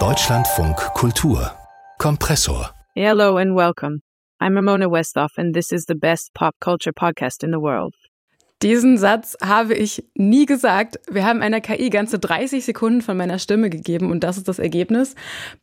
Deutschlandfunk 0.00 0.76
Kultur 0.94 1.56
Kompressor 2.00 2.70
Hello 2.96 3.36
and 3.36 3.54
welcome. 3.54 4.02
I'm 4.40 4.56
Ramona 4.56 4.90
Westhoff 4.90 5.38
and 5.38 5.54
this 5.54 5.72
is 5.72 5.84
the 5.84 5.94
best 5.94 6.34
pop 6.34 6.56
culture 6.60 6.92
podcast 6.92 7.44
in 7.44 7.52
the 7.52 7.60
world. 7.60 7.94
Diesen 8.62 8.96
Satz 8.96 9.36
habe 9.42 9.74
ich 9.74 10.04
nie 10.14 10.46
gesagt. 10.46 10.98
Wir 11.10 11.26
haben 11.26 11.42
einer 11.42 11.60
KI 11.60 11.90
ganze 11.90 12.18
30 12.18 12.64
Sekunden 12.64 13.02
von 13.02 13.14
meiner 13.14 13.38
Stimme 13.38 13.68
gegeben 13.68 14.10
und 14.10 14.24
das 14.24 14.38
ist 14.38 14.48
das 14.48 14.58
Ergebnis. 14.58 15.16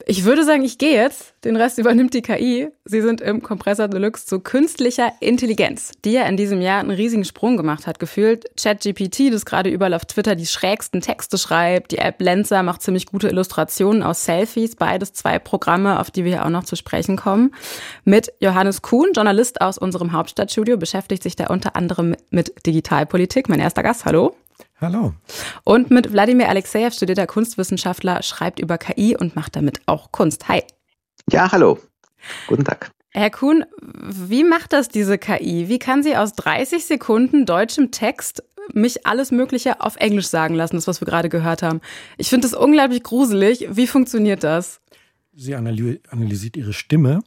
Ich 0.05 0.23
würde 0.23 0.43
sagen, 0.43 0.63
ich 0.63 0.77
gehe 0.77 0.93
jetzt. 0.93 1.33
Den 1.43 1.55
Rest 1.55 1.79
übernimmt 1.79 2.13
die 2.13 2.21
KI. 2.21 2.67
Sie 2.85 3.01
sind 3.01 3.19
im 3.21 3.41
Kompressor 3.41 3.87
Deluxe 3.87 4.27
zu 4.27 4.39
künstlicher 4.39 5.13
Intelligenz, 5.19 5.93
die 6.05 6.11
ja 6.11 6.25
in 6.25 6.37
diesem 6.37 6.61
Jahr 6.61 6.79
einen 6.79 6.91
riesigen 6.91 7.25
Sprung 7.25 7.57
gemacht 7.57 7.87
hat, 7.87 7.97
gefühlt. 7.97 8.45
ChatGPT, 8.55 9.33
das 9.33 9.45
gerade 9.45 9.71
überall 9.71 9.95
auf 9.95 10.05
Twitter 10.05 10.35
die 10.35 10.45
schrägsten 10.45 11.01
Texte 11.01 11.39
schreibt. 11.39 11.93
Die 11.93 11.97
App 11.97 12.21
Lenser 12.21 12.61
macht 12.61 12.83
ziemlich 12.83 13.07
gute 13.07 13.29
Illustrationen 13.29 14.03
aus 14.03 14.25
Selfies. 14.25 14.75
Beides 14.75 15.13
zwei 15.13 15.39
Programme, 15.39 15.99
auf 15.99 16.11
die 16.11 16.23
wir 16.23 16.33
hier 16.33 16.45
auch 16.45 16.49
noch 16.49 16.65
zu 16.65 16.75
sprechen 16.75 17.17
kommen. 17.17 17.55
Mit 18.03 18.31
Johannes 18.41 18.83
Kuhn, 18.83 19.09
Journalist 19.15 19.61
aus 19.61 19.79
unserem 19.79 20.11
Hauptstadtstudio, 20.11 20.77
beschäftigt 20.77 21.23
sich 21.23 21.35
da 21.35 21.47
unter 21.47 21.75
anderem 21.75 22.15
mit 22.29 22.53
digital 22.67 22.80
Digitalpolitik. 22.81 23.47
Mein 23.47 23.59
erster 23.59 23.83
Gast, 23.83 24.05
hallo. 24.05 24.35
Hallo. 24.79 25.13
Und 25.63 25.91
mit 25.91 26.11
Wladimir 26.11 26.49
Alexejew, 26.49 26.89
studierter 26.89 27.27
Kunstwissenschaftler, 27.27 28.23
schreibt 28.23 28.59
über 28.59 28.79
KI 28.79 29.15
und 29.15 29.35
macht 29.35 29.55
damit 29.55 29.81
auch 29.85 30.11
Kunst. 30.11 30.47
Hi. 30.47 30.63
Ja, 31.29 31.51
hallo. 31.51 31.77
Guten 32.47 32.65
Tag. 32.65 32.89
Herr 33.11 33.29
Kuhn, 33.29 33.65
wie 33.81 34.43
macht 34.43 34.73
das 34.73 34.89
diese 34.89 35.19
KI? 35.19 35.67
Wie 35.67 35.77
kann 35.77 36.01
sie 36.01 36.17
aus 36.17 36.33
30 36.33 36.85
Sekunden 36.85 37.45
deutschem 37.45 37.91
Text 37.91 38.43
mich 38.73 39.05
alles 39.05 39.31
Mögliche 39.31 39.81
auf 39.81 39.97
Englisch 39.97 40.27
sagen 40.27 40.55
lassen, 40.55 40.77
das, 40.77 40.87
was 40.87 41.01
wir 41.01 41.05
gerade 41.05 41.29
gehört 41.29 41.61
haben? 41.61 41.81
Ich 42.17 42.29
finde 42.29 42.47
das 42.47 42.57
unglaublich 42.57 43.03
gruselig. 43.03 43.67
Wie 43.69 43.85
funktioniert 43.85 44.43
das? 44.43 44.81
Sie 45.33 45.53
analysiert 45.53 46.57
ihre 46.57 46.73
Stimme 46.73 47.21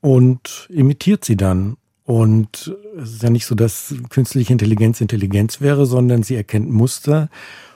und 0.00 0.68
imitiert 0.70 1.24
sie 1.26 1.36
dann. 1.36 1.76
Und 2.06 2.72
es 2.96 3.14
ist 3.14 3.22
ja 3.24 3.30
nicht 3.30 3.46
so, 3.46 3.56
dass 3.56 3.92
künstliche 4.10 4.52
Intelligenz 4.52 5.00
Intelligenz 5.00 5.60
wäre, 5.60 5.86
sondern 5.86 6.22
sie 6.22 6.36
erkennt 6.36 6.70
Muster 6.70 7.28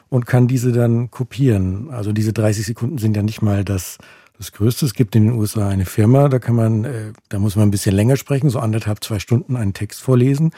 und 0.08 0.24
kann 0.24 0.46
diese 0.46 0.70
dann 0.70 1.10
kopieren. 1.10 1.90
Also 1.90 2.12
diese 2.12 2.32
30 2.32 2.64
Sekunden 2.64 2.98
sind 2.98 3.16
ja 3.16 3.22
nicht 3.22 3.42
mal 3.42 3.64
das, 3.64 3.98
das 4.38 4.52
Größte. 4.52 4.86
Es 4.86 4.94
gibt 4.94 5.16
in 5.16 5.26
den 5.26 5.32
USA 5.32 5.68
eine 5.68 5.84
Firma, 5.84 6.28
da 6.28 6.38
kann 6.38 6.54
man, 6.54 6.84
äh, 6.84 7.12
da 7.28 7.40
muss 7.40 7.56
man 7.56 7.66
ein 7.66 7.70
bisschen 7.72 7.94
länger 7.94 8.16
sprechen, 8.16 8.50
so 8.50 8.60
anderthalb, 8.60 9.02
zwei 9.02 9.18
Stunden 9.18 9.56
einen 9.56 9.74
Text 9.74 10.00
vorlesen. 10.00 10.52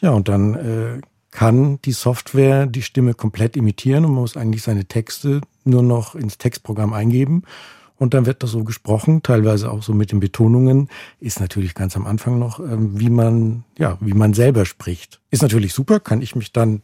Ja, 0.00 0.12
und 0.12 0.30
dann 0.30 0.54
äh, 0.54 1.00
kann 1.30 1.78
die 1.84 1.92
Software 1.92 2.66
die 2.66 2.82
Stimme 2.82 3.12
komplett 3.12 3.54
imitieren 3.54 4.06
und 4.06 4.12
man 4.12 4.22
muss 4.22 4.38
eigentlich 4.38 4.62
seine 4.62 4.86
Texte 4.86 5.42
nur 5.64 5.82
noch 5.82 6.14
ins 6.14 6.38
Textprogramm 6.38 6.94
eingeben 6.94 7.42
und 8.00 8.14
dann 8.14 8.24
wird 8.24 8.42
das 8.42 8.50
so 8.50 8.64
gesprochen, 8.64 9.22
teilweise 9.22 9.70
auch 9.70 9.82
so 9.82 9.92
mit 9.92 10.10
den 10.10 10.20
Betonungen. 10.20 10.88
Ist 11.20 11.38
natürlich 11.38 11.74
ganz 11.74 11.96
am 11.96 12.06
Anfang 12.06 12.38
noch, 12.38 12.58
ähm, 12.58 12.98
wie 12.98 13.10
man, 13.10 13.64
ja, 13.78 13.98
wie 14.00 14.14
man 14.14 14.32
selber 14.32 14.64
spricht. 14.64 15.20
Ist 15.30 15.42
natürlich 15.42 15.74
super, 15.74 16.00
kann 16.00 16.22
ich 16.22 16.34
mich 16.34 16.50
dann 16.50 16.82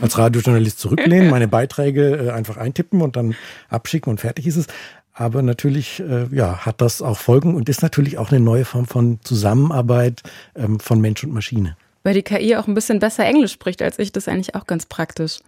als 0.00 0.16
Radiojournalist 0.16 0.78
zurücklehnen, 0.78 1.28
meine 1.28 1.48
Beiträge 1.48 2.16
äh, 2.16 2.30
einfach 2.30 2.56
eintippen 2.56 3.02
und 3.02 3.14
dann 3.14 3.34
abschicken 3.68 4.10
und 4.10 4.20
fertig 4.20 4.46
ist 4.46 4.56
es. 4.56 4.66
Aber 5.12 5.42
natürlich, 5.42 6.00
äh, 6.00 6.34
ja, 6.34 6.64
hat 6.64 6.80
das 6.80 7.02
auch 7.02 7.18
Folgen 7.18 7.54
und 7.54 7.68
ist 7.68 7.82
natürlich 7.82 8.16
auch 8.16 8.30
eine 8.30 8.40
neue 8.40 8.64
Form 8.64 8.86
von 8.86 9.18
Zusammenarbeit 9.22 10.22
ähm, 10.56 10.80
von 10.80 10.98
Mensch 10.98 11.22
und 11.24 11.34
Maschine 11.34 11.76
weil 12.04 12.14
die 12.14 12.22
KI 12.22 12.56
auch 12.56 12.68
ein 12.68 12.74
bisschen 12.74 13.00
besser 13.00 13.24
Englisch 13.24 13.52
spricht 13.52 13.82
als 13.82 13.98
ich. 13.98 14.12
Das 14.12 14.24
ist 14.24 14.28
eigentlich 14.28 14.54
auch 14.54 14.66
ganz 14.66 14.86
praktisch. 14.86 15.40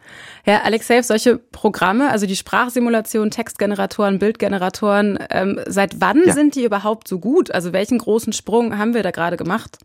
Ja, 0.45 0.63
Alexei, 0.63 1.01
solche 1.03 1.37
Programme, 1.37 2.11
also 2.11 2.27
die 2.27 2.35
Sprachsimulation, 2.35 3.31
Textgeneratoren, 3.31 4.19
Bildgeneratoren, 4.19 5.19
ähm, 5.31 5.61
seit 5.67 6.01
wann 6.01 6.23
ja. 6.27 6.33
sind 6.33 6.55
die 6.55 6.65
überhaupt 6.65 7.07
so 7.07 7.21
gut? 7.21 7.51
Also 7.53 7.73
welchen 7.73 7.99
großen 7.99 8.33
Sprung 8.33 8.77
haben 8.79 8.95
wir 8.95 9.03
da 9.03 9.11
gerade 9.11 9.37
gemacht? 9.37 9.79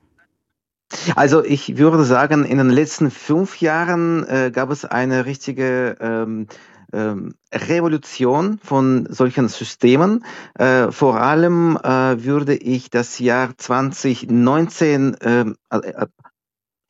Also 1.15 1.43
ich 1.43 1.77
würde 1.77 2.03
sagen, 2.03 2.45
in 2.45 2.57
den 2.57 2.69
letzten 2.69 3.11
fünf 3.11 3.61
Jahren 3.61 4.27
äh, 4.27 4.51
gab 4.51 4.71
es 4.71 4.85
eine 4.85 5.25
richtige 5.25 5.97
ähm, 5.99 6.47
ähm, 6.93 7.35
Revolution 7.53 8.59
von 8.61 9.07
solchen 9.09 9.47
Systemen. 9.47 10.25
Äh, 10.55 10.91
vor 10.91 11.21
allem 11.21 11.77
äh, 11.77 12.23
würde 12.23 12.55
ich 12.55 12.89
das 12.89 13.19
Jahr 13.19 13.57
2019 13.57 15.13
äh, 15.15 15.45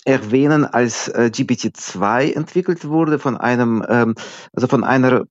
erwähnen, 0.05 0.65
als 0.65 1.07
äh, 1.09 1.29
GPT-2 1.33 2.33
entwickelt 2.33 2.85
wurde 2.85 3.19
von 3.19 3.37
einem, 3.37 3.85
ähm, 3.87 4.15
also 4.53 4.67
von 4.67 4.83
einer 4.83 5.25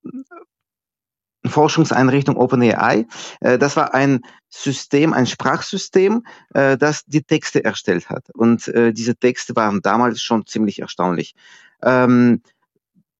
Forschungseinrichtung 1.44 2.36
OpenAI. 2.36 3.06
Äh, 3.40 3.58
das 3.58 3.76
war 3.76 3.94
ein 3.94 4.20
System, 4.48 5.12
ein 5.12 5.26
Sprachsystem, 5.26 6.24
äh, 6.54 6.76
das 6.76 7.04
die 7.06 7.22
Texte 7.22 7.64
erstellt 7.64 8.10
hat. 8.10 8.30
Und 8.34 8.68
äh, 8.68 8.92
diese 8.92 9.16
Texte 9.16 9.56
waren 9.56 9.80
damals 9.82 10.22
schon 10.22 10.46
ziemlich 10.46 10.80
erstaunlich. 10.80 11.34
Ähm, 11.82 12.42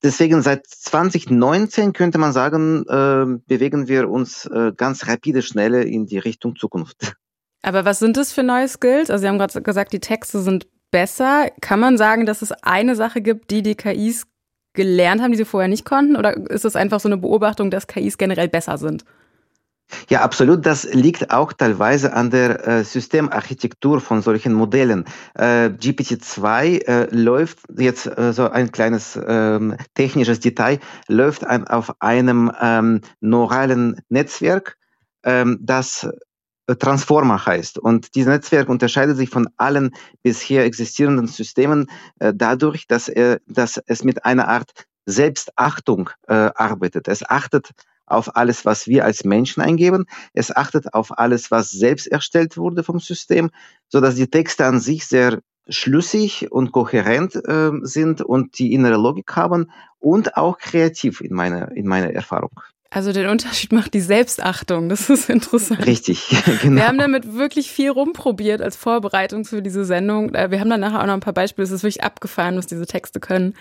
deswegen 0.03 0.43
seit 0.43 0.67
2019 0.67 1.93
könnte 1.93 2.19
man 2.19 2.33
sagen, 2.33 2.85
äh, 2.89 3.41
bewegen 3.47 3.89
wir 3.89 4.09
uns 4.11 4.47
äh, 4.47 4.73
ganz 4.77 5.09
rapide, 5.09 5.43
schnell 5.43 5.75
in 5.75 6.07
die 6.07 6.19
Richtung 6.19 6.57
Zukunft. 6.57 7.15
Aber 7.63 7.85
was 7.85 7.99
sind 7.99 8.17
das 8.17 8.33
für 8.33 8.43
neue 8.43 8.69
Skills? 8.69 9.11
Also 9.11 9.23
Sie 9.23 9.29
haben 9.29 9.39
gerade 9.39 9.61
gesagt, 9.63 9.93
die 9.93 10.01
Texte 10.01 10.41
sind 10.41 10.67
besser? 10.91 11.51
Kann 11.61 11.81
man 11.81 11.97
sagen, 11.97 12.27
dass 12.27 12.43
es 12.43 12.53
eine 12.53 12.97
Sache 12.97 13.21
gibt, 13.21 13.51
die 13.51 13.63
die 13.63 13.75
KIs 13.75 14.27
gelernt 14.73 15.21
haben, 15.23 15.33
die 15.33 15.39
sie 15.39 15.45
vorher 15.45 15.69
nicht 15.69 15.85
konnten? 15.85 16.17
Oder 16.17 16.37
ist 16.51 16.65
es 16.65 16.77
einfach 16.77 17.01
so 17.01 17.09
eine 17.09 17.17
Beobachtung, 17.17 17.71
dass 17.71 17.87
KIs 17.87 18.19
generell 18.19 18.49
besser 18.49 18.79
sind? 18.79 19.05
Ja, 20.09 20.23
absolut. 20.23 20.67
Das 20.67 20.85
liegt 20.93 21.31
auch 21.31 21.53
teilweise 21.53 22.13
an 22.13 22.31
der 22.31 22.67
äh, 22.67 22.85
Systemarchitektur 22.85 24.01
von 24.01 24.23
solchen 24.23 24.53
Modellen. 24.53 25.05
Äh, 25.35 25.71
GPT-2 25.71 26.87
äh, 26.87 27.15
läuft 27.15 27.59
jetzt 27.77 28.07
äh, 28.07 28.33
so 28.33 28.49
ein 28.49 28.73
kleines 28.73 29.19
ähm, 29.27 29.77
technisches 29.95 30.41
Detail, 30.41 30.79
läuft 31.09 31.45
ein, 31.45 31.67
auf 31.67 31.95
einem 32.01 32.53
ähm, 32.61 33.01
neuralen 33.21 34.01
Netzwerk, 34.09 34.77
ähm, 35.25 35.59
das 35.61 36.09
Transformer 36.79 37.45
heißt. 37.47 37.79
Und 37.79 38.15
dieses 38.15 38.31
Netzwerk 38.31 38.69
unterscheidet 38.69 39.17
sich 39.17 39.31
von 39.31 39.49
allen 39.57 39.95
bisher 40.23 40.65
existierenden 40.65 41.27
Systemen 41.27 41.91
äh, 42.19 42.33
dadurch, 42.35 42.87
dass, 42.87 43.09
er, 43.09 43.41
dass 43.47 43.81
es 43.87 44.05
mit 44.05 44.25
einer 44.25 44.49
Art 44.49 44.87
Selbstachtung 45.07 46.11
äh, 46.29 46.51
arbeitet. 46.55 47.09
Es 47.09 47.29
achtet 47.29 47.71
auf 48.07 48.37
alles, 48.37 48.65
was 48.65 48.87
wir 48.87 49.05
als 49.05 49.25
Menschen 49.25 49.63
eingeben. 49.63 50.07
Es 50.33 50.55
achtet 50.55 50.95
auf 50.95 51.17
alles, 51.19 51.51
was 51.51 51.71
selbst 51.71 52.07
erstellt 52.07 52.57
wurde 52.57 52.83
vom 52.83 52.99
System, 53.01 53.51
so 53.89 54.01
dass 54.01 54.17
die 54.17 54.29
Texte 54.29 54.67
an 54.67 54.81
sich 54.81 55.07
sehr 55.07 55.41
schlüssig 55.69 56.51
und 56.51 56.73
kohärent 56.73 57.37
äh, 57.37 57.71
sind 57.83 58.23
und 58.23 58.59
die 58.59 58.73
innere 58.73 58.97
Logik 58.97 59.37
haben 59.37 59.71
und 59.99 60.37
auch 60.37 60.59
kreativ 60.59 61.21
in 61.21 61.35
meiner, 61.35 61.71
in 61.73 61.87
meiner 61.87 62.13
Erfahrung. 62.13 62.61
Also 62.93 63.13
den 63.13 63.29
Unterschied 63.29 63.73
macht 63.73 63.95
die 63.95 64.01
Selbstachtung. 64.01 64.89
Das 64.89 65.09
ist 65.11 65.31
interessant. 65.31 65.87
Richtig, 65.87 66.29
genau. 66.63 66.77
Wir 66.77 66.89
haben 66.89 66.99
damit 66.99 67.35
wirklich 67.35 67.71
viel 67.71 67.91
rumprobiert 67.91 68.61
als 68.61 68.77
Vorbereitung 68.77 69.45
für 69.45 69.63
diese 69.63 69.85
Sendung. 69.85 70.35
Äh, 70.35 70.51
wir 70.51 70.59
haben 70.59 70.71
dann 70.71 70.81
nachher 70.81 71.01
auch 71.01 71.07
noch 71.07 71.15
ein 71.15 71.21
paar 71.21 71.33
Beispiele. 71.33 71.65
Es 71.65 71.71
ist 71.71 71.85
wirklich 71.85 72.03
abgefahren, 72.03 72.57
was 72.57 72.67
diese 72.67 72.87
Texte 72.87 73.21
können. 73.21 73.55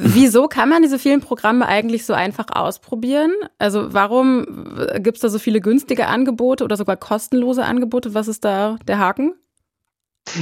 Wieso 0.00 0.46
kann 0.46 0.68
man 0.68 0.82
diese 0.82 0.98
vielen 0.98 1.20
Programme 1.20 1.66
eigentlich 1.66 2.06
so 2.06 2.14
einfach 2.14 2.46
ausprobieren? 2.52 3.32
Also 3.58 3.92
warum 3.92 4.46
gibt 5.00 5.16
es 5.16 5.22
da 5.22 5.28
so 5.28 5.40
viele 5.40 5.60
günstige 5.60 6.06
Angebote 6.06 6.62
oder 6.62 6.76
sogar 6.76 6.96
kostenlose 6.96 7.64
Angebote? 7.64 8.14
Was 8.14 8.28
ist 8.28 8.44
da 8.44 8.76
der 8.86 9.00
Haken? 9.00 9.34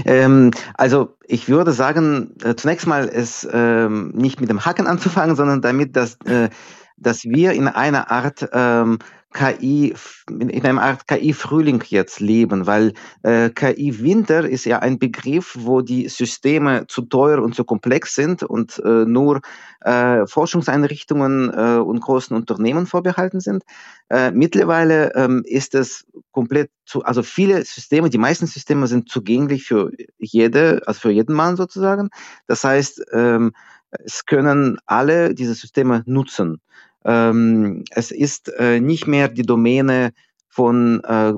Ähm, 0.04 0.50
also 0.74 1.16
ich 1.26 1.48
würde 1.48 1.72
sagen, 1.72 2.34
äh, 2.44 2.54
zunächst 2.54 2.86
mal 2.86 3.06
ist 3.06 3.48
ähm, 3.50 4.10
nicht 4.14 4.40
mit 4.40 4.50
dem 4.50 4.64
Haken 4.64 4.86
anzufangen, 4.86 5.36
sondern 5.36 5.62
damit, 5.62 5.96
dass 5.96 6.18
äh, 6.26 6.50
dass 6.96 7.24
wir 7.24 7.52
in 7.52 7.68
einer 7.68 8.10
Art 8.10 8.48
ähm, 8.52 8.98
KI, 9.36 9.94
in 10.30 10.64
einer 10.64 10.82
Art 10.82 11.06
KI-Frühling 11.06 11.84
jetzt 11.88 12.20
leben, 12.20 12.66
weil 12.66 12.94
äh, 13.22 13.50
KI-Winter 13.50 14.48
ist 14.48 14.64
ja 14.64 14.78
ein 14.78 14.98
Begriff, 14.98 15.54
wo 15.58 15.82
die 15.82 16.08
Systeme 16.08 16.86
zu 16.86 17.02
teuer 17.02 17.42
und 17.42 17.54
zu 17.54 17.64
komplex 17.64 18.14
sind 18.14 18.42
und 18.42 18.80
äh, 18.82 19.04
nur 19.04 19.42
äh, 19.82 20.26
Forschungseinrichtungen 20.26 21.52
äh, 21.52 21.78
und 21.78 22.00
großen 22.00 22.34
Unternehmen 22.34 22.86
vorbehalten 22.86 23.40
sind. 23.40 23.62
Äh, 24.08 24.30
mittlerweile 24.30 25.14
ähm, 25.14 25.42
ist 25.44 25.74
es 25.74 26.06
komplett 26.30 26.70
zu, 26.86 27.04
also 27.04 27.22
viele 27.22 27.62
Systeme, 27.62 28.08
die 28.08 28.18
meisten 28.18 28.46
Systeme 28.46 28.86
sind 28.86 29.10
zugänglich 29.10 29.64
für 29.64 29.90
jede, 30.18 30.80
also 30.86 31.00
für 31.00 31.10
jeden 31.10 31.34
Mann 31.34 31.56
sozusagen. 31.56 32.08
Das 32.46 32.64
heißt, 32.64 33.04
ähm, 33.12 33.52
es 33.90 34.24
können 34.24 34.78
alle 34.86 35.34
diese 35.34 35.54
Systeme 35.54 36.02
nutzen. 36.06 36.60
Ähm, 37.06 37.84
es 37.90 38.10
ist 38.10 38.48
äh, 38.58 38.80
nicht 38.80 39.06
mehr 39.06 39.28
die 39.28 39.42
Domäne 39.42 40.12
von, 40.48 41.02
äh, 41.04 41.34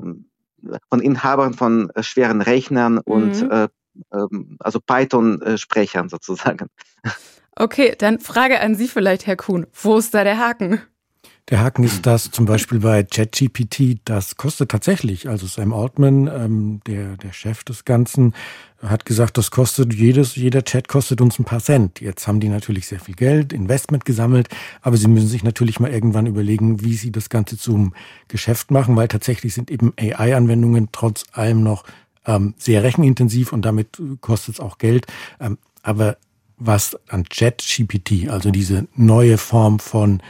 von 0.89 0.99
Inhabern 0.99 1.53
von 1.53 1.91
äh, 1.91 2.01
schweren 2.01 2.41
Rechnern 2.41 2.95
mhm. 2.95 3.01
und 3.05 3.51
äh, 3.51 3.67
ähm, 4.13 4.57
also 4.59 4.79
Python-Sprechern 4.79 6.09
sozusagen. 6.09 6.69
Okay, 7.55 7.93
dann 7.97 8.19
Frage 8.19 8.61
an 8.61 8.75
Sie 8.75 8.87
vielleicht, 8.87 9.27
Herr 9.27 9.35
Kuhn. 9.35 9.67
Wo 9.73 9.97
ist 9.97 10.13
da 10.13 10.23
der 10.23 10.39
Haken? 10.39 10.81
Der 11.49 11.61
Haken 11.61 11.83
ist, 11.83 12.05
dass 12.05 12.29
zum 12.29 12.45
Beispiel 12.45 12.79
bei 12.79 13.01
ChatGPT, 13.01 14.01
das 14.05 14.37
kostet 14.37 14.69
tatsächlich, 14.69 15.27
also 15.27 15.47
Sam 15.47 15.73
Altman, 15.73 16.27
ähm, 16.27 16.81
der, 16.85 17.17
der 17.17 17.33
Chef 17.33 17.63
des 17.63 17.85
Ganzen, 17.85 18.35
hat 18.83 19.05
gesagt, 19.05 19.35
das 19.39 19.49
kostet 19.49 19.93
jedes, 19.93 20.35
jeder 20.35 20.63
Chat 20.63 20.87
kostet 20.87 21.21
uns 21.21 21.39
ein 21.39 21.45
paar 21.45 21.59
Cent. 21.59 22.01
Jetzt 22.01 22.27
haben 22.27 22.39
die 22.39 22.49
natürlich 22.49 22.85
sehr 22.85 22.99
viel 22.99 23.15
Geld, 23.15 23.51
Investment 23.51 24.05
gesammelt, 24.05 24.47
aber 24.81 24.95
sie 24.95 25.07
müssen 25.07 25.27
sich 25.27 25.43
natürlich 25.43 25.79
mal 25.79 25.91
irgendwann 25.91 26.27
überlegen, 26.27 26.81
wie 26.81 26.93
sie 26.93 27.11
das 27.11 27.29
Ganze 27.29 27.57
zum 27.57 27.95
Geschäft 28.27 28.69
machen, 28.69 28.95
weil 28.95 29.07
tatsächlich 29.07 29.55
sind 29.55 29.71
eben 29.71 29.91
AI-Anwendungen 29.99 30.89
trotz 30.91 31.25
allem 31.31 31.63
noch 31.63 31.83
ähm, 32.27 32.53
sehr 32.59 32.83
rechenintensiv 32.83 33.53
und 33.53 33.63
damit 33.63 33.99
kostet 34.21 34.55
es 34.55 34.59
auch 34.59 34.77
Geld. 34.77 35.07
Ähm, 35.39 35.57
aber 35.81 36.17
was 36.59 36.95
an 37.07 37.23
ChatGPT, 37.23 38.29
also 38.29 38.51
diese 38.51 38.87
neue 38.95 39.39
Form 39.39 39.79
von 39.79 40.21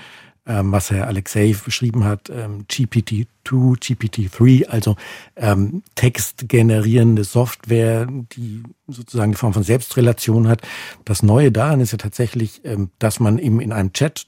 ähm, 0.49 0.71
was 0.71 0.89
Herr 0.89 1.07
Alexei 1.07 1.55
beschrieben 1.63 2.03
hat, 2.03 2.29
ähm, 2.29 2.65
GPT-2, 2.67 3.27
GPT-3, 3.45 4.67
also 4.67 4.95
ähm, 5.35 5.83
textgenerierende 5.93 7.23
Software, 7.23 8.07
die 8.07 8.63
sozusagen 8.87 9.31
die 9.31 9.37
Form 9.37 9.53
von 9.53 9.63
Selbstrelation 9.63 10.47
hat. 10.47 10.61
Das 11.05 11.21
Neue 11.21 11.51
daran 11.51 11.79
ist 11.81 11.91
ja 11.91 11.99
tatsächlich, 11.99 12.61
ähm, 12.65 12.89
dass 12.97 13.19
man 13.19 13.37
eben 13.37 13.61
in 13.61 13.71
einem 13.71 13.93
Chat 13.93 14.25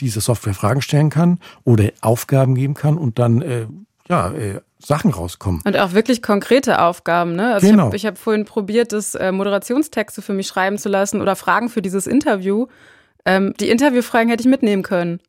diese 0.00 0.20
Software 0.20 0.54
Fragen 0.54 0.82
stellen 0.82 1.08
kann 1.08 1.38
oder 1.64 1.90
Aufgaben 2.02 2.54
geben 2.54 2.74
kann 2.74 2.98
und 2.98 3.18
dann 3.18 3.40
äh, 3.40 3.66
ja, 4.08 4.32
äh, 4.32 4.60
Sachen 4.78 5.12
rauskommen. 5.12 5.62
Und 5.64 5.78
auch 5.78 5.94
wirklich 5.94 6.20
konkrete 6.20 6.82
Aufgaben. 6.82 7.36
Ne? 7.36 7.54
Also 7.54 7.66
genau. 7.66 7.90
ich 7.94 8.04
habe 8.04 8.16
hab 8.16 8.22
vorhin 8.22 8.44
probiert, 8.44 8.92
das 8.92 9.14
äh, 9.14 9.32
Moderationstexte 9.32 10.20
für 10.20 10.34
mich 10.34 10.46
schreiben 10.46 10.76
zu 10.76 10.90
lassen 10.90 11.22
oder 11.22 11.36
Fragen 11.36 11.70
für 11.70 11.80
dieses 11.80 12.06
Interview. 12.06 12.66
Ähm, 13.24 13.54
die 13.58 13.70
Interviewfragen 13.70 14.28
hätte 14.28 14.42
ich 14.42 14.48
mitnehmen 14.48 14.82
können. 14.82 15.20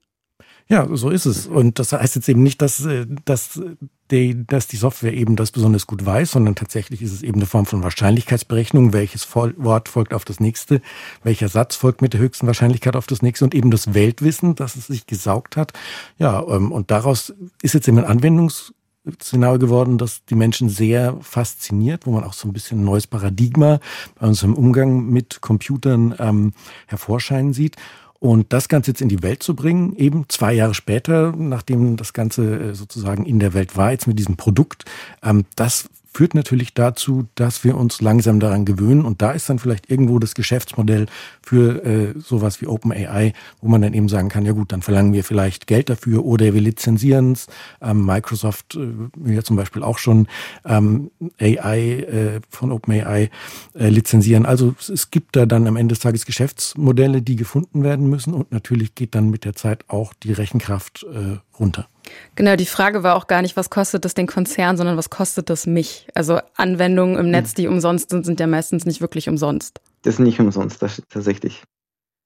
Ja, 0.68 0.88
so 0.92 1.12
ist 1.12 1.26
es. 1.26 1.46
Und 1.46 1.78
das 1.78 1.94
heißt 1.94 2.16
jetzt 2.16 2.28
eben 2.28 2.42
nicht, 2.42 2.60
dass, 2.60 2.84
äh, 2.84 3.06
dass, 3.26 3.62
die, 4.10 4.46
dass 4.48 4.68
die 4.68 4.78
Software 4.78 5.14
eben 5.14 5.36
das 5.36 5.52
besonders 5.52 5.86
gut 5.86 6.04
weiß, 6.04 6.32
sondern 6.32 6.56
tatsächlich 6.56 7.04
ist 7.04 7.14
es 7.14 7.22
eben 7.22 7.36
eine 7.36 7.46
Form 7.46 7.68
von 7.68 7.84
Wahrscheinlichkeitsberechnung. 7.84 8.92
Welches 8.92 9.28
Wort 9.36 9.90
folgt 9.90 10.14
auf 10.14 10.26
das 10.26 10.40
nächste? 10.40 10.82
Welcher 11.24 11.50
Satz 11.50 11.76
folgt 11.76 12.02
mit 12.02 12.14
der 12.14 12.20
höchsten 12.20 12.48
Wahrscheinlichkeit 12.48 12.96
auf 12.96 13.06
das 13.06 13.22
nächste? 13.22 13.46
Und 13.46 13.54
eben 13.54 13.70
das 13.70 13.94
Weltwissen, 13.94 14.56
das 14.56 14.76
es 14.76 14.88
sich 14.88 15.06
gesaugt 15.06 15.56
hat. 15.56 15.74
Ja, 16.18 16.42
ähm, 16.48 16.72
und 16.72 16.90
daraus 16.90 17.32
ist 17.62 17.76
jetzt 17.76 17.88
eben 17.88 18.00
ein 18.00 18.06
Anwendungsszenario 18.06 19.60
geworden, 19.60 20.00
das 20.00 20.26
die 20.26 20.36
Menschen 20.36 20.70
sehr 20.70 21.16
fasziniert, 21.22 22.08
wo 22.08 22.12
man 22.12 22.24
auch 22.24 22.34
so 22.34 22.48
ein 22.48 22.54
bisschen 22.54 22.82
ein 22.82 22.86
neues 22.86 23.06
Paradigma 23.06 23.80
bei 24.20 24.28
unserem 24.28 24.56
Umgang 24.56 25.12
mit 25.12 25.42
Computern 25.42 26.16
ähm, 26.18 26.54
hervorscheinen 26.88 27.54
sieht. 27.54 27.76
Und 28.20 28.54
das 28.54 28.70
Ganze 28.70 28.92
jetzt 28.92 29.02
in 29.02 29.10
die 29.10 29.24
Welt 29.24 29.44
zu 29.44 29.56
bringen, 29.56 29.96
eben 29.98 30.26
zwei 30.30 30.54
Jahre 30.54 30.74
später, 30.74 31.34
nachdem 31.38 31.98
das 31.98 32.14
Ganze 32.14 32.70
äh, 32.72 32.74
sozusagen 32.74 33.26
in 33.26 33.40
der 33.40 33.54
Welt 33.54 33.76
war, 33.76 33.92
jetzt 33.92 34.08
mit 34.08 34.18
diesem 34.18 34.38
Produkt, 34.38 34.86
ähm, 35.22 35.46
das 35.56 35.90
führt 36.16 36.34
natürlich 36.34 36.74
dazu, 36.74 37.28
dass 37.36 37.66
wir 37.66 37.76
uns 37.76 38.00
langsam 38.00 38.40
daran 38.40 38.64
gewöhnen. 38.64 39.04
Und 39.04 39.22
da 39.22 39.32
ist 39.32 39.50
dann 39.50 39.60
vielleicht 39.60 39.92
irgendwo 39.92 40.18
das 40.18 40.34
Geschäftsmodell 40.34 41.08
für 41.42 41.84
äh, 41.84 42.14
sowas 42.18 42.62
wie 42.62 42.68
OpenAI, 42.68 43.34
wo 43.60 43.68
man 43.68 43.82
dann 43.82 43.94
eben 43.94 44.08
sagen 44.08 44.30
kann, 44.30 44.46
ja 44.46 44.54
gut, 44.54 44.72
dann 44.72 44.82
verlangen 44.82 45.12
wir 45.12 45.26
vielleicht 45.26 45.68
Geld 45.68 45.90
dafür 45.90 46.24
oder 46.24 46.54
wir 46.54 46.62
lizenzieren 46.62 47.34
es. 47.34 47.48
Ähm, 47.82 48.06
Microsoft 48.06 48.78
äh, 48.78 49.34
ja 49.34 49.44
zum 49.44 49.58
Beispiel 49.58 49.84
auch 49.84 49.98
schon 49.98 50.28
ähm, 50.64 51.12
AI 51.38 51.80
äh, 51.80 52.42
von 52.50 52.72
OpenAI 52.72 53.30
äh, 53.74 53.90
lizenzieren. 53.90 54.46
Also 54.46 54.74
es 54.80 55.12
gibt 55.12 55.36
da 55.36 55.46
dann 55.46 55.68
am 55.68 55.76
Ende 55.76 55.96
des 55.96 56.00
Tages 56.00 56.26
Geschäftsmodelle, 56.26 57.22
die 57.22 57.36
gefunden 57.36 57.84
werden 57.84 58.10
müssen. 58.10 58.34
Und 58.34 58.54
natürlich 58.54 58.96
geht 58.96 59.16
dann 59.16 59.32
mit 59.32 59.44
der 59.44 59.56
Zeit 59.56 59.84
auch 59.90 60.14
die 60.14 60.32
Rechenkraft 60.32 61.04
äh, 61.04 61.40
runter. 61.60 61.90
Genau, 62.36 62.56
die 62.56 62.66
Frage 62.66 63.04
war 63.04 63.16
auch 63.16 63.28
gar 63.28 63.42
nicht, 63.42 63.58
was 63.58 63.70
kostet 63.70 64.06
das 64.06 64.14
den 64.14 64.28
Konzern, 64.28 64.78
sondern 64.78 64.98
was 64.98 65.10
kostet 65.10 65.50
das 65.50 65.66
mich? 65.66 66.08
Also 66.14 66.40
Anwendungen 66.56 67.18
im 67.18 67.30
Netz, 67.32 67.54
die 67.54 67.68
umsonst 67.68 68.10
sind, 68.10 68.26
sind 68.26 68.40
ja 68.40 68.48
meistens 68.48 68.86
nicht 68.86 69.02
wirklich 69.02 69.30
umsonst. 69.30 69.82
Das 70.04 70.16
ist 70.16 70.20
nicht 70.20 70.40
umsonst, 70.40 70.82
das 70.82 71.02
tatsächlich. 71.10 71.64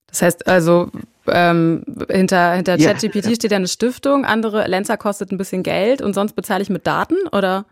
Das 0.08 0.22
heißt 0.22 0.48
also, 0.48 0.90
ähm, 1.28 1.84
hinter, 2.10 2.54
hinter 2.54 2.78
ChatGPT 2.78 3.26
ja. 3.26 3.36
steht 3.36 3.52
ja 3.52 3.58
eine 3.58 3.68
Stiftung, 3.68 4.26
andere 4.26 4.68
Lenzer 4.68 4.98
kostet 4.98 5.32
ein 5.32 5.38
bisschen 5.38 5.64
Geld 5.64 6.02
und 6.02 6.14
sonst 6.14 6.34
bezahle 6.34 6.64
ich 6.64 6.70
mit 6.70 6.88
Daten, 6.88 7.16
oder? 7.32 7.66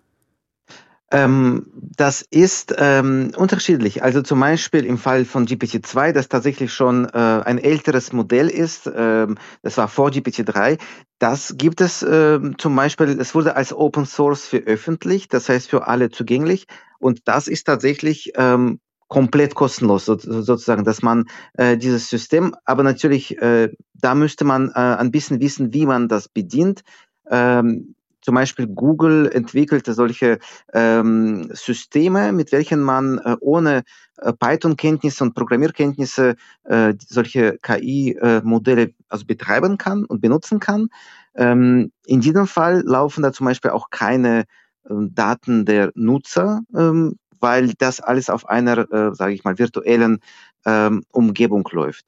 Ähm, 1.09 1.67
das 1.73 2.21
ist 2.21 2.75
ähm, 2.77 3.31
unterschiedlich. 3.37 4.03
Also 4.03 4.21
zum 4.21 4.41
Beispiel 4.41 4.85
im 4.85 4.97
Fall 4.97 5.23
von 5.23 5.45
GPT-2, 5.45 6.11
das 6.11 6.27
tatsächlich 6.27 6.73
schon 6.73 7.05
äh, 7.05 7.09
ein 7.17 7.57
älteres 7.59 8.11
Modell 8.11 8.49
ist, 8.49 8.91
ähm, 8.93 9.37
das 9.61 9.77
war 9.77 9.87
vor 9.87 10.11
GPT-3, 10.11 10.77
das 11.19 11.55
gibt 11.57 11.79
es 11.79 12.03
äh, 12.03 12.39
zum 12.57 12.75
Beispiel, 12.75 13.17
es 13.21 13.33
wurde 13.33 13.55
als 13.55 13.73
Open 13.73 14.05
Source 14.05 14.47
veröffentlicht, 14.47 15.33
das 15.33 15.47
heißt 15.47 15.69
für 15.69 15.87
alle 15.87 16.09
zugänglich. 16.09 16.67
Und 16.99 17.21
das 17.25 17.47
ist 17.47 17.63
tatsächlich 17.63 18.33
ähm, 18.35 18.79
komplett 19.07 19.55
kostenlos 19.55 20.03
so, 20.05 20.17
sozusagen, 20.17 20.83
dass 20.83 21.01
man 21.01 21.25
äh, 21.53 21.77
dieses 21.77 22.09
System, 22.09 22.53
aber 22.65 22.83
natürlich, 22.83 23.37
äh, 23.41 23.69
da 23.93 24.13
müsste 24.13 24.43
man 24.43 24.69
äh, 24.71 24.73
ein 24.73 25.11
bisschen 25.11 25.39
wissen, 25.39 25.73
wie 25.73 25.85
man 25.85 26.09
das 26.09 26.27
bedient. 26.27 26.81
Ähm, 27.29 27.95
zum 28.27 28.35
Beispiel 28.35 28.67
Google 28.67 29.31
entwickelte 29.33 29.93
solche 29.93 30.39
ähm, 30.73 31.49
Systeme, 31.53 32.33
mit 32.33 32.51
welchen 32.51 32.81
man 32.81 33.19
äh, 33.19 33.37
ohne 33.39 33.83
äh, 34.17 34.33
Python-Kenntnisse 34.33 35.23
und 35.23 35.33
Programmierkenntnisse 35.33 36.35
äh, 36.65 36.93
solche 36.99 37.57
KI-Modelle 37.59 38.81
äh, 38.81 38.93
also 39.07 39.25
betreiben 39.25 39.77
kann 39.77 40.03
und 40.03 40.19
benutzen 40.19 40.59
kann. 40.59 40.89
Ähm, 41.35 41.93
in 42.05 42.19
diesem 42.19 42.47
Fall 42.47 42.83
laufen 42.85 43.23
da 43.23 43.31
zum 43.31 43.45
Beispiel 43.45 43.71
auch 43.71 43.91
keine 43.91 44.43
ähm, 44.89 45.15
Daten 45.15 45.63
der 45.63 45.93
Nutzer, 45.95 46.63
ähm, 46.75 47.15
weil 47.39 47.75
das 47.77 48.01
alles 48.01 48.29
auf 48.29 48.49
einer, 48.49 48.91
äh, 48.91 49.15
sage 49.15 49.35
ich 49.35 49.45
mal, 49.45 49.57
virtuellen 49.57 50.19
ähm, 50.65 51.05
Umgebung 51.13 51.65
läuft. 51.71 52.03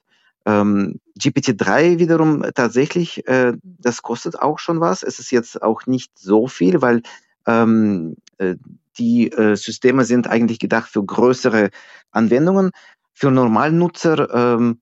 Ähm, 0.49 0.99
GPT-3 1.19 1.99
wiederum 1.99 2.43
tatsächlich, 2.55 3.27
äh, 3.27 3.53
das 3.61 4.01
kostet 4.01 4.39
auch 4.39 4.57
schon 4.57 4.79
was. 4.79 5.03
Es 5.03 5.19
ist 5.19 5.31
jetzt 5.31 5.61
auch 5.61 5.85
nicht 5.85 6.17
so 6.17 6.47
viel, 6.47 6.81
weil 6.81 7.03
ähm, 7.45 8.15
äh, 8.37 8.55
die 8.97 9.31
äh, 9.31 9.55
Systeme 9.55 10.05
sind 10.05 10.27
eigentlich 10.27 10.59
gedacht 10.59 10.89
für 10.89 11.03
größere 11.03 11.69
Anwendungen. 12.11 12.71
Für 13.13 13.31
Normalnutzer 13.31 14.57
ähm, 14.57 14.81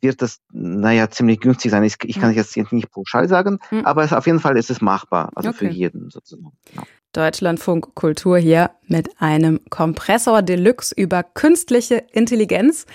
wird 0.00 0.20
das, 0.20 0.40
naja, 0.52 1.10
ziemlich 1.10 1.40
günstig 1.40 1.70
sein. 1.70 1.82
Ich, 1.82 1.96
ich 2.04 2.20
kann 2.20 2.30
hm. 2.30 2.36
jetzt 2.36 2.56
nicht 2.72 2.90
pauschal 2.90 3.28
sagen, 3.28 3.58
mhm. 3.70 3.84
aber 3.84 4.04
es, 4.04 4.12
auf 4.12 4.26
jeden 4.26 4.40
Fall 4.40 4.56
ist 4.56 4.70
es 4.70 4.80
machbar, 4.80 5.30
also 5.34 5.50
okay. 5.50 5.58
für 5.58 5.68
jeden 5.68 6.10
sozusagen. 6.10 6.52
Ja. 6.74 6.82
Deutschlandfunk 7.12 7.94
Kultur 7.94 8.38
hier 8.38 8.72
mit 8.88 9.08
einem 9.20 9.60
Kompressor 9.70 10.42
Deluxe 10.42 10.92
über 10.96 11.22
künstliche 11.22 12.04
Intelligenz. 12.12 12.86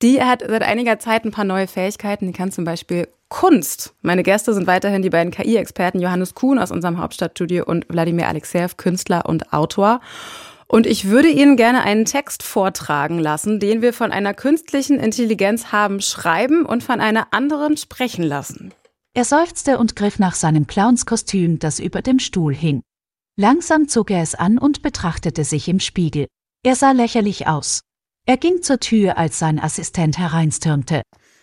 Die 0.00 0.22
hat 0.22 0.44
seit 0.46 0.62
einiger 0.62 0.98
Zeit 0.98 1.24
ein 1.24 1.32
paar 1.32 1.44
neue 1.44 1.66
Fähigkeiten. 1.66 2.26
Die 2.26 2.32
kann 2.32 2.52
zum 2.52 2.64
Beispiel 2.64 3.08
Kunst. 3.28 3.94
Meine 4.00 4.22
Gäste 4.22 4.54
sind 4.54 4.66
weiterhin 4.66 5.02
die 5.02 5.10
beiden 5.10 5.32
KI-Experten 5.32 6.00
Johannes 6.00 6.34
Kuhn 6.34 6.58
aus 6.58 6.70
unserem 6.70 6.98
Hauptstadtstudio 6.98 7.64
und 7.64 7.86
Wladimir 7.88 8.28
Alexejew, 8.28 8.70
Künstler 8.76 9.26
und 9.26 9.52
Autor. 9.52 10.00
Und 10.66 10.86
ich 10.86 11.08
würde 11.08 11.28
Ihnen 11.28 11.56
gerne 11.56 11.82
einen 11.82 12.04
Text 12.04 12.42
vortragen 12.42 13.18
lassen, 13.18 13.58
den 13.58 13.82
wir 13.82 13.92
von 13.92 14.12
einer 14.12 14.34
künstlichen 14.34 15.00
Intelligenz 15.00 15.72
haben 15.72 16.00
schreiben 16.00 16.64
und 16.64 16.82
von 16.82 17.00
einer 17.00 17.28
anderen 17.32 17.76
sprechen 17.76 18.22
lassen. 18.22 18.72
Er 19.14 19.24
seufzte 19.24 19.78
und 19.78 19.96
griff 19.96 20.18
nach 20.18 20.34
seinem 20.34 20.66
Clownskostüm, 20.66 21.58
das 21.58 21.80
über 21.80 22.02
dem 22.02 22.18
Stuhl 22.18 22.54
hing. 22.54 22.82
Langsam 23.36 23.88
zog 23.88 24.10
er 24.10 24.22
es 24.22 24.34
an 24.34 24.58
und 24.58 24.82
betrachtete 24.82 25.44
sich 25.44 25.68
im 25.68 25.80
Spiegel. 25.80 26.26
Er 26.64 26.76
sah 26.76 26.92
lächerlich 26.92 27.46
aus. 27.46 27.80
Er 28.28 28.36
ging 28.36 28.60
zur 28.60 28.78
Tür, 28.78 29.16
als 29.16 29.38
sein 29.38 29.58
Assistent 29.58 30.18
hereinstürmte. 30.18 31.00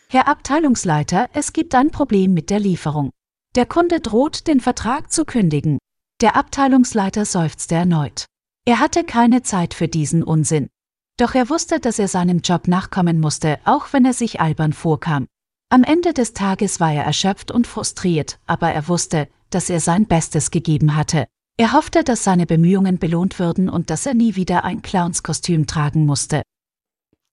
Herr 0.07 0.27
Abteilungsleiter, 0.27 1.29
es 1.33 1.51
gibt 1.51 1.73
ein 1.73 1.89
Problem 1.89 2.35
mit 2.35 2.51
der 2.51 2.59
Lieferung. 2.59 3.09
Der 3.55 3.65
Kunde 3.65 4.01
droht, 4.01 4.45
den 4.45 4.59
Vertrag 4.59 5.11
zu 5.11 5.25
kündigen. 5.25 5.79
Der 6.21 6.35
Abteilungsleiter 6.35 7.25
seufzte 7.25 7.73
erneut. 7.73 8.25
Er 8.65 8.79
hatte 8.79 9.03
keine 9.03 9.41
Zeit 9.41 9.73
für 9.73 9.87
diesen 9.87 10.21
Unsinn. 10.21 10.69
Doch 11.17 11.33
er 11.33 11.49
wusste, 11.49 11.79
dass 11.79 11.97
er 11.97 12.07
seinem 12.07 12.41
Job 12.41 12.67
nachkommen 12.67 13.19
musste, 13.19 13.57
auch 13.65 13.91
wenn 13.91 14.05
er 14.05 14.13
sich 14.13 14.39
albern 14.39 14.71
vorkam. 14.71 15.25
Am 15.69 15.83
Ende 15.83 16.13
des 16.13 16.33
Tages 16.33 16.79
war 16.79 16.93
er 16.93 17.03
erschöpft 17.03 17.49
und 17.49 17.65
frustriert, 17.65 18.37
aber 18.45 18.71
er 18.71 18.87
wusste, 18.87 19.27
dass 19.49 19.71
er 19.71 19.79
sein 19.79 20.05
Bestes 20.05 20.51
gegeben 20.51 20.95
hatte. 20.95 21.25
Er 21.57 21.73
hoffte, 21.73 22.03
dass 22.03 22.23
seine 22.23 22.45
Bemühungen 22.45 22.99
belohnt 22.99 23.39
würden 23.39 23.69
und 23.69 23.89
dass 23.89 24.05
er 24.05 24.13
nie 24.13 24.35
wieder 24.35 24.63
ein 24.63 24.83
Clownskostüm 24.83 25.65
tragen 25.65 26.05
musste 26.05 26.43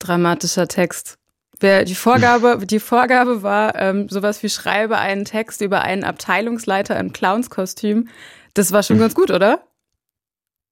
dramatischer 0.07 0.69
Text. 0.69 1.19
Die 1.63 1.95
Vorgabe, 1.95 2.59
die 2.67 2.81
Vorgabe 2.81 3.43
war 3.43 3.77
ähm, 3.77 4.09
sowas 4.09 4.43
wie 4.43 4.49
schreibe 4.49 4.99
einen 4.99 5.25
Text 5.25 5.61
über 5.61 5.83
einen 5.83 6.03
Abteilungsleiter 6.05 6.99
im 6.99 7.13
Clownskostüm. 7.13 8.09
Das 8.55 8.73
war 8.73 8.83
schon 8.83 8.99
ganz 8.99 9.15
gut, 9.15 9.31
oder? 9.31 9.63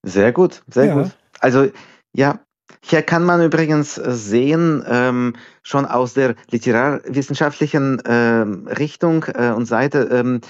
Sehr 0.02 0.32
gut, 0.32 0.62
sehr 0.68 0.86
ja. 0.86 0.94
gut. 0.94 1.10
Also 1.38 1.68
ja, 2.12 2.40
Hier 2.82 3.02
kann 3.02 3.24
man 3.24 3.42
übrigens 3.42 3.94
sehen, 3.94 4.84
ähm, 4.86 5.34
schon 5.62 5.86
aus 5.86 6.14
der 6.14 6.34
literarwissenschaftlichen 6.50 8.02
ähm, 8.06 8.66
Richtung 8.66 9.24
äh, 9.34 9.50
und 9.50 9.66
Seite, 9.66 10.08
ähm, 10.10 10.40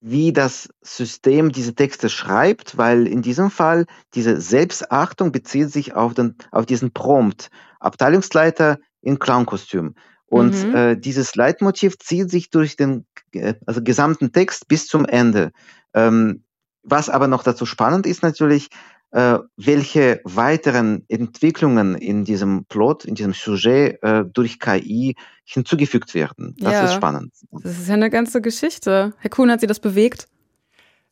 wie 0.00 0.32
das 0.32 0.68
System 0.82 1.50
diese 1.50 1.74
Texte 1.74 2.08
schreibt, 2.08 2.76
weil 2.76 3.06
in 3.06 3.22
diesem 3.22 3.50
Fall 3.50 3.86
diese 4.14 4.40
Selbstachtung 4.40 5.32
bezieht 5.32 5.70
sich 5.70 5.94
auf, 5.94 6.14
den, 6.14 6.36
auf 6.52 6.66
diesen 6.66 6.92
Prompt, 6.92 7.48
Abteilungsleiter 7.80 8.78
in 9.00 9.18
Clownkostüm. 9.18 9.94
Und 10.26 10.66
mhm. 10.66 10.74
äh, 10.74 10.96
dieses 10.96 11.34
Leitmotiv 11.34 11.98
zieht 11.98 12.30
sich 12.30 12.50
durch 12.50 12.76
den 12.76 13.06
äh, 13.32 13.54
also 13.66 13.82
gesamten 13.82 14.32
Text 14.32 14.68
bis 14.68 14.86
zum 14.86 15.06
Ende. 15.06 15.52
Ähm, 15.94 16.44
was 16.82 17.08
aber 17.08 17.28
noch 17.28 17.42
dazu 17.42 17.66
spannend 17.66 18.06
ist 18.06 18.22
natürlich, 18.22 18.68
äh, 19.10 19.38
welche 19.56 20.20
weiteren 20.24 21.04
Entwicklungen 21.08 21.94
in 21.94 22.24
diesem 22.24 22.66
Plot, 22.66 23.06
in 23.06 23.14
diesem 23.14 23.32
Sujet 23.32 24.02
äh, 24.02 24.24
durch 24.30 24.60
KI 24.60 25.16
hinzugefügt 25.44 26.14
werden. 26.14 26.54
Das 26.58 26.72
ja, 26.72 26.84
ist 26.84 26.94
spannend. 26.94 27.32
Das 27.50 27.78
ist 27.78 27.88
ja 27.88 27.94
eine 27.94 28.10
ganze 28.10 28.42
Geschichte. 28.42 29.14
Herr 29.18 29.30
Kuhn, 29.30 29.50
hat 29.50 29.60
Sie 29.60 29.66
das 29.66 29.80
bewegt? 29.80 30.28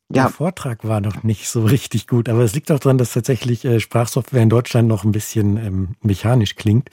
Der 0.08 0.24
ja. 0.24 0.28
Vortrag 0.28 0.84
war 0.84 1.00
noch 1.00 1.24
nicht 1.24 1.48
so 1.48 1.64
richtig 1.64 2.06
gut, 2.06 2.28
aber 2.28 2.40
es 2.40 2.54
liegt 2.54 2.70
auch 2.70 2.78
daran, 2.78 2.98
dass 2.98 3.12
tatsächlich 3.12 3.64
äh, 3.64 3.80
Sprachsoftware 3.80 4.42
in 4.42 4.50
Deutschland 4.50 4.86
noch 4.86 5.04
ein 5.04 5.12
bisschen 5.12 5.56
ähm, 5.56 5.88
mechanisch 6.00 6.54
klingt. 6.54 6.90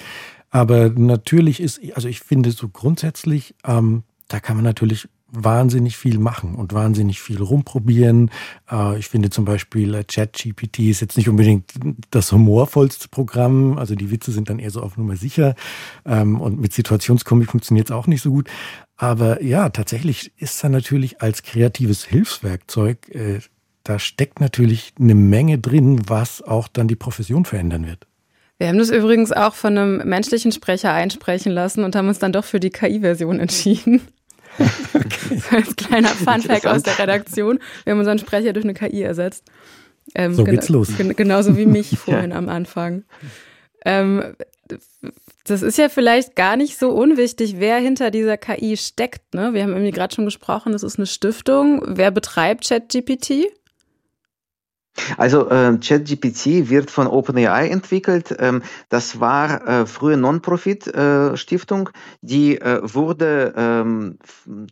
Aber 0.50 0.90
natürlich 0.90 1.60
ist, 1.60 1.80
also 1.96 2.08
ich 2.08 2.22
finde 2.22 2.52
so 2.52 2.70
grundsätzlich, 2.70 3.56
ähm, 3.66 4.04
da 4.28 4.40
kann 4.40 4.56
man 4.56 4.64
natürlich 4.64 5.08
wahnsinnig 5.34 5.98
viel 5.98 6.20
machen 6.20 6.56
und 6.56 6.74
wahnsinnig 6.74 7.20
viel 7.22 7.42
rumprobieren. 7.42 8.30
Äh, 8.72 9.00
ich 9.00 9.08
finde 9.08 9.30
zum 9.30 9.46
Beispiel 9.46 9.96
äh, 9.96 10.04
ChatGPT 10.04 10.80
ist 10.80 11.02
jetzt 11.02 11.18
nicht 11.18 11.28
unbedingt 11.28 11.72
das 12.12 12.32
humorvollste 12.32 13.10
Programm. 13.10 13.78
Also 13.78 13.96
die 13.96 14.12
Witze 14.12 14.32
sind 14.32 14.50
dann 14.50 14.60
eher 14.60 14.70
so 14.72 14.82
auf 14.82 14.96
Nummer 14.96 15.16
sicher. 15.16 15.56
Ähm, 16.06 16.40
und 16.40 16.62
mit 16.62 16.74
Situationskomik 16.74 17.50
funktioniert 17.52 17.90
es 17.90 17.96
auch 17.96 18.08
nicht 18.08 18.22
so 18.22 18.32
gut. 18.32 18.50
Aber 18.96 19.42
ja, 19.44 19.70
tatsächlich 19.70 20.32
ist 20.38 20.64
da 20.64 20.70
natürlich 20.70 21.22
als 21.22 21.44
kreatives 21.44 22.06
Hilfswerkzeug, 22.06 23.10
äh, 23.10 23.40
da 23.84 24.00
steckt 24.00 24.40
natürlich 24.40 24.94
eine 24.98 25.16
Menge 25.16 25.58
drin, 25.58 26.04
was 26.08 26.42
auch 26.42 26.68
dann 26.68 26.88
die 26.88 26.96
Profession 26.96 27.44
verändern 27.44 27.86
wird. 27.86 28.08
Wir 28.60 28.70
haben 28.70 28.78
das 28.78 28.92
übrigens 28.92 29.32
auch 29.34 29.56
von 29.56 29.78
einem 29.78 30.08
menschlichen 30.08 30.52
Sprecher 30.52 30.94
einsprechen 30.94 31.52
lassen 31.52 31.84
und 31.84 31.96
haben 31.96 32.08
uns 32.08 32.20
dann 32.20 32.32
doch 32.32 32.46
für 32.46 32.62
die 32.62 32.70
KI-Version 32.70 33.40
entschieden. 33.40 34.02
Okay. 34.60 35.42
Als 35.52 35.76
kleiner 35.76 36.10
Funfact 36.10 36.68
aus 36.68 36.84
der 36.84 37.00
Redaktion. 37.00 37.60
Wir 37.84 37.92
haben 37.92 38.00
unseren 38.00 38.20
Sprecher 38.20 38.54
durch 38.54 38.66
eine 38.66 38.74
KI 38.74 39.02
ersetzt. 39.02 39.46
Ähm, 40.16 40.34
so 40.34 40.44
geht's 40.44 40.70
los. 40.70 40.90
Genauso 40.98 41.58
wie 41.58 41.66
mich 41.66 41.98
vorhin 42.00 42.32
ja. 42.32 42.38
am 42.38 42.50
Anfang. 42.50 43.04
Ähm, 43.86 44.36
das 45.46 45.62
ist 45.62 45.78
ja 45.78 45.90
vielleicht 45.90 46.36
gar 46.36 46.56
nicht 46.56 46.78
so 46.78 46.92
unwichtig, 46.92 47.56
wer 47.58 47.78
hinter 47.78 48.12
dieser 48.12 48.38
KI 48.38 48.78
steckt. 48.78 49.34
Ne? 49.34 49.54
Wir 49.54 49.64
haben 49.64 49.72
irgendwie 49.72 49.92
gerade 49.92 50.14
schon 50.16 50.26
gesprochen, 50.26 50.72
das 50.72 50.84
ist 50.84 50.98
eine 50.98 51.06
Stiftung. 51.06 51.82
Wer 51.86 52.12
betreibt 52.12 52.68
ChatGPT? 52.68 53.52
Also 55.18 55.50
äh, 55.50 55.78
ChatGPT 55.80 56.70
wird 56.70 56.92
von 56.92 57.08
OpenAI 57.08 57.70
entwickelt. 57.70 58.36
Ähm, 58.40 58.62
das 58.90 59.20
war 59.20 59.68
äh, 59.68 59.86
frühe 59.86 60.18
Non-Profit-Stiftung, 60.18 61.90
äh, 61.90 61.92
die 62.22 62.62
äh, 62.62 62.80
wurde 62.84 63.54
ähm, 63.58 64.20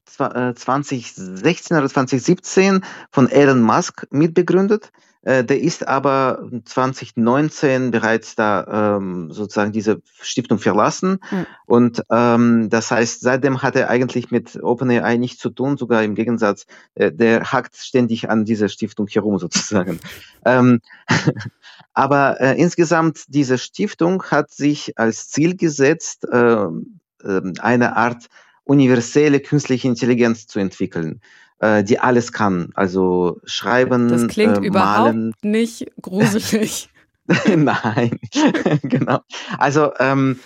2016 0.05 1.75
äh, 1.75 1.79
oder 1.79 1.89
2017 1.89 2.83
von 3.11 3.29
Elon 3.29 3.61
Musk 3.61 4.07
mitbegründet. 4.11 4.91
Äh, 5.23 5.43
der 5.43 5.61
ist 5.61 5.87
aber 5.87 6.49
2019 6.65 7.91
bereits 7.91 8.35
da 8.35 8.95
ähm, 8.97 9.31
sozusagen 9.31 9.71
diese 9.71 10.01
Stiftung 10.19 10.57
verlassen. 10.57 11.19
Mhm. 11.29 11.45
Und 11.67 12.03
ähm, 12.09 12.69
das 12.69 12.89
heißt, 12.89 13.21
seitdem 13.21 13.61
hat 13.61 13.75
er 13.75 13.89
eigentlich 13.89 14.31
mit 14.31 14.61
OpenAI 14.61 15.17
nichts 15.17 15.39
zu 15.39 15.51
tun, 15.51 15.77
sogar 15.77 16.03
im 16.03 16.15
Gegensatz, 16.15 16.65
äh, 16.95 17.11
der 17.11 17.51
hackt 17.51 17.75
ständig 17.75 18.29
an 18.29 18.45
dieser 18.45 18.67
Stiftung 18.67 19.07
herum 19.07 19.37
sozusagen. 19.37 19.99
ähm, 20.45 20.81
aber 21.93 22.41
äh, 22.41 22.59
insgesamt, 22.59 23.25
diese 23.27 23.59
Stiftung 23.59 24.23
hat 24.23 24.49
sich 24.49 24.97
als 24.97 25.29
Ziel 25.29 25.55
gesetzt, 25.55 26.25
äh, 26.31 26.65
äh, 27.23 27.41
eine 27.59 27.95
Art 27.95 28.25
universelle 28.63 29.39
künstliche 29.39 29.87
Intelligenz 29.87 30.47
zu 30.47 30.59
entwickeln 30.59 31.21
äh, 31.61 31.83
die 31.83 31.99
alles 31.99 32.33
kann. 32.33 32.69
Also 32.73 33.39
schreiben, 33.45 34.09
Das 34.09 34.27
klingt 34.27 34.57
äh, 34.57 34.61
überhaupt 34.61 35.15
nicht 35.43 35.91
gruselig. 36.01 36.89
Nein, 37.55 38.19
genau. 38.83 39.19
Also 39.57 39.91
ähm, 39.99 40.39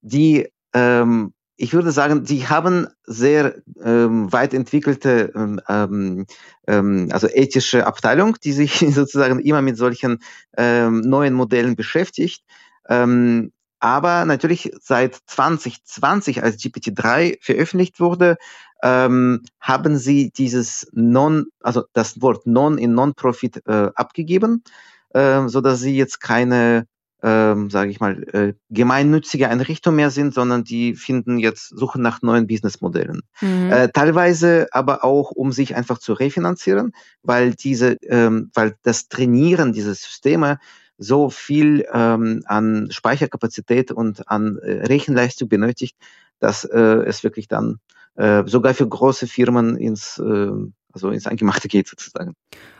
die, 0.00 0.48
ähm, 0.72 1.34
ich 1.56 1.74
würde 1.74 1.92
sagen, 1.92 2.24
die 2.24 2.48
haben 2.48 2.88
sehr 3.04 3.56
ähm, 3.84 4.32
weit 4.32 4.54
entwickelte, 4.54 5.30
ähm, 5.36 5.60
ähm, 5.68 6.26
ähm 6.66 7.08
also 7.12 7.28
ethische 7.28 7.86
Abteilung, 7.86 8.38
die 8.42 8.52
sich 8.52 8.78
sozusagen 8.94 9.38
immer 9.40 9.62
mit 9.62 9.76
solchen 9.76 10.20
ähm, 10.56 11.00
neuen 11.02 11.34
Modellen 11.34 11.76
beschäftigt. 11.76 12.42
Ähm, 12.88 13.52
aber 13.78 14.24
natürlich 14.24 14.72
seit 14.80 15.18
2020, 15.26 16.42
als 16.42 16.58
GPT-3 16.58 17.38
veröffentlicht 17.40 18.00
wurde, 18.00 18.36
ähm, 18.82 19.42
haben 19.60 19.96
sie 19.96 20.30
dieses 20.30 20.88
Non, 20.92 21.46
also 21.60 21.84
das 21.92 22.20
Wort 22.20 22.46
Non 22.46 22.78
in 22.78 22.94
Non-Profit 22.94 23.62
äh, 23.66 23.90
abgegeben, 23.94 24.64
äh, 25.10 25.46
so 25.48 25.60
dass 25.60 25.80
sie 25.80 25.96
jetzt 25.96 26.20
keine, 26.20 26.86
ähm, 27.22 27.70
sage 27.70 27.90
ich 27.92 28.00
mal, 28.00 28.22
äh, 28.34 28.54
gemeinnützige 28.70 29.48
Einrichtung 29.48 29.94
mehr 29.94 30.10
sind, 30.10 30.34
sondern 30.34 30.64
die 30.64 30.94
finden 30.94 31.38
jetzt 31.38 31.68
suchen 31.68 32.02
nach 32.02 32.22
neuen 32.22 32.48
Businessmodellen. 32.48 33.22
Mhm. 33.40 33.70
Äh, 33.70 33.88
teilweise 33.90 34.66
aber 34.72 35.04
auch, 35.04 35.30
um 35.30 35.52
sich 35.52 35.76
einfach 35.76 35.98
zu 35.98 36.12
refinanzieren, 36.12 36.92
weil 37.22 37.54
diese, 37.54 37.96
ähm, 38.02 38.50
weil 38.54 38.74
das 38.82 39.08
Trainieren 39.08 39.72
dieser 39.72 39.94
Systeme 39.94 40.58
so 40.98 41.30
viel 41.30 41.86
ähm, 41.92 42.42
an 42.46 42.88
Speicherkapazität 42.90 43.92
und 43.92 44.28
an 44.28 44.58
äh, 44.58 44.86
Rechenleistung 44.86 45.48
benötigt, 45.48 45.96
dass 46.38 46.64
äh, 46.64 46.78
es 46.78 47.22
wirklich 47.22 47.48
dann 47.48 47.78
äh, 48.16 48.44
sogar 48.46 48.74
für 48.74 48.88
große 48.88 49.26
Firmen 49.26 49.76
ins, 49.76 50.18
äh, 50.18 50.50
also 50.92 51.10
ins 51.10 51.26
Eingemachte 51.26 51.68
geht 51.68 51.88
sozusagen. 51.88 52.34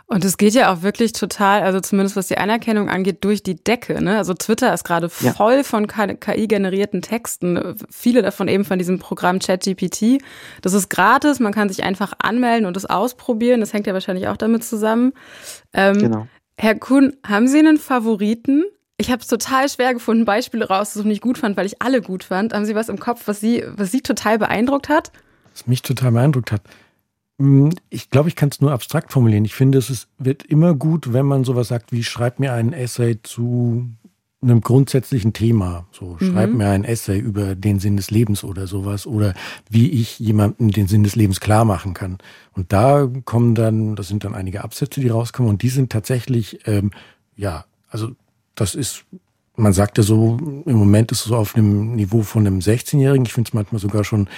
Und 0.07 0.27
es 0.27 0.37
geht 0.37 0.53
ja 0.53 0.71
auch 0.71 0.83
wirklich 0.83 1.13
total, 1.13 1.63
also 1.63 1.81
zumindest 1.81 2.17
was 2.17 2.29
die 2.29 2.37
Anerkennung 2.37 2.91
angeht, 2.91 3.25
durch 3.25 3.43
die 3.43 3.55
Decke. 3.55 4.03
Ne? 4.03 4.19
Also 4.19 4.35
Twitter 4.35 4.75
ist 4.75 4.85
gerade 4.85 5.09
ja. 5.21 5.33
voll 5.33 5.65
von 5.65 5.87
KI-generierten 5.87 7.01
Texten. 7.01 7.77
Viele 7.89 8.21
davon 8.21 8.49
eben 8.49 8.67
von 8.67 8.79
diesem 8.79 8.99
Programm 8.99 9.39
ChatGPT. 9.39 10.23
Das 10.61 10.75
ist 10.75 10.91
gratis, 10.91 11.41
man 11.41 11.55
kann 11.55 11.71
sich 11.71 11.83
einfach 11.83 12.13
anmelden 12.19 12.67
und 12.67 12.77
es 12.77 12.85
ausprobieren. 12.85 13.61
Das 13.61 13.73
hängt 13.73 13.87
ja 13.87 13.95
wahrscheinlich 13.95 14.29
auch 14.29 14.37
damit 14.37 14.65
zusammen. 14.65 15.15
Ähm, 15.73 15.99
genau. 15.99 16.27
Herr 16.59 16.75
Kuhn, 16.75 17.17
haben 17.27 17.49
Sie 17.49 17.59
einen 17.59 17.79
Favoriten? 17.79 18.65
Ich 19.03 19.11
habe 19.11 19.21
es 19.21 19.27
total 19.27 19.69
schwer 19.69 19.95
gefunden, 19.95 20.25
Beispiele 20.25 20.69
rauszusuchen, 20.69 21.09
die 21.09 21.15
ich 21.15 21.21
gut 21.21 21.37
fand, 21.37 21.57
weil 21.57 21.67
ich 21.67 21.83
alle 21.83 22.01
gut 22.01 22.23
fand. 22.23 22.55
Haben 22.55 22.65
Sie 22.65 22.77
was 22.77 22.89
im 22.89 23.01
Kopf, 23.01 23.23
was 23.27 23.41
Sie, 23.41 23.65
was 23.77 23.91
Sie 23.91 24.01
total 24.01 24.39
beeindruckt 24.39 24.89
hat? 24.89 25.11
Was 25.53 25.67
mich 25.67 25.83
total 25.83 26.13
beeindruckt 26.13 26.53
hat. 26.53 26.63
Hm, 27.41 27.71
ich 27.91 28.11
glaube, 28.11 28.29
ich 28.29 28.37
kann 28.37 28.51
es 28.51 28.61
nur 28.61 28.71
abstrakt 28.71 29.13
formulieren. 29.13 29.45
Ich 29.45 29.55
finde, 29.55 29.79
es 29.79 29.91
ist, 29.91 30.07
wird 30.19 30.45
immer 30.45 30.75
gut, 30.75 31.13
wenn 31.13 31.27
man 31.27 31.43
sowas 31.43 31.67
sagt 31.67 31.91
wie, 31.91 32.05
schreib 32.05 32.39
mir 32.39 32.53
einen 32.53 32.73
Essay 32.73 33.21
zu 33.21 33.89
einem 34.41 34.61
grundsätzlichen 34.61 35.33
Thema. 35.33 35.89
So, 35.91 36.17
schreib 36.21 36.51
mhm. 36.51 36.59
mir 36.59 36.69
ein 36.69 36.85
Essay 36.85 37.19
über 37.19 37.57
den 37.57 37.81
Sinn 37.81 37.97
des 37.97 38.13
Lebens 38.13 38.45
oder 38.45 38.69
sowas 38.69 39.05
oder 39.05 39.35
wie 39.69 39.91
ich 39.91 40.21
jemandem 40.21 40.71
den 40.71 40.87
Sinn 40.87 41.03
des 41.03 41.17
Lebens 41.17 41.41
klar 41.41 41.65
machen 41.65 41.93
kann. 41.93 42.19
Und 42.53 42.73
da 42.73 43.09
kommen 43.25 43.57
dann, 43.57 43.97
das 43.97 44.07
sind 44.07 44.23
dann 44.23 44.35
einige 44.37 44.63
Absätze, 44.63 45.01
die 45.01 45.09
rauskommen 45.09 45.51
und 45.51 45.63
die 45.63 45.71
sind 45.71 45.91
tatsächlich, 45.91 46.61
ähm, 46.69 46.93
ja, 47.35 47.65
also 47.89 48.13
das 48.55 48.75
ist, 48.75 49.05
man 49.57 49.73
sagt 49.73 49.99
ja 49.99 50.05
so, 50.05 50.39
im 50.67 50.77
Moment 50.77 51.13
ist 51.13 51.21
es 51.21 51.25
so 51.27 51.37
auf 51.37 51.55
einem 51.55 51.95
Niveau 51.95 52.23
von 52.23 52.47
einem 52.47 52.61
16-Jährigen. 52.61 53.27
Ich 53.27 53.33
finde 53.33 53.49
es 53.49 53.55
manchmal 53.55 53.81
sogar 53.81 54.05
schon 54.05 54.29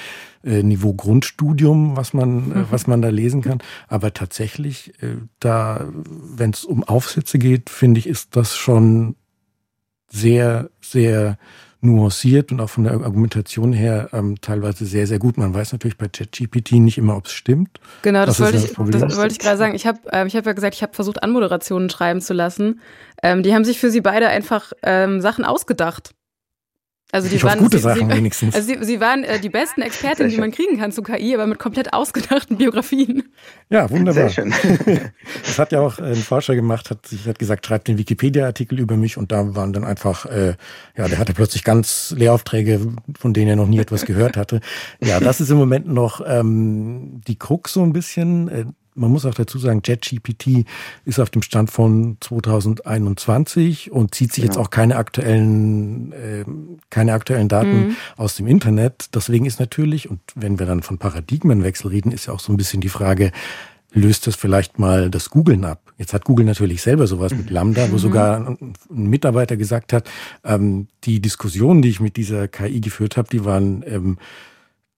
äh, 0.43 0.63
Niveau 0.63 0.93
Grundstudium, 0.93 1.97
was 1.97 2.13
man, 2.13 2.51
äh, 2.51 2.55
mhm. 2.55 2.67
was 2.71 2.87
man 2.87 3.03
da 3.03 3.09
lesen 3.09 3.43
kann. 3.43 3.59
Aber 3.89 4.13
tatsächlich, 4.13 4.93
äh, 5.03 5.17
da, 5.41 5.87
wenn 5.93 6.51
es 6.51 6.65
um 6.65 6.85
Aufsätze 6.85 7.39
geht, 7.39 7.71
finde 7.71 8.01
ich, 8.01 8.07
ist 8.07 8.37
das 8.37 8.57
schon 8.57 9.17
sehr, 10.09 10.71
sehr 10.81 11.39
nuanciert 11.85 12.53
und 12.53 12.61
auch 12.61 12.71
von 12.71 12.85
der 12.85 12.95
Argumentation 12.95 13.73
her 13.73 14.09
ähm, 14.13 14.41
teilweise 14.41 14.87
sehr, 14.87 15.07
sehr 15.07 15.19
gut. 15.19 15.39
Man 15.39 15.55
weiß 15.55 15.73
natürlich 15.73 15.97
bei 15.97 16.09
ChatGPT 16.09 16.73
nicht 16.73 16.99
immer, 16.99 17.17
ob 17.17 17.27
es 17.27 17.33
stimmt. 17.33 17.81
Genau, 18.03 18.27
das, 18.27 18.39
das 18.39 18.47
wollte, 18.47 18.67
ich, 18.67 18.91
das, 18.91 19.01
das 19.01 19.17
wollte 19.17 19.33
ich 19.33 19.39
gerade 19.39 19.57
sagen. 19.57 19.75
Ich 19.75 19.87
habe 19.87 19.99
ich 20.27 20.37
hab 20.37 20.47
ja 20.47 20.53
gesagt, 20.53 20.75
ich 20.75 20.83
habe 20.83 20.95
versucht, 20.95 21.23
Anmoderationen 21.23 21.91
schreiben 21.91 22.21
zu 22.21 22.35
lassen. 22.35 22.81
Ähm, 23.23 23.43
die 23.43 23.55
haben 23.55 23.65
sich 23.65 23.79
für 23.79 23.91
sie 23.91 24.01
beide 24.01 24.29
einfach 24.29 24.73
ähm, 24.83 25.21
Sachen 25.21 25.45
ausgedacht. 25.45 26.15
Also 27.15 27.29
die 27.29 27.37
ich 27.37 27.45
waren 27.45 27.61
gute 27.61 27.79
Sachen 27.79 28.11
sie, 28.11 28.17
wenigstens. 28.17 28.57
Also 28.57 28.67
sie, 28.67 28.85
sie 28.85 28.99
waren 28.99 29.23
äh, 29.23 29.39
die 29.39 29.49
besten 29.49 29.83
Expertinnen, 29.83 30.33
die 30.33 30.39
man 30.39 30.51
kriegen 30.51 30.79
kann 30.79 30.91
zu 30.91 31.01
KI, 31.01 31.33
aber 31.33 31.47
mit 31.47 31.61
komplett 31.61 31.93
ausgedachten 31.93 32.57
Biografien. 32.59 33.23
Ja, 33.71 33.89
wunderbar. 33.89 34.31
Sehr 34.31 34.51
schön. 34.51 34.53
das 35.47 35.57
hat 35.61 35.71
ja 35.71 35.79
auch 35.81 36.01
ein 36.01 36.17
Forscher 36.17 36.57
gemacht, 36.57 36.91
hat 36.91 37.07
sich 37.07 37.25
hat 37.29 37.39
gesagt, 37.39 37.67
schreibt 37.67 37.87
den 37.87 37.99
Wikipedia-Artikel 37.99 38.81
über 38.81 38.97
mich 38.97 39.17
und 39.17 39.31
da 39.31 39.55
waren 39.55 39.73
dann 39.73 39.85
einfach, 39.85 40.27
äh, 40.27 40.57
ja, 40.97 41.07
der 41.07 41.19
hatte 41.19 41.35
plötzlich 41.35 41.63
ganz 41.63 42.13
Lehraufträge, 42.19 42.81
von 43.17 43.33
denen 43.33 43.51
er 43.51 43.57
noch 43.57 43.69
nie 43.69 43.79
etwas 43.79 44.07
gehört 44.07 44.37
hatte. 44.37 44.59
Ja, 45.01 45.21
das 45.21 45.41
ist 45.41 45.51
im 45.51 45.57
Moment 45.57 45.87
noch 45.87 46.21
ähm, 46.27 47.21
die 47.29 47.39
Krux 47.39 47.75
so 47.75 47.85
ein 47.85 47.93
bisschen. 47.93 48.75
Man 48.95 49.11
muss 49.11 49.27
auch 49.27 49.35
dazu 49.35 49.59
sagen, 49.59 49.83
JetGPT 49.85 50.67
ist 51.05 51.19
auf 51.19 51.31
dem 51.31 51.43
Stand 51.43 51.71
von 51.71 52.17
2021 52.21 53.91
und 53.91 54.15
zieht 54.15 54.33
sich 54.33 54.43
genau. 54.43 54.55
jetzt 54.55 54.59
auch 54.61 54.71
keine 54.71 54.97
aktuellen, 54.97 56.13
äh, 56.13 56.45
keine 56.91 57.13
aktuellen 57.13 57.49
Daten 57.49 57.89
mhm. 57.89 57.97
aus 58.17 58.37
dem 58.37 58.47
Internet. 58.47 59.15
Deswegen 59.15 59.47
ist 59.47 59.59
natürlich, 59.59 60.09
und 60.09 60.21
wenn 60.35 60.59
wir 60.59 60.67
dann 60.67 60.83
von 60.83 60.99
Paradigmenwechsel 60.99 61.91
reden, 61.91 62.13
ist 62.13 62.27
ja 62.27 62.33
auch 62.33 62.41
so 62.41 62.53
ein 62.53 62.57
bisschen 62.57 62.81
die 62.81 62.89
Frage, 62.89 63.33
löst 63.95 64.27
das 64.27 64.37
vielleicht 64.37 64.79
mal 64.79 65.11
das 65.11 65.31
Googlen 65.31 65.65
ab? 65.65 65.93
Jetzt 65.97 66.13
hat 66.13 66.25
Google 66.25 66.45
natürlich 66.45 66.83
selber 66.83 67.07
sowas 67.07 67.33
mit 67.33 67.51
Lambda, 67.51 67.91
wo 67.91 67.95
mhm. 67.95 67.99
sogar 67.99 68.47
ein 68.49 68.75
Mitarbeiter 68.91 69.57
gesagt 69.57 69.93
hat, 69.93 70.11
ähm, 70.45 70.89
die 71.05 71.21
Diskussionen, 71.21 71.83
die 71.83 71.89
ich 71.89 72.01
mit 72.01 72.17
dieser 72.17 72.49
KI 72.49 72.81
geführt 72.81 73.17
habe, 73.17 73.29
die 73.31 73.45
waren 73.45 73.85
ähm, 73.87 74.19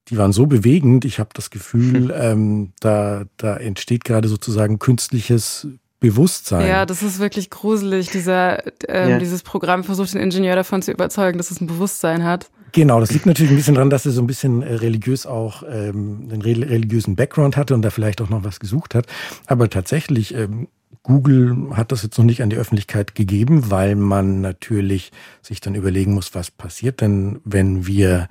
die 0.09 0.17
waren 0.17 0.31
so 0.31 0.45
bewegend. 0.45 1.05
Ich 1.05 1.19
habe 1.19 1.29
das 1.33 1.49
Gefühl, 1.49 2.13
ähm, 2.17 2.71
da, 2.79 3.25
da 3.37 3.57
entsteht 3.57 4.05
gerade 4.05 4.27
sozusagen 4.27 4.79
künstliches 4.79 5.67
Bewusstsein. 5.99 6.67
Ja, 6.67 6.85
das 6.85 7.01
ist 7.01 7.19
wirklich 7.19 7.49
gruselig. 7.49 8.09
Dieser, 8.11 8.65
ähm, 8.87 9.09
ja. 9.09 9.19
Dieses 9.19 9.41
Programm 9.43 9.83
versucht 9.83 10.13
den 10.13 10.21
Ingenieur 10.21 10.55
davon 10.55 10.81
zu 10.81 10.91
überzeugen, 10.91 11.37
dass 11.37 11.51
es 11.51 11.59
ein 11.59 11.67
Bewusstsein 11.67 12.23
hat. 12.23 12.49
Genau, 12.71 12.99
das 12.99 13.11
liegt 13.11 13.25
natürlich 13.25 13.51
ein 13.51 13.57
bisschen 13.57 13.75
daran, 13.75 13.89
dass 13.89 14.05
er 14.05 14.11
so 14.11 14.21
ein 14.21 14.27
bisschen 14.27 14.61
äh, 14.61 14.75
religiös 14.75 15.25
auch 15.25 15.63
ähm, 15.63 16.27
einen 16.31 16.41
religiösen 16.41 17.15
Background 17.15 17.57
hatte 17.57 17.73
und 17.73 17.81
da 17.81 17.89
vielleicht 17.89 18.21
auch 18.21 18.29
noch 18.29 18.43
was 18.43 18.59
gesucht 18.59 18.93
hat. 18.93 19.07
Aber 19.47 19.69
tatsächlich, 19.69 20.35
ähm, 20.35 20.67
Google 21.01 21.69
hat 21.73 21.91
das 21.91 22.03
jetzt 22.03 22.17
noch 22.17 22.25
nicht 22.25 22.43
an 22.43 22.49
die 22.49 22.57
Öffentlichkeit 22.57 23.15
gegeben, 23.15 23.71
weil 23.71 23.95
man 23.95 24.41
natürlich 24.41 25.11
sich 25.41 25.61
dann 25.61 25.73
überlegen 25.73 26.13
muss, 26.13 26.35
was 26.35 26.51
passiert 26.51 27.01
denn, 27.01 27.39
wenn 27.45 27.87
wir 27.87 28.27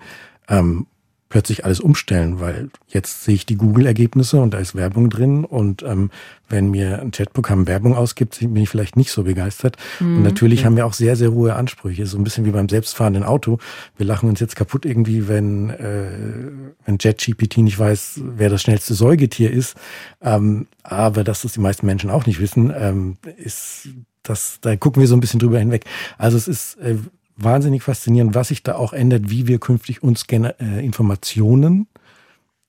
ähm, 0.49 0.87
plötzlich 1.28 1.64
alles 1.64 1.80
umstellen, 1.80 2.40
weil 2.40 2.71
jetzt 2.88 3.25
sehe 3.25 3.35
ich 3.35 3.47
die 3.47 3.56
Google-Ergebnisse 3.56 4.40
und 4.40 4.54
da 4.54 4.59
ist 4.59 4.76
Werbung 4.76 5.11
drin 5.11 5.45
und 5.45 5.83
ähm, 5.83 6.11
wenn 6.49 6.71
mir 6.71 7.00
ein 7.00 7.11
Chatprogramm 7.11 7.66
Werbung 7.66 7.97
ausgibt, 7.97 8.38
bin 8.38 8.56
ich 8.56 8.68
vielleicht 8.68 8.97
nicht 8.97 9.11
so 9.11 9.25
begeistert. 9.25 9.76
Mhm. 9.99 10.18
Und 10.18 10.23
natürlich 10.23 10.64
haben 10.64 10.76
wir 10.76 10.87
auch 10.87 10.92
sehr, 10.92 11.16
sehr 11.16 11.33
hohe 11.33 11.56
Ansprüche, 11.56 12.06
so 12.06 12.16
ein 12.16 12.25
bisschen 12.25 12.45
wie 12.45 12.52
beim 12.52 12.68
selbstfahrenden 12.68 13.25
Auto. 13.25 13.59
Wir 13.97 14.06
lachen 14.06 14.28
uns 14.28 14.38
jetzt 14.38 14.54
kaputt 14.54 14.87
irgendwie, 14.87 15.26
wenn, 15.26 15.71
äh, 15.71 16.50
wenn 16.85 16.99
JetGPT 17.00 17.59
nicht 17.59 17.78
weiß, 17.78 18.21
wer 18.37 18.49
das 18.49 18.62
schnellste 18.62 18.95
Säugetier 18.95 19.50
ist. 19.50 19.76
Ähm, 20.23 20.68
aber 20.85 21.25
dass 21.25 21.42
das 21.42 21.54
die 21.54 21.61
meisten 21.61 21.87
Menschen 21.87 22.11
auch 22.11 22.26
nicht 22.26 22.40
wissen, 22.40 22.73
ähm, 22.76 23.16
ist 23.37 23.88
das, 24.23 24.59
da 24.61 24.76
gucken 24.76 25.00
wir 25.00 25.09
so 25.09 25.16
ein 25.16 25.21
bisschen 25.21 25.40
drüber 25.40 25.59
hinweg. 25.59 25.85
Also 26.18 26.37
es 26.37 26.49
ist 26.49 26.78
äh, 26.78 26.97
wahnsinnig 27.37 27.83
faszinierend, 27.83 28.35
was 28.35 28.49
sich 28.49 28.62
da 28.62 28.76
auch 28.76 28.93
ändert, 28.93 29.31
wie 29.31 29.47
wir 29.47 29.59
künftig 29.59 30.02
uns 30.02 30.25
äh, 30.31 30.85
Informationen 30.85 31.87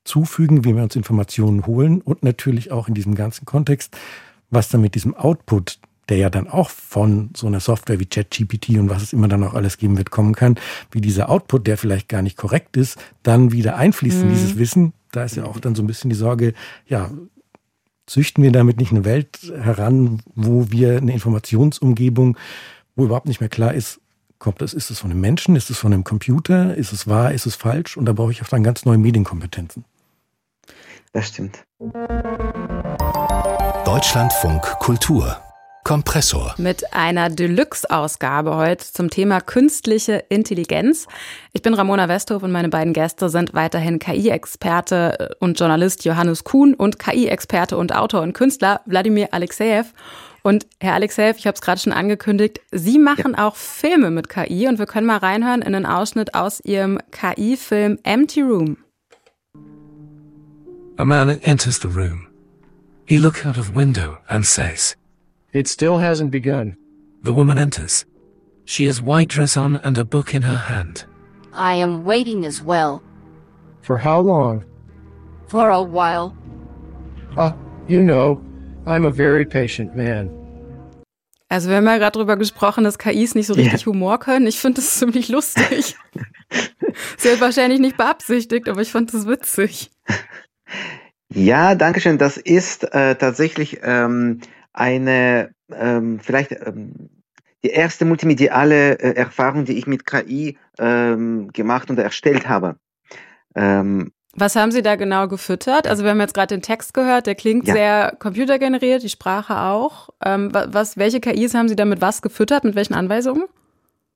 zufügen, 0.03 0.63
wie 0.63 0.75
wir 0.75 0.83
uns 0.83 0.95
Informationen 0.95 1.65
holen 1.65 2.01
und 2.01 2.24
natürlich 2.24 2.71
auch 2.71 2.88
in 2.88 2.93
diesem 2.93 3.15
ganzen 3.15 3.45
Kontext, 3.45 3.97
was 4.50 4.69
dann 4.69 4.81
mit 4.81 4.95
diesem 4.95 5.13
Output, 5.15 5.79
der 6.09 6.17
ja 6.17 6.29
dann 6.29 6.47
auch 6.47 6.69
von 6.69 7.31
so 7.36 7.47
einer 7.47 7.59
Software 7.59 8.00
wie 8.00 8.05
ChatGPT 8.05 8.69
und 8.77 8.89
was 8.89 9.03
es 9.03 9.13
immer 9.13 9.27
dann 9.27 9.43
auch 9.43 9.53
alles 9.53 9.77
geben 9.77 9.97
wird, 9.97 10.12
kommen 10.12 10.36
kann, 10.36 10.55
wie 10.91 11.01
dieser 11.01 11.29
Output, 11.29 11.67
der 11.67 11.77
vielleicht 11.77 12.07
gar 12.07 12.21
nicht 12.21 12.38
korrekt 12.38 12.77
ist, 12.77 12.97
dann 13.24 13.51
wieder 13.51 13.75
einfließt 13.75 14.17
mhm. 14.17 14.24
in 14.24 14.29
dieses 14.29 14.57
Wissen. 14.57 14.93
Da 15.12 15.25
ist 15.25 15.36
ja 15.36 15.43
auch 15.43 15.59
dann 15.59 15.75
so 15.75 15.83
ein 15.83 15.88
bisschen 15.88 16.09
die 16.09 16.15
Sorge, 16.15 16.53
ja, 16.86 17.12
züchten 18.05 18.41
wir 18.41 18.53
damit 18.53 18.77
nicht 18.77 18.91
eine 18.91 19.03
Welt 19.03 19.51
heran, 19.62 20.21
wo 20.33 20.71
wir 20.71 20.97
eine 20.97 21.12
Informationsumgebung, 21.12 22.38
wo 22.95 23.03
überhaupt 23.03 23.27
nicht 23.27 23.41
mehr 23.41 23.50
klar 23.50 23.74
ist, 23.74 24.00
kommt 24.39 24.62
das, 24.62 24.74
ist 24.74 24.89
es 24.89 25.00
von 25.00 25.12
einem 25.12 25.22
Menschen, 25.22 25.56
ist 25.56 25.70
es 25.70 25.77
von 25.77 25.94
einem 25.94 26.03
Computer, 26.03 26.75
ist 26.75 26.94
es 26.94 27.08
wahr, 27.08 27.32
ist 27.32 27.46
es 27.46 27.56
falsch? 27.56 27.98
Und 27.98 28.06
da 28.06 28.13
brauche 28.13 28.32
ich 28.32 28.41
auch 28.41 28.48
dann 28.48 28.63
ganz 28.63 28.86
neue 28.86 28.98
Medienkompetenzen. 28.98 29.86
Das 31.13 31.27
stimmt. 31.27 31.65
Deutschlandfunk 33.86 34.62
Kultur. 34.79 35.41
Kompressor. 35.88 36.54
Mit 36.58 36.93
einer 36.93 37.30
Deluxe-Ausgabe 37.30 38.58
heute 38.58 38.86
zum 38.91 39.10
Thema 39.10 39.39
künstliche 39.39 40.15
Intelligenz. 40.28 41.08
Ich 41.54 41.62
bin 41.62 41.73
Ramona 41.73 42.10
Westhoff 42.10 42.43
und 42.43 42.52
meine 42.52 42.67
beiden 42.67 42.91
Gäste 42.91 43.30
sind 43.30 43.54
weiterhin 43.54 43.97
KI-Experte 43.97 45.38
und 45.39 45.58
Journalist 45.58 46.04
Johannes 46.04 46.43
Kuhn 46.43 46.73
und 46.73 47.00
KI-Experte 47.00 47.78
und 47.78 47.95
Autor 47.95 48.21
und 48.21 48.34
Künstler 48.34 48.82
Wladimir 48.86 49.30
Alexejew. 49.32 49.86
Und 50.47 50.65
Herr 50.79 50.93
Alexejew, 50.93 51.33
ich 51.38 51.45
habe 51.45 51.55
es 51.55 51.62
gerade 51.62 51.81
schon 51.81 51.91
angekündigt, 51.91 52.62
Sie 52.71 52.99
machen 52.99 53.36
ja. 53.38 53.45
auch 53.45 53.57
Filme 53.57 54.12
mit 54.12 54.29
KI 54.29 54.69
und 54.69 54.79
wir 54.79 54.86
können 54.86 55.05
mal 55.05 55.17
reinhören 55.17 55.62
in 55.62 55.75
einen 55.75 55.86
Ausschnitt 55.86 56.36
aus 56.36 56.62
Ihrem 56.62 56.99
KI-Film 57.12 57.99
Empty 58.03 58.43
Room. 58.43 58.77
A 60.95 61.03
man 61.03 61.38
enters 61.41 61.81
the 61.81 61.89
room. 61.89 62.27
He 63.03 63.17
looks 63.17 63.45
out 63.45 63.57
of 63.57 63.75
window 63.75 64.19
and 64.29 64.45
says, 64.45 64.95
It 65.51 65.67
still 65.67 65.97
hasn't 65.99 66.31
begun. 66.31 66.77
The 67.25 67.33
woman 67.33 67.57
enters. 67.57 68.05
She 68.63 68.88
has 68.88 69.01
white 69.01 69.27
dress 69.27 69.57
on 69.57 69.75
and 69.83 69.97
a 69.97 70.05
book 70.05 70.33
in 70.33 70.43
her 70.43 70.69
hand. 70.69 71.03
I 71.51 71.73
am 71.73 72.05
waiting 72.05 72.45
as 72.45 72.62
well. 72.63 73.03
For 73.81 73.97
how 73.97 74.21
long? 74.21 74.63
For 75.49 75.69
a 75.69 75.83
while. 75.83 76.38
Ah, 77.36 77.49
uh, 77.49 77.53
you 77.89 78.01
know, 78.01 78.41
I'm 78.86 79.03
a 79.03 79.12
very 79.12 79.43
patient 79.43 79.93
man. 79.93 80.37
Also 81.49 81.69
wir 81.69 81.77
haben 81.77 81.86
ja 81.86 81.97
gerade 81.97 82.13
darüber 82.13 82.36
gesprochen, 82.36 82.83
dass 82.83 82.97
KIs 82.97 83.36
nicht 83.36 83.47
so 83.47 83.53
richtig 83.53 83.86
yeah. 83.86 83.93
Humor 83.93 84.19
können. 84.19 84.47
Ich 84.47 84.60
finde 84.60 84.81
das 84.81 84.95
ziemlich 84.99 85.29
lustig. 85.29 85.95
Sehr 87.17 87.39
wahrscheinlich 87.39 87.79
nicht 87.79 87.97
beabsichtigt, 87.97 88.67
aber 88.67 88.81
ich 88.81 88.91
fand 88.91 89.13
das 89.13 89.27
witzig. 89.27 89.91
Ja, 91.29 91.75
danke 91.75 92.01
schön. 92.01 92.17
Das 92.17 92.38
ist 92.38 92.83
äh, 92.93 93.15
tatsächlich 93.15 93.79
ähm, 93.83 94.39
eine, 94.73 95.51
ähm, 95.71 96.19
vielleicht 96.19 96.51
ähm, 96.51 97.10
die 97.63 97.69
erste 97.69 98.05
multimediale 98.05 98.99
äh, 98.99 99.15
Erfahrung, 99.15 99.65
die 99.65 99.77
ich 99.77 99.88
mit 99.88 100.05
KI 100.05 100.57
ähm, 100.79 101.49
gemacht 101.53 101.89
und 101.89 101.99
erstellt 101.99 102.47
habe. 102.47 102.77
Ähm, 103.55 104.12
was 104.38 104.56
haben 104.56 104.71
Sie 104.71 104.82
da 104.82 104.95
genau 104.95 105.28
gefüttert? 105.28 105.88
Also 105.88 106.04
wir 106.04 106.12
haben 106.12 106.21
jetzt 106.21 106.34
gerade 106.34 106.56
den 106.56 106.62
Text 106.62 106.93
gehört, 106.93 107.26
der 107.26 107.36
klingt 107.36 107.67
ja. 107.67 107.73
sehr 107.73 108.15
computergeneriert, 108.19 109.04
die 109.04 109.10
Sprache 109.10 109.60
auch. 109.60 110.10
Ähm, 110.23 110.50
was, 110.54 110.97
welche 110.97 111.19
KIs 111.19 111.54
haben 111.56 111.67
Sie 111.67 111.76
da 111.76 111.86
mit 111.86 112.02
was 112.02 112.21
gefüttert, 112.21 112.63
mit 112.63 112.76
welchen 112.76 112.93
Anweisungen? 112.93 113.45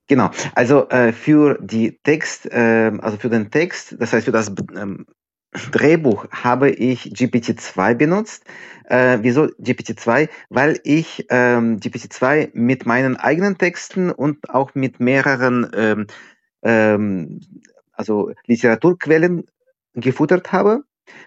Genau, 0.07 0.29
also 0.55 0.89
äh, 0.89 1.11
für 1.11 1.57
die 1.61 1.99
Text, 2.03 2.45
äh, 2.51 2.91
also 3.01 3.17
für 3.17 3.29
den 3.29 3.49
Text, 3.49 3.95
das 3.99 4.13
heißt 4.13 4.25
für 4.25 4.31
das 4.31 4.51
ähm, 4.75 5.05
Drehbuch 5.71 6.27
habe 6.31 6.69
ich 6.69 7.13
GPT-2 7.13 7.95
benutzt. 7.95 8.45
Äh, 8.85 9.19
wieso 9.21 9.43
GPT-2? 9.43 10.29
Weil 10.49 10.79
ich 10.83 11.25
ähm, 11.29 11.77
GPT-2 11.79 12.51
mit 12.53 12.85
meinen 12.85 13.17
eigenen 13.17 13.57
Texten 13.57 14.11
und 14.11 14.49
auch 14.49 14.75
mit 14.75 14.99
mehreren 14.99 15.69
ähm, 15.73 16.07
ähm, 16.61 17.41
also 17.93 18.31
Literaturquellen 18.47 19.45
gefuttert 19.93 20.51
habe, 20.51 20.83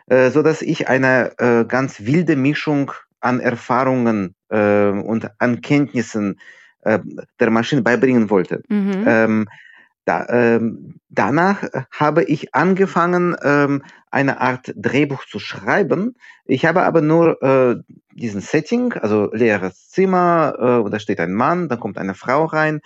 äh, 0.07 0.31
so 0.31 0.43
dass 0.43 0.63
ich 0.63 0.89
eine 0.89 1.39
äh, 1.39 1.65
ganz 1.65 2.05
wilde 2.05 2.37
Mischung 2.37 2.93
an 3.21 3.41
Erfahrungen 3.41 4.35
äh, 4.49 4.89
und 4.89 5.31
an 5.39 5.61
Kenntnissen 5.61 6.39
äh, 6.83 6.99
der 7.41 7.51
Maschine 7.51 7.83
beibringen 7.83 8.31
wollte. 8.31 8.63
Mhm. 8.69 9.05
Ähm, 9.07 9.49
da, 10.05 10.27
ähm, 10.29 10.97
danach 11.09 11.65
habe 11.91 12.25
ich 12.25 12.55
angefangen, 12.55 13.37
ähm, 13.43 13.83
eine 14.11 14.41
Art 14.41 14.73
Drehbuch 14.77 15.25
zu 15.25 15.39
schreiben. 15.39 16.15
Ich 16.45 16.67
habe 16.67 16.83
aber 16.83 17.01
nur 17.01 17.43
äh, 17.43 17.77
diesen 18.13 18.43
Setting, 18.43 18.93
also 18.93 19.31
leeres 19.33 19.89
Zimmer, 19.89 20.55
äh, 20.59 20.83
und 20.83 20.93
da 20.93 20.99
steht 20.99 21.21
ein 21.21 21.33
Mann, 21.33 21.69
dann 21.69 21.81
kommt 21.81 21.97
eine 21.97 22.15
Frau 22.15 22.45
rein, 22.45 22.81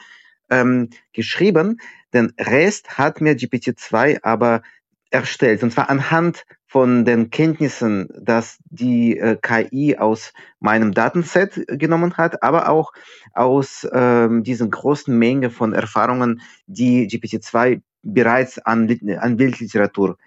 ähm, 0.49 0.91
geschrieben. 1.13 1.81
Den 2.15 2.33
Rest 2.39 2.97
hat 2.99 3.21
mir 3.21 3.35
GPT-2 3.35 4.21
aber 4.23 4.63
erstellt, 5.11 5.63
und 5.63 5.73
zwar 5.73 5.89
anhand 5.91 6.45
von 6.67 7.05
den 7.05 7.31
Kenntnissen, 7.31 8.09
dass 8.21 8.59
die 8.67 9.19
äh, 9.19 9.39
KI 9.41 9.97
aus 9.97 10.35
meinem 10.61 10.93
Datenset 10.93 11.65
genommen 11.67 12.17
hat, 12.19 12.43
aber 12.43 12.69
auch 12.69 12.93
aus 13.33 13.89
ähm, 13.93 14.43
diesen 14.43 14.71
großen 14.71 15.17
Menge 15.19 15.49
von 15.51 15.73
Erfahrungen, 15.73 16.43
die 16.67 17.09
GPT-2 17.09 17.81
bereits 18.03 18.59
an, 18.59 18.99
an 19.19 19.37
Bildliteratur 19.37 20.19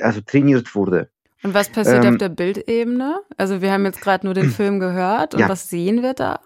also 0.00 0.20
trainiert 0.20 0.74
wurde. 0.74 1.10
Und 1.42 1.54
was 1.54 1.70
passiert 1.70 2.04
ähm, 2.04 2.12
auf 2.14 2.18
der 2.18 2.28
Bildebene? 2.28 3.20
Also 3.36 3.62
wir 3.62 3.72
haben 3.72 3.84
jetzt 3.84 4.00
gerade 4.00 4.26
nur 4.26 4.34
den 4.34 4.50
Film 4.50 4.78
gehört 4.78 5.34
und 5.34 5.40
ja. 5.40 5.48
was 5.48 5.68
sehen 5.68 6.02
wir 6.02 6.14
da? 6.14 6.40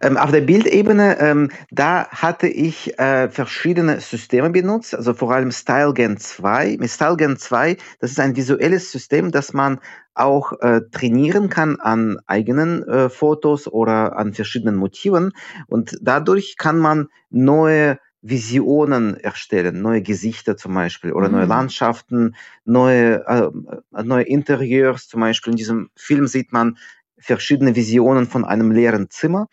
Ähm, 0.00 0.16
auf 0.16 0.30
der 0.30 0.40
Bildebene, 0.40 1.18
ähm, 1.20 1.50
da 1.70 2.08
hatte 2.08 2.46
ich 2.48 2.98
äh, 2.98 3.28
verschiedene 3.28 4.00
Systeme 4.00 4.50
benutzt, 4.50 4.94
also 4.94 5.14
vor 5.14 5.32
allem 5.32 5.50
StyleGAN 5.50 6.16
2. 6.16 6.76
Mit 6.78 6.90
StyleGAN 6.90 7.36
2, 7.36 7.76
das 8.00 8.12
ist 8.12 8.20
ein 8.20 8.36
visuelles 8.36 8.92
System, 8.92 9.30
das 9.30 9.52
man 9.52 9.80
auch 10.14 10.52
äh, 10.60 10.82
trainieren 10.90 11.48
kann 11.48 11.80
an 11.80 12.18
eigenen 12.26 12.82
äh, 12.86 13.08
Fotos 13.08 13.66
oder 13.66 14.16
an 14.16 14.34
verschiedenen 14.34 14.76
Motiven. 14.76 15.32
Und 15.66 15.98
dadurch 16.02 16.56
kann 16.56 16.78
man 16.78 17.08
neue 17.30 17.98
Visionen 18.22 19.16
erstellen, 19.16 19.80
neue 19.80 20.02
Gesichter 20.02 20.56
zum 20.56 20.74
Beispiel 20.74 21.12
oder 21.12 21.28
mhm. 21.28 21.36
neue 21.36 21.46
Landschaften, 21.46 22.36
neue, 22.64 23.26
äh, 23.26 24.02
neue 24.02 24.24
Interieurs. 24.24 25.08
Zum 25.08 25.20
Beispiel 25.20 25.52
in 25.52 25.56
diesem 25.56 25.90
Film 25.96 26.26
sieht 26.26 26.52
man 26.52 26.76
verschiedene 27.18 27.74
Visionen 27.76 28.26
von 28.26 28.44
einem 28.44 28.72
leeren 28.72 29.10
Zimmer. 29.10 29.48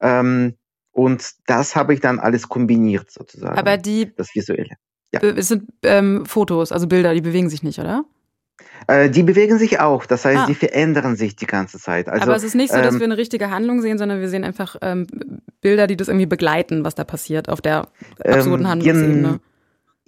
Ähm, 0.00 0.54
und 0.92 1.30
das 1.46 1.76
habe 1.76 1.94
ich 1.94 2.00
dann 2.00 2.18
alles 2.18 2.48
kombiniert 2.48 3.10
sozusagen. 3.10 3.58
Aber 3.58 3.76
die 3.76 4.14
das 4.16 4.34
Visuelle. 4.34 4.76
Ja. 5.12 5.20
Es 5.22 5.48
sind 5.48 5.64
ähm, 5.82 6.26
Fotos, 6.26 6.72
also 6.72 6.86
Bilder, 6.86 7.14
die 7.14 7.20
bewegen 7.20 7.48
sich 7.50 7.62
nicht, 7.62 7.78
oder? 7.78 8.04
Äh, 8.86 9.10
die 9.10 9.22
bewegen 9.22 9.58
sich 9.58 9.80
auch, 9.80 10.06
das 10.06 10.24
heißt, 10.24 10.38
Ah. 10.38 10.46
die 10.46 10.54
verändern 10.54 11.16
sich 11.16 11.36
die 11.36 11.46
ganze 11.46 11.78
Zeit. 11.78 12.08
Also, 12.08 12.22
Aber 12.22 12.36
es 12.36 12.42
ist 12.44 12.54
nicht 12.54 12.72
so, 12.72 12.80
dass 12.80 12.94
ähm, 12.94 13.00
wir 13.00 13.04
eine 13.06 13.16
richtige 13.18 13.50
Handlung 13.50 13.82
sehen, 13.82 13.98
sondern 13.98 14.20
wir 14.20 14.28
sehen 14.28 14.44
einfach 14.44 14.76
ähm, 14.82 15.06
Bilder, 15.60 15.86
die 15.86 15.96
das 15.96 16.08
irgendwie 16.08 16.26
begleiten, 16.26 16.84
was 16.84 16.94
da 16.94 17.04
passiert 17.04 17.48
auf 17.48 17.60
der 17.60 17.88
absurden 18.24 18.64
Ähm, 18.64 18.68
Handlungsebene. 18.68 19.40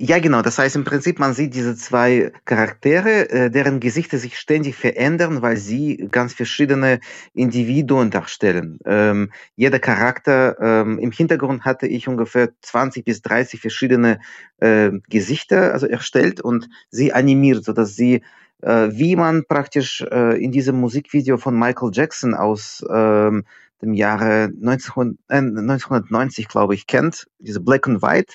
Ja, 0.01 0.21
genau. 0.21 0.43
Das 0.43 0.59
heißt 0.59 0.77
im 0.77 0.85
Prinzip, 0.85 1.19
man 1.19 1.35
sieht 1.35 1.55
diese 1.55 1.75
zwei 1.75 2.31
Charaktere, 2.45 3.29
äh, 3.31 3.51
deren 3.51 3.81
Gesichter 3.81 4.17
sich 4.19 4.39
ständig 4.39 4.77
verändern, 4.77 5.43
weil 5.43 5.57
sie 5.57 6.09
ganz 6.13 6.33
verschiedene 6.35 7.01
Individuen 7.35 8.11
darstellen. 8.13 8.79
Ähm, 8.85 9.33
jeder 9.57 9.81
Charakter, 9.81 10.57
ähm, 10.61 11.01
im 11.01 11.11
Hintergrund 11.11 11.65
hatte 11.65 11.89
ich 11.89 12.07
ungefähr 12.07 12.51
20 12.63 13.05
bis 13.05 13.23
30 13.23 13.61
verschiedene 13.61 14.21
äh, 14.59 14.93
Gesichter 15.09 15.73
also 15.73 15.89
erstellt 15.89 16.41
und 16.41 16.69
sie 16.91 17.13
animiert, 17.13 17.65
sodass 17.65 17.97
sie 17.97 18.23
äh, 18.63 18.91
wie 18.93 19.17
man 19.17 19.47
praktisch 19.49 20.03
äh, 20.03 20.41
in 20.41 20.53
diesem 20.53 20.77
Musikvideo 20.77 21.39
von 21.39 21.59
Michael 21.59 21.91
Jackson 21.93 22.35
aus 22.35 22.85
ähm, 22.89 23.45
dem 23.83 23.95
Jahre 23.95 24.53
1900, 24.63 25.19
äh, 25.29 25.37
1990, 25.39 26.47
glaube 26.47 26.75
ich, 26.75 26.87
kennt, 26.87 27.27
diese 27.41 27.59
Black 27.61 27.89
and 27.89 28.01
White, 28.01 28.35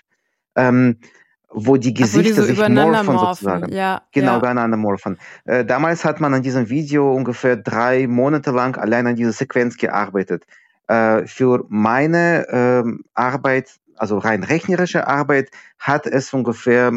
ähm, 0.55 0.97
wo 1.53 1.77
die 1.77 1.93
Gesichter 1.93 2.41
so 2.41 2.43
sich 2.43 2.57
morphen 2.57 2.73
morphen. 2.75 3.17
sozusagen. 3.17 3.71
Ja, 3.71 4.01
Genau, 4.11 4.33
ja. 4.33 4.37
übereinander 4.37 4.77
morphen. 4.77 5.17
Äh, 5.45 5.65
damals 5.65 6.03
hat 6.05 6.19
man 6.19 6.33
an 6.33 6.41
diesem 6.41 6.69
Video 6.69 7.13
ungefähr 7.13 7.55
drei 7.55 8.07
Monate 8.07 8.51
lang 8.51 8.77
allein 8.77 9.07
an 9.07 9.15
dieser 9.15 9.31
Sequenz 9.31 9.77
gearbeitet. 9.77 10.45
Äh, 10.87 11.25
für 11.27 11.65
meine 11.69 12.45
ähm, 12.49 13.03
Arbeit, 13.13 13.79
also 13.97 14.17
rein 14.17 14.43
rechnerische 14.43 15.07
Arbeit, 15.07 15.49
hat 15.79 16.07
es 16.07 16.33
ungefähr 16.33 16.91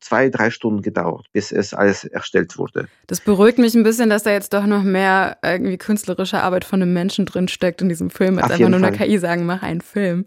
zwei, 0.00 0.28
drei 0.28 0.50
Stunden 0.50 0.82
gedauert, 0.82 1.26
bis 1.32 1.52
es 1.52 1.74
alles 1.74 2.04
erstellt 2.04 2.56
wurde. 2.58 2.88
Das 3.06 3.20
beruhigt 3.20 3.58
mich 3.58 3.74
ein 3.74 3.82
bisschen, 3.82 4.10
dass 4.10 4.22
da 4.22 4.30
jetzt 4.30 4.52
doch 4.54 4.66
noch 4.66 4.82
mehr 4.82 5.38
irgendwie 5.42 5.78
künstlerische 5.78 6.42
Arbeit 6.42 6.64
von 6.64 6.82
einem 6.82 6.92
Menschen 6.92 7.26
drin 7.26 7.48
steckt 7.48 7.82
in 7.82 7.88
diesem 7.88 8.10
Film, 8.10 8.38
als 8.38 8.46
Auf 8.46 8.52
einfach 8.52 8.68
nur 8.68 8.78
eine 8.78 8.96
Fall. 8.96 9.06
KI 9.06 9.18
sagen, 9.18 9.46
mach 9.46 9.62
einen 9.62 9.80
Film. 9.80 10.26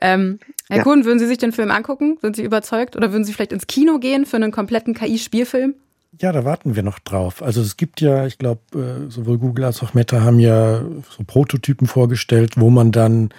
Ähm, 0.00 0.38
Herr 0.68 0.78
Ja. 0.78 0.82
Kuhn, 0.84 1.04
würden 1.04 1.18
Sie 1.18 1.26
sich 1.26 1.38
den 1.38 1.52
Film 1.52 1.70
angucken? 1.70 2.18
Sind 2.20 2.36
Sie 2.36 2.44
überzeugt? 2.44 2.96
Oder 2.96 3.12
würden 3.12 3.24
Sie 3.24 3.32
vielleicht 3.32 3.52
ins 3.52 3.66
Kino 3.66 3.98
gehen 3.98 4.24
für 4.24 4.36
einen 4.36 4.52
kompletten 4.52 4.94
KI-Spielfilm? 4.94 5.74
Ja, 6.20 6.32
da 6.32 6.44
warten 6.44 6.76
wir 6.76 6.82
noch 6.82 6.98
drauf. 6.98 7.42
Also 7.42 7.60
es 7.60 7.76
gibt 7.76 8.00
ja, 8.00 8.26
ich 8.26 8.36
glaube, 8.36 8.60
äh, 8.74 9.10
sowohl 9.10 9.38
Google 9.38 9.64
als 9.64 9.82
auch 9.82 9.94
Meta 9.94 10.20
haben 10.22 10.38
ja 10.38 10.82
so 11.08 11.24
Prototypen 11.26 11.86
vorgestellt, 11.86 12.54
wo 12.56 12.68
man 12.68 12.92
dann, 12.92 13.30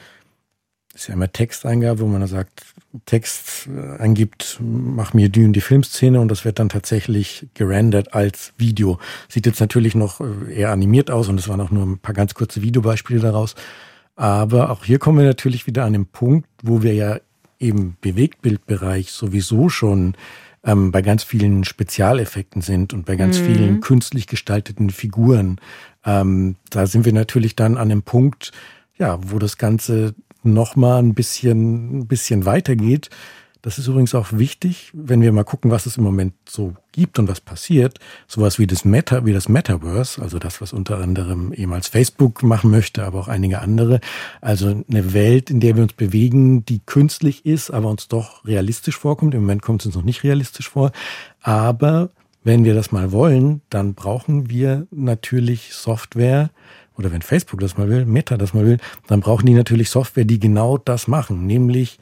ist 0.93 1.07
ja 1.07 1.13
immer 1.13 1.31
Texteingabe, 1.31 2.01
wo 2.01 2.07
man 2.07 2.21
dann 2.21 2.29
sagt, 2.29 2.63
Text 3.05 3.67
äh, 3.67 4.01
eingibt, 4.01 4.59
mach 4.61 5.13
mir 5.13 5.29
die 5.29 5.45
und 5.45 5.53
die 5.53 5.61
Filmszene 5.61 6.19
und 6.19 6.27
das 6.27 6.43
wird 6.43 6.59
dann 6.59 6.69
tatsächlich 6.69 7.47
gerendert 7.53 8.13
als 8.13 8.53
Video. 8.57 8.99
Sieht 9.29 9.45
jetzt 9.45 9.61
natürlich 9.61 9.95
noch 9.95 10.19
äh, 10.19 10.53
eher 10.53 10.71
animiert 10.71 11.09
aus 11.09 11.29
und 11.29 11.39
es 11.39 11.47
waren 11.47 11.61
auch 11.61 11.71
nur 11.71 11.85
ein 11.85 11.99
paar 11.99 12.13
ganz 12.13 12.33
kurze 12.33 12.61
Videobeispiele 12.61 13.21
daraus. 13.21 13.55
Aber 14.15 14.69
auch 14.69 14.83
hier 14.83 14.99
kommen 14.99 15.19
wir 15.19 15.25
natürlich 15.25 15.65
wieder 15.67 15.85
an 15.85 15.93
den 15.93 16.05
Punkt, 16.05 16.47
wo 16.61 16.83
wir 16.83 16.93
ja 16.93 17.19
im 17.59 17.95
Bewegtbildbereich 18.01 19.11
sowieso 19.11 19.69
schon 19.69 20.15
ähm, 20.63 20.91
bei 20.91 21.01
ganz 21.01 21.23
vielen 21.23 21.63
Spezialeffekten 21.63 22.61
sind 22.61 22.93
und 22.93 23.05
bei 23.05 23.15
ganz 23.15 23.39
Mhm. 23.39 23.43
vielen 23.43 23.79
künstlich 23.79 24.27
gestalteten 24.27 24.89
Figuren. 24.89 25.59
Ähm, 26.05 26.55
da 26.69 26.85
sind 26.87 27.05
wir 27.05 27.13
natürlich 27.13 27.55
dann 27.55 27.77
an 27.77 27.89
dem 27.89 28.03
Punkt, 28.03 28.51
ja, 28.97 29.19
wo 29.21 29.39
das 29.39 29.57
Ganze 29.57 30.13
noch 30.43 30.75
mal 30.75 30.99
ein 30.99 31.13
bisschen, 31.13 31.99
ein 31.99 32.07
bisschen 32.07 32.45
weitergeht. 32.45 33.09
Das 33.61 33.77
ist 33.77 33.87
übrigens 33.87 34.15
auch 34.15 34.31
wichtig, 34.31 34.89
wenn 34.93 35.21
wir 35.21 35.31
mal 35.31 35.43
gucken, 35.43 35.69
was 35.69 35.85
es 35.85 35.97
im 35.97 36.03
Moment 36.03 36.33
so 36.49 36.73
gibt 36.91 37.19
und 37.19 37.27
was 37.27 37.41
passiert. 37.41 37.99
Sowas 38.27 38.57
wie 38.57 38.65
das 38.65 38.85
Meta, 38.85 39.23
wie 39.23 39.33
das 39.33 39.49
Metaverse, 39.49 40.19
also 40.19 40.39
das, 40.39 40.61
was 40.61 40.73
unter 40.73 40.97
anderem 40.97 41.53
ehemals 41.53 41.87
Facebook 41.87 42.41
machen 42.41 42.71
möchte, 42.71 43.03
aber 43.03 43.19
auch 43.19 43.27
einige 43.27 43.61
andere. 43.61 43.99
Also 44.41 44.83
eine 44.89 45.13
Welt, 45.13 45.51
in 45.51 45.59
der 45.59 45.75
wir 45.75 45.83
uns 45.83 45.93
bewegen, 45.93 46.65
die 46.65 46.79
künstlich 46.79 47.45
ist, 47.45 47.69
aber 47.69 47.89
uns 47.89 48.07
doch 48.07 48.45
realistisch 48.45 48.97
vorkommt. 48.97 49.35
Im 49.35 49.41
Moment 49.41 49.61
kommt 49.61 49.81
es 49.81 49.85
uns 49.85 49.95
noch 49.95 50.03
nicht 50.03 50.23
realistisch 50.23 50.69
vor. 50.69 50.91
Aber 51.41 52.09
wenn 52.43 52.63
wir 52.63 52.73
das 52.73 52.91
mal 52.91 53.11
wollen, 53.11 53.61
dann 53.69 53.93
brauchen 53.93 54.49
wir 54.49 54.87
natürlich 54.89 55.75
Software, 55.75 56.49
oder 57.01 57.11
wenn 57.11 57.21
Facebook 57.21 57.59
das 57.59 57.77
mal 57.77 57.89
will, 57.89 58.05
Meta 58.05 58.37
das 58.37 58.53
mal 58.53 58.65
will, 58.65 58.77
dann 59.07 59.19
brauchen 59.19 59.45
die 59.45 59.53
natürlich 59.53 59.89
Software, 59.89 60.25
die 60.25 60.39
genau 60.39 60.77
das 60.77 61.07
machen, 61.07 61.45
nämlich 61.45 61.99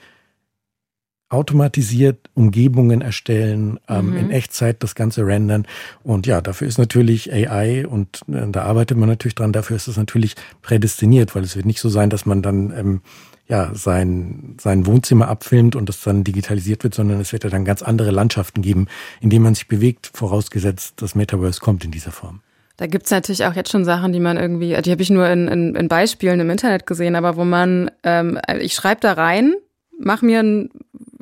automatisiert 1.29 2.29
Umgebungen 2.33 3.01
erstellen, 3.01 3.79
ähm, 3.87 4.11
Mhm. 4.11 4.17
in 4.17 4.31
Echtzeit 4.31 4.81
das 4.81 4.95
Ganze 4.95 5.25
rendern. 5.27 5.67
Und 6.03 6.25
ja, 6.25 6.41
dafür 6.41 6.67
ist 6.67 6.79
natürlich 6.79 7.31
AI 7.31 7.85
und 7.87 8.21
äh, 8.27 8.47
da 8.49 8.63
arbeitet 8.63 8.97
man 8.97 9.09
natürlich 9.09 9.35
dran, 9.35 9.53
dafür 9.53 9.75
ist 9.75 9.87
es 9.87 9.95
natürlich 9.95 10.35
prädestiniert, 10.63 11.35
weil 11.35 11.43
es 11.43 11.55
wird 11.55 11.67
nicht 11.67 11.81
so 11.81 11.89
sein, 11.89 12.09
dass 12.09 12.25
man 12.25 12.41
dann 12.41 12.73
ähm, 12.75 13.01
ja 13.47 13.71
sein, 13.75 14.55
sein 14.59 14.87
Wohnzimmer 14.87 15.27
abfilmt 15.27 15.75
und 15.75 15.87
das 15.87 16.01
dann 16.01 16.23
digitalisiert 16.23 16.83
wird, 16.83 16.95
sondern 16.95 17.19
es 17.19 17.31
wird 17.31 17.43
ja 17.43 17.51
dann 17.51 17.63
ganz 17.65 17.83
andere 17.83 18.09
Landschaften 18.09 18.63
geben, 18.63 18.87
in 19.21 19.29
denen 19.29 19.43
man 19.43 19.53
sich 19.53 19.67
bewegt, 19.67 20.09
vorausgesetzt, 20.13 20.95
das 20.97 21.13
Metaverse 21.13 21.59
kommt 21.59 21.85
in 21.85 21.91
dieser 21.91 22.11
Form. 22.11 22.41
Da 22.79 22.87
gibt's 22.87 23.11
natürlich 23.11 23.43
auch 23.43 23.55
jetzt 23.55 23.71
schon 23.71 23.83
Sachen, 23.83 24.13
die 24.13 24.21
man 24.21 24.37
irgendwie, 24.37 24.69
die 24.81 24.91
habe 24.91 25.01
ich 25.01 25.09
nur 25.09 25.27
in, 25.27 25.49
in, 25.49 25.75
in 25.75 25.89
Beispielen 25.89 26.39
im 26.39 26.49
Internet 26.49 26.87
gesehen, 26.87 27.17
aber 27.17 27.35
wo 27.35 27.43
man, 27.43 27.91
ähm, 28.03 28.39
ich 28.61 28.73
schreibe 28.73 29.01
da 29.01 29.11
rein, 29.11 29.53
mach 29.99 30.21
mir 30.21 30.39
ein 30.39 30.69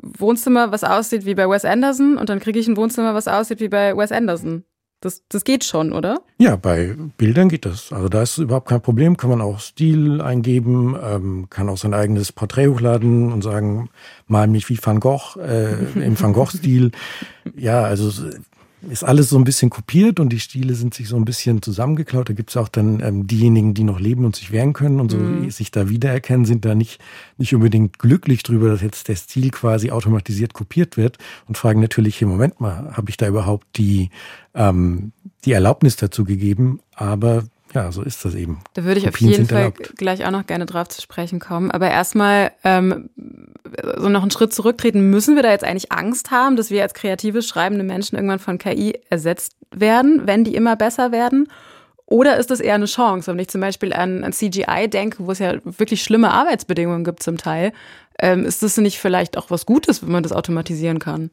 Wohnzimmer, 0.00 0.70
was 0.70 0.84
aussieht 0.84 1.26
wie 1.26 1.34
bei 1.34 1.50
Wes 1.50 1.64
Anderson 1.64 2.16
und 2.16 2.28
dann 2.28 2.38
kriege 2.38 2.60
ich 2.60 2.68
ein 2.68 2.76
Wohnzimmer, 2.76 3.12
was 3.12 3.26
aussieht 3.26 3.58
wie 3.58 3.68
bei 3.68 3.96
Wes 3.96 4.12
Anderson. 4.12 4.62
Das, 5.00 5.24
das 5.28 5.42
geht 5.42 5.64
schon, 5.64 5.92
oder? 5.92 6.20
Ja, 6.38 6.54
bei 6.54 6.94
Bildern 7.16 7.48
geht 7.48 7.64
das. 7.64 7.92
Also 7.92 8.08
da 8.08 8.22
ist 8.22 8.38
überhaupt 8.38 8.68
kein 8.68 8.80
Problem. 8.80 9.16
Kann 9.16 9.30
man 9.30 9.40
auch 9.40 9.58
Stil 9.58 10.20
eingeben, 10.20 10.96
ähm, 11.02 11.46
kann 11.50 11.68
auch 11.68 11.76
sein 11.76 11.92
eigenes 11.92 12.30
Porträt 12.30 12.68
hochladen 12.68 13.32
und 13.32 13.42
sagen, 13.42 13.90
mal 14.28 14.46
mich 14.46 14.68
wie 14.68 14.78
Van 14.80 15.00
Gogh, 15.00 15.36
äh, 15.40 15.72
im 15.96 16.20
Van 16.20 16.32
Gogh-Stil. 16.32 16.92
Ja, 17.56 17.82
also 17.82 18.10
ist 18.88 19.02
alles 19.04 19.28
so 19.28 19.36
ein 19.36 19.44
bisschen 19.44 19.70
kopiert 19.70 20.20
und 20.20 20.28
die 20.30 20.40
Stile 20.40 20.74
sind 20.74 20.94
sich 20.94 21.08
so 21.08 21.16
ein 21.16 21.24
bisschen 21.24 21.62
zusammengeklaut. 21.62 22.28
Da 22.28 22.32
gibt's 22.32 22.56
auch 22.56 22.68
dann 22.68 23.00
ähm, 23.00 23.26
diejenigen, 23.26 23.74
die 23.74 23.84
noch 23.84 23.98
leben 23.98 24.24
und 24.24 24.36
sich 24.36 24.52
wehren 24.52 24.72
können 24.72 25.00
und 25.00 25.10
so 25.10 25.18
Mhm. 25.18 25.50
sich 25.50 25.70
da 25.70 25.88
wiedererkennen, 25.88 26.46
sind 26.46 26.64
da 26.64 26.74
nicht, 26.74 27.00
nicht 27.38 27.54
unbedingt 27.54 27.98
glücklich 27.98 28.42
drüber, 28.42 28.68
dass 28.68 28.80
jetzt 28.82 29.08
der 29.08 29.16
Stil 29.16 29.50
quasi 29.50 29.90
automatisiert 29.90 30.54
kopiert 30.54 30.96
wird 30.96 31.18
und 31.46 31.58
fragen 31.58 31.80
natürlich, 31.80 32.16
hier, 32.18 32.28
Moment 32.28 32.60
mal, 32.60 32.92
habe 32.96 33.10
ich 33.10 33.16
da 33.16 33.26
überhaupt 33.26 33.66
die, 33.76 34.10
ähm, 34.54 35.12
die 35.44 35.52
Erlaubnis 35.52 35.96
dazu 35.96 36.24
gegeben? 36.24 36.80
Aber 36.94 37.44
ja, 37.74 37.92
so 37.92 38.02
ist 38.02 38.24
das 38.24 38.34
eben. 38.34 38.60
Da 38.74 38.84
würde 38.84 38.98
ich 38.98 39.04
Kopien 39.06 39.30
auf 39.30 39.36
jeden 39.36 39.48
Fall 39.48 39.58
erlaubt. 39.58 39.94
gleich 39.96 40.24
auch 40.24 40.30
noch 40.30 40.46
gerne 40.46 40.66
drauf 40.66 40.88
zu 40.88 41.02
sprechen 41.02 41.38
kommen. 41.38 41.70
Aber 41.70 41.90
erstmal 41.90 42.52
ähm, 42.64 43.10
so 43.98 44.08
noch 44.08 44.22
einen 44.22 44.30
Schritt 44.30 44.52
zurücktreten. 44.54 45.10
Müssen 45.10 45.36
wir 45.36 45.42
da 45.42 45.50
jetzt 45.50 45.64
eigentlich 45.64 45.92
Angst 45.92 46.30
haben, 46.30 46.56
dass 46.56 46.70
wir 46.70 46.82
als 46.82 46.94
kreative, 46.94 47.42
schreibende 47.42 47.84
Menschen 47.84 48.16
irgendwann 48.16 48.38
von 48.38 48.58
KI 48.58 48.98
ersetzt 49.10 49.56
werden, 49.70 50.26
wenn 50.26 50.44
die 50.44 50.54
immer 50.54 50.76
besser 50.76 51.12
werden? 51.12 51.48
Oder 52.06 52.38
ist 52.38 52.50
das 52.50 52.60
eher 52.60 52.74
eine 52.76 52.86
Chance? 52.86 53.30
Wenn 53.30 53.38
ich 53.38 53.48
zum 53.48 53.60
Beispiel 53.60 53.92
an, 53.92 54.24
an 54.24 54.32
CGI 54.32 54.88
denke, 54.88 55.26
wo 55.26 55.30
es 55.32 55.40
ja 55.40 55.56
wirklich 55.64 56.02
schlimme 56.02 56.30
Arbeitsbedingungen 56.30 57.04
gibt 57.04 57.22
zum 57.22 57.36
Teil, 57.36 57.72
ähm, 58.18 58.46
ist 58.46 58.62
das 58.62 58.78
nicht 58.78 58.98
vielleicht 58.98 59.36
auch 59.36 59.50
was 59.50 59.66
Gutes, 59.66 60.02
wenn 60.02 60.10
man 60.12 60.22
das 60.22 60.32
automatisieren 60.32 60.98
kann? 61.00 61.30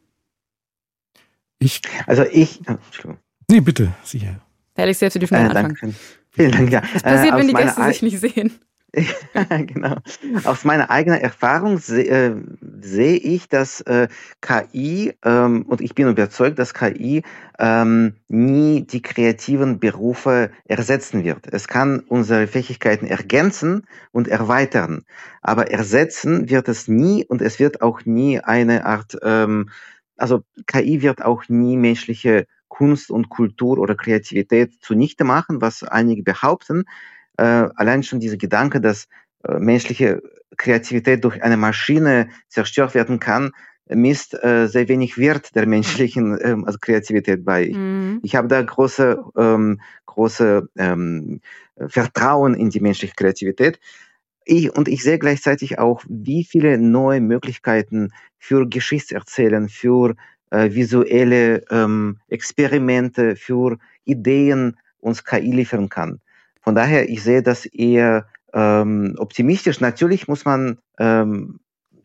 Ich, 1.59 1.81
Also 2.07 2.23
ich, 2.29 2.59
oh, 2.67 2.73
Entschuldigung. 2.73 3.17
nee, 3.49 3.61
bitte, 3.61 3.93
sicher. 4.03 4.41
Herr 4.75 4.83
Alex, 4.83 4.99
selbst, 4.99 5.13
Sie 5.13 5.19
dürfen 5.19 5.35
Äh, 5.35 5.37
gerne 5.37 5.49
anfangen. 5.51 5.67
danke 5.69 5.79
schön. 5.79 5.95
Vielen 6.35 6.51
Dank, 6.51 6.71
ja. 6.71 6.81
Was 6.93 7.03
passiert, 7.03 7.35
Äh, 7.35 7.37
wenn 7.37 7.47
die 7.47 7.53
Gäste 7.53 7.83
sich 7.83 8.01
nicht 8.01 8.19
sehen? 8.19 8.59
genau. 9.67 9.97
Aus 10.45 10.63
meiner 10.63 10.89
eigenen 10.89 11.19
Erfahrung 11.19 11.79
sehe 11.79 12.05
äh, 12.05 12.35
seh 12.81 13.15
ich, 13.15 13.49
dass 13.49 13.81
äh, 13.81 14.07
KI, 14.41 15.13
ähm, 15.25 15.65
und 15.67 15.81
ich 15.81 15.95
bin 15.95 16.07
überzeugt, 16.07 16.59
dass 16.59 16.73
KI 16.73 17.23
ähm, 17.59 18.15
nie 18.29 18.83
die 18.85 19.01
kreativen 19.01 19.79
Berufe 19.79 20.51
ersetzen 20.65 21.25
wird. 21.25 21.47
Es 21.51 21.67
kann 21.67 21.99
unsere 22.07 22.47
Fähigkeiten 22.47 23.05
ergänzen 23.05 23.85
und 24.11 24.29
erweitern, 24.29 25.03
aber 25.41 25.69
ersetzen 25.71 26.49
wird 26.49 26.69
es 26.69 26.87
nie 26.87 27.25
und 27.25 27.41
es 27.41 27.59
wird 27.59 27.81
auch 27.81 28.05
nie 28.05 28.39
eine 28.39 28.85
Art, 28.85 29.17
ähm, 29.23 29.69
also 30.17 30.43
KI 30.67 31.01
wird 31.01 31.21
auch 31.23 31.49
nie 31.49 31.75
menschliche 31.75 32.47
Kunst 32.67 33.11
und 33.11 33.29
Kultur 33.29 33.77
oder 33.77 33.95
Kreativität 33.95 34.73
zunichte 34.81 35.23
machen, 35.23 35.61
was 35.61 35.83
einige 35.83 36.23
behaupten. 36.23 36.85
Äh, 37.37 37.67
allein 37.75 38.03
schon 38.03 38.19
dieser 38.19 38.37
Gedanke, 38.37 38.81
dass 38.81 39.07
äh, 39.43 39.59
menschliche 39.59 40.21
Kreativität 40.57 41.23
durch 41.23 41.43
eine 41.43 41.57
Maschine 41.57 42.29
zerstört 42.47 42.95
werden 42.95 43.19
kann, 43.19 43.51
misst 43.87 44.33
äh, 44.43 44.67
sehr 44.67 44.87
wenig 44.87 45.17
Wert 45.17 45.55
der 45.55 45.67
menschlichen 45.67 46.37
ähm, 46.41 46.65
also 46.65 46.79
Kreativität 46.79 47.45
bei. 47.45 47.71
Mhm. 47.73 48.19
Ich 48.23 48.35
habe 48.35 48.47
da 48.47 48.61
große, 48.61 49.23
ähm, 49.37 49.81
große 50.05 50.69
ähm, 50.77 51.41
Vertrauen 51.87 52.55
in 52.55 52.69
die 52.69 52.79
menschliche 52.79 53.13
Kreativität. 53.15 53.79
Ich, 54.45 54.75
und 54.75 54.87
ich 54.87 55.03
sehe 55.03 55.19
gleichzeitig 55.19 55.79
auch, 55.79 56.03
wie 56.07 56.43
viele 56.43 56.77
neue 56.77 57.19
Möglichkeiten 57.19 58.11
für 58.37 58.67
Geschichtserzählen, 58.69 59.69
für 59.69 60.15
visuelle 60.51 61.65
ähm, 61.69 62.19
Experimente, 62.27 63.35
für 63.35 63.77
Ideen 64.05 64.77
uns 64.99 65.23
KI 65.23 65.51
liefern 65.51 65.89
kann. 65.89 66.21
Von 66.61 66.75
daher, 66.75 67.09
ich 67.09 67.23
sehe 67.23 67.43
das 67.43 67.65
eher 67.65 68.27
ähm, 68.53 69.15
optimistisch. 69.17 69.79
Natürlich 69.81 70.27
muss 70.27 70.45
man 70.45 70.79
ähm, 70.97 71.59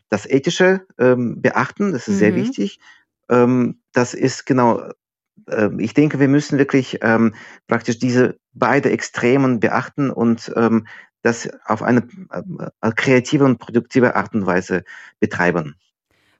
das 0.09 0.27
Ethische 0.27 0.87
ähm, 0.99 1.41
beachten, 1.41 1.93
das 1.93 2.09
ist 2.09 2.15
mhm. 2.15 2.19
sehr 2.19 2.35
wichtig. 2.35 2.81
Ähm, 3.29 3.81
das 3.93 4.13
ist 4.13 4.45
genau, 4.45 4.83
äh, 5.47 5.71
ich 5.79 5.95
denke, 5.95 6.19
wir 6.19 6.29
müssen 6.29 6.59
wirklich 6.59 6.99
ähm, 7.03 7.35
praktisch 7.69 7.99
diese 7.99 8.39
beide 8.53 8.91
Extremen 8.91 9.61
beachten 9.61 10.11
und 10.11 10.53
das 11.23 11.49
auf 11.65 11.83
eine 11.83 12.09
äh, 12.81 12.93
kreative 12.97 13.45
und 13.45 13.59
produktive 13.59 14.17
Art 14.17 14.35
und 14.35 14.47
Weise 14.47 14.85
betreiben. 15.21 15.77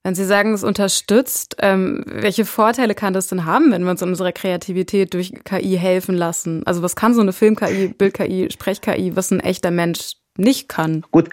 Wenn 0.03 0.15
Sie 0.15 0.25
sagen, 0.25 0.55
es 0.55 0.65
unterstützt, 0.65 1.57
ähm, 1.61 2.03
welche 2.07 2.47
Vorteile 2.47 2.95
kann 2.95 3.13
das 3.13 3.29
denn 3.29 3.45
haben, 3.45 3.71
wenn 3.71 3.83
wir 3.85 3.91
uns 3.91 4.01
in 4.01 4.09
unserer 4.09 4.33
Kreativität 4.33 5.13
durch 5.13 5.33
KI 5.45 5.77
helfen 5.77 6.15
lassen? 6.15 6.67
Also 6.67 6.83
was 6.83 6.97
kann 6.97 7.13
so 7.13 7.21
eine 7.21 7.35
Film-KI, 7.35 7.89
Bild-KI, 7.89 8.49
Sprech-KI, 8.51 9.15
was 9.15 9.31
ein 9.31 9.41
echter 9.41 9.71
Mensch 9.71 10.15
nicht 10.39 10.71
kann? 10.71 11.05
Gut, 11.11 11.29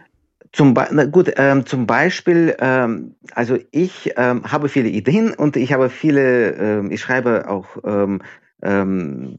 zum, 0.52 0.74
Be 0.74 1.10
gut, 1.10 1.32
ähm, 1.38 1.66
zum 1.66 1.88
Beispiel, 1.88 2.56
ähm, 2.60 3.16
also 3.32 3.58
ich 3.72 4.12
ähm, 4.18 4.44
habe 4.44 4.68
viele 4.68 4.90
Ideen 4.90 5.34
und 5.34 5.56
ich 5.56 5.72
habe 5.72 5.90
viele, 5.90 6.52
ähm, 6.56 6.92
ich 6.92 7.00
schreibe 7.00 7.50
auch 7.50 7.68
ähm, 7.86 8.22
ähm, 8.62 9.38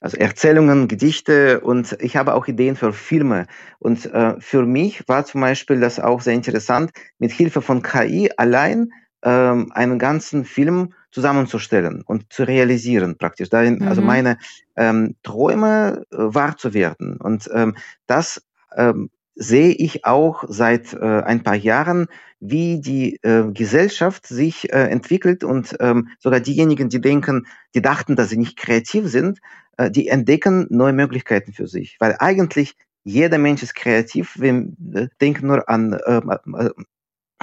also 0.00 0.16
Erzählungen, 0.16 0.88
Gedichte 0.88 1.60
und 1.60 1.96
ich 2.00 2.16
habe 2.16 2.34
auch 2.34 2.46
Ideen 2.46 2.76
für 2.76 2.92
Filme. 2.92 3.46
Und 3.78 4.06
äh, 4.06 4.34
für 4.40 4.64
mich 4.66 5.08
war 5.08 5.24
zum 5.24 5.40
Beispiel 5.40 5.80
das 5.80 6.00
auch 6.00 6.20
sehr 6.20 6.34
interessant, 6.34 6.92
mit 7.18 7.32
Hilfe 7.32 7.62
von 7.62 7.82
KI 7.82 8.30
allein 8.36 8.92
ähm, 9.22 9.70
einen 9.72 9.98
ganzen 9.98 10.44
Film 10.44 10.94
zusammenzustellen 11.10 12.02
und 12.02 12.32
zu 12.32 12.44
realisieren 12.44 13.18
praktisch. 13.18 13.50
Darin, 13.50 13.82
also 13.82 13.84
mhm. 13.84 13.88
Also 13.88 14.02
meine 14.02 14.38
ähm, 14.76 15.16
Träume 15.22 16.04
äh, 16.10 16.16
wahr 16.16 16.56
zu 16.56 16.72
werden. 16.72 17.16
Und 17.16 17.50
ähm, 17.52 17.76
das 18.06 18.42
ähm, 18.76 19.10
sehe 19.40 19.72
ich 19.72 20.04
auch 20.04 20.44
seit 20.48 20.92
äh, 20.92 20.98
ein 20.98 21.42
paar 21.42 21.56
Jahren, 21.56 22.08
wie 22.40 22.78
die 22.80 23.16
äh, 23.22 23.50
Gesellschaft 23.52 24.26
sich 24.26 24.70
äh, 24.70 24.84
entwickelt 24.88 25.44
und 25.44 25.76
ähm, 25.80 26.08
sogar 26.18 26.40
diejenigen, 26.40 26.90
die 26.90 27.00
denken, 27.00 27.46
die 27.74 27.80
dachten, 27.80 28.16
dass 28.16 28.28
sie 28.28 28.36
nicht 28.36 28.58
kreativ 28.58 29.08
sind, 29.08 29.40
äh, 29.78 29.90
die 29.90 30.08
entdecken 30.08 30.66
neue 30.68 30.92
Möglichkeiten 30.92 31.54
für 31.54 31.66
sich, 31.66 31.96
weil 32.00 32.16
eigentlich 32.18 32.76
jeder 33.02 33.38
Mensch 33.38 33.62
ist 33.62 33.74
kreativ. 33.74 34.38
Wir 34.38 34.68
äh, 34.94 35.08
denken 35.22 35.46
nur 35.46 35.66
an 35.70 35.94
äh, 35.94 36.20
äh, 36.58 36.70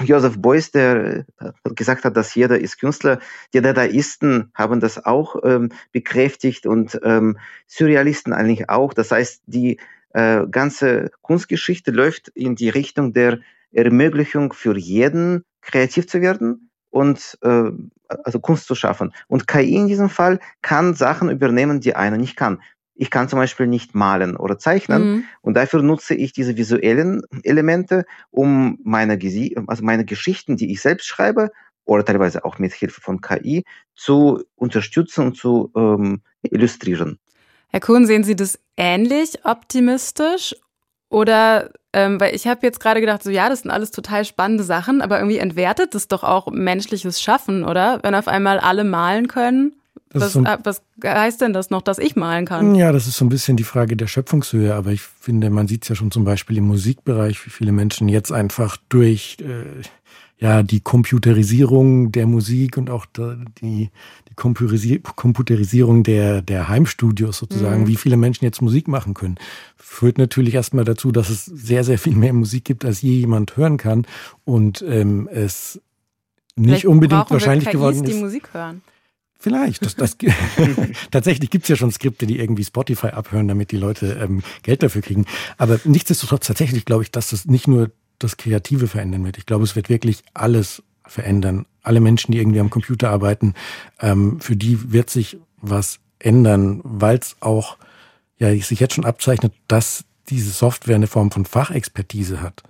Joseph 0.04 0.40
Beuys, 0.40 0.70
der 0.70 1.26
äh, 1.40 1.52
gesagt 1.74 2.04
hat, 2.04 2.16
dass 2.16 2.32
jeder 2.36 2.60
ist 2.60 2.78
Künstler. 2.78 3.18
Die 3.52 3.60
Dadaisten 3.60 4.52
haben 4.54 4.78
das 4.78 5.04
auch 5.04 5.34
ähm, 5.42 5.70
bekräftigt 5.90 6.64
und 6.64 6.98
ähm, 7.02 7.38
Surrealisten 7.66 8.32
eigentlich 8.32 8.70
auch. 8.70 8.94
Das 8.94 9.10
heißt, 9.10 9.42
die 9.46 9.80
äh, 10.18 10.48
ganze 10.50 11.10
Kunstgeschichte 11.22 11.92
läuft 11.92 12.28
in 12.28 12.56
die 12.56 12.70
Richtung 12.70 13.12
der 13.12 13.38
Ermöglichung 13.70 14.52
für 14.52 14.76
jeden 14.76 15.44
kreativ 15.60 16.08
zu 16.08 16.20
werden 16.20 16.70
und 16.90 17.38
äh, 17.42 17.70
also 18.24 18.40
Kunst 18.40 18.66
zu 18.66 18.74
schaffen. 18.74 19.12
Und 19.28 19.46
KI 19.46 19.76
in 19.76 19.86
diesem 19.86 20.08
Fall 20.08 20.40
kann 20.60 20.94
Sachen 20.94 21.30
übernehmen, 21.30 21.80
die 21.80 21.94
einer 21.94 22.16
nicht 22.16 22.36
kann. 22.36 22.60
Ich 22.94 23.10
kann 23.10 23.28
zum 23.28 23.38
Beispiel 23.38 23.68
nicht 23.68 23.94
malen 23.94 24.36
oder 24.36 24.58
zeichnen 24.58 25.02
mhm. 25.02 25.24
und 25.40 25.54
dafür 25.54 25.82
nutze 25.82 26.16
ich 26.16 26.32
diese 26.32 26.56
visuellen 26.56 27.22
Elemente, 27.44 28.04
um 28.32 28.78
meine, 28.82 29.20
also 29.68 29.84
meine 29.84 30.04
Geschichten, 30.04 30.56
die 30.56 30.72
ich 30.72 30.80
selbst 30.80 31.06
schreibe, 31.06 31.50
oder 31.84 32.04
teilweise 32.04 32.44
auch 32.44 32.58
mit 32.58 32.72
Hilfe 32.72 33.00
von 33.00 33.20
KI 33.20 33.64
zu 33.94 34.42
unterstützen 34.56 35.26
und 35.26 35.36
zu 35.36 35.70
ähm, 35.76 36.22
illustrieren. 36.42 37.18
Herr 37.68 37.80
Kuhn, 37.80 38.06
sehen 38.06 38.24
Sie 38.24 38.36
das 38.36 38.58
ähnlich 38.76 39.44
optimistisch? 39.44 40.54
Oder, 41.10 41.70
ähm, 41.92 42.20
weil 42.20 42.34
ich 42.34 42.46
habe 42.46 42.66
jetzt 42.66 42.80
gerade 42.80 43.00
gedacht, 43.00 43.22
so 43.22 43.30
ja, 43.30 43.48
das 43.48 43.60
sind 43.62 43.70
alles 43.70 43.90
total 43.90 44.24
spannende 44.24 44.62
Sachen, 44.62 45.00
aber 45.00 45.18
irgendwie 45.18 45.38
entwertet 45.38 45.94
das 45.94 46.06
doch 46.06 46.22
auch 46.22 46.48
menschliches 46.50 47.20
Schaffen, 47.20 47.64
oder? 47.64 48.00
Wenn 48.02 48.14
auf 48.14 48.28
einmal 48.28 48.58
alle 48.58 48.84
malen 48.84 49.28
können. 49.28 49.72
Was, 50.12 50.32
so 50.32 50.42
was, 50.42 50.82
heißt 51.04 51.40
denn 51.42 51.52
das 51.52 51.68
noch, 51.68 51.82
dass 51.82 51.98
ich 51.98 52.16
malen 52.16 52.46
kann? 52.46 52.74
Ja, 52.74 52.92
das 52.92 53.06
ist 53.06 53.18
so 53.18 53.26
ein 53.26 53.28
bisschen 53.28 53.58
die 53.58 53.64
Frage 53.64 53.94
der 53.94 54.06
Schöpfungshöhe, 54.06 54.74
aber 54.74 54.90
ich 54.90 55.02
finde, 55.02 55.50
man 55.50 55.68
sieht 55.68 55.82
es 55.82 55.90
ja 55.90 55.94
schon 55.94 56.10
zum 56.10 56.24
Beispiel 56.24 56.56
im 56.56 56.66
Musikbereich, 56.66 57.44
wie 57.44 57.50
viele 57.50 57.72
Menschen 57.72 58.08
jetzt 58.08 58.32
einfach 58.32 58.78
durch 58.88 59.36
äh, 59.40 59.82
ja 60.38 60.62
die 60.62 60.80
Computerisierung 60.80 62.12
der 62.12 62.26
Musik 62.26 62.76
und 62.76 62.90
auch 62.90 63.06
die, 63.60 63.90
die 64.28 64.34
Computerisierung 64.34 66.04
der, 66.04 66.42
der 66.42 66.68
Heimstudios 66.68 67.38
sozusagen, 67.38 67.82
mhm. 67.82 67.86
wie 67.88 67.96
viele 67.96 68.16
Menschen 68.16 68.44
jetzt 68.44 68.62
Musik 68.62 68.88
machen 68.88 69.14
können, 69.14 69.36
führt 69.76 70.18
natürlich 70.18 70.54
erstmal 70.54 70.84
dazu, 70.84 71.10
dass 71.12 71.28
es 71.28 71.44
sehr, 71.44 71.84
sehr 71.84 71.98
viel 71.98 72.14
mehr 72.14 72.32
Musik 72.32 72.64
gibt, 72.64 72.84
als 72.84 73.02
je 73.02 73.12
jemand 73.12 73.56
hören 73.56 73.76
kann 73.76 74.06
und 74.44 74.84
ähm, 74.86 75.28
es 75.32 75.80
nicht 76.54 76.68
Vielleicht 76.68 76.86
unbedingt 76.86 77.30
wahrscheinlich 77.30 77.70
geworden 77.70 78.04
ist. 78.04 78.12
die 78.12 78.20
Musik 78.20 78.52
hören. 78.52 78.82
Vielleicht. 79.40 79.84
Das, 79.84 79.94
das, 79.94 80.16
tatsächlich 81.12 81.50
gibt's 81.50 81.68
ja 81.68 81.76
schon 81.76 81.92
Skripte, 81.92 82.26
die 82.26 82.40
irgendwie 82.40 82.64
Spotify 82.64 83.08
abhören, 83.08 83.46
damit 83.46 83.70
die 83.70 83.76
Leute 83.76 84.18
ähm, 84.20 84.42
Geld 84.62 84.82
dafür 84.82 85.00
kriegen. 85.00 85.26
Aber 85.58 85.78
nichtsdestotrotz 85.84 86.48
tatsächlich 86.48 86.84
glaube 86.84 87.04
ich, 87.04 87.12
dass 87.12 87.30
das 87.30 87.46
nicht 87.46 87.68
nur 87.68 87.92
das 88.18 88.36
Kreative 88.36 88.88
verändern 88.88 89.24
wird. 89.24 89.38
Ich 89.38 89.46
glaube, 89.46 89.64
es 89.64 89.76
wird 89.76 89.88
wirklich 89.88 90.22
alles 90.34 90.82
verändern. 91.06 91.66
Alle 91.82 92.00
Menschen, 92.00 92.32
die 92.32 92.38
irgendwie 92.38 92.60
am 92.60 92.70
Computer 92.70 93.10
arbeiten, 93.10 93.54
ähm, 94.00 94.40
für 94.40 94.56
die 94.56 94.92
wird 94.92 95.10
sich 95.10 95.38
was 95.60 96.00
ändern, 96.18 96.80
weil 96.84 97.18
es 97.18 97.36
auch 97.40 97.76
ja 98.38 98.54
sich 98.54 98.80
jetzt 98.80 98.94
schon 98.94 99.04
abzeichnet, 99.04 99.52
dass 99.68 100.04
diese 100.28 100.50
Software 100.50 100.96
eine 100.96 101.06
Form 101.06 101.30
von 101.30 101.44
Fachexpertise 101.44 102.42
hat. 102.42 102.62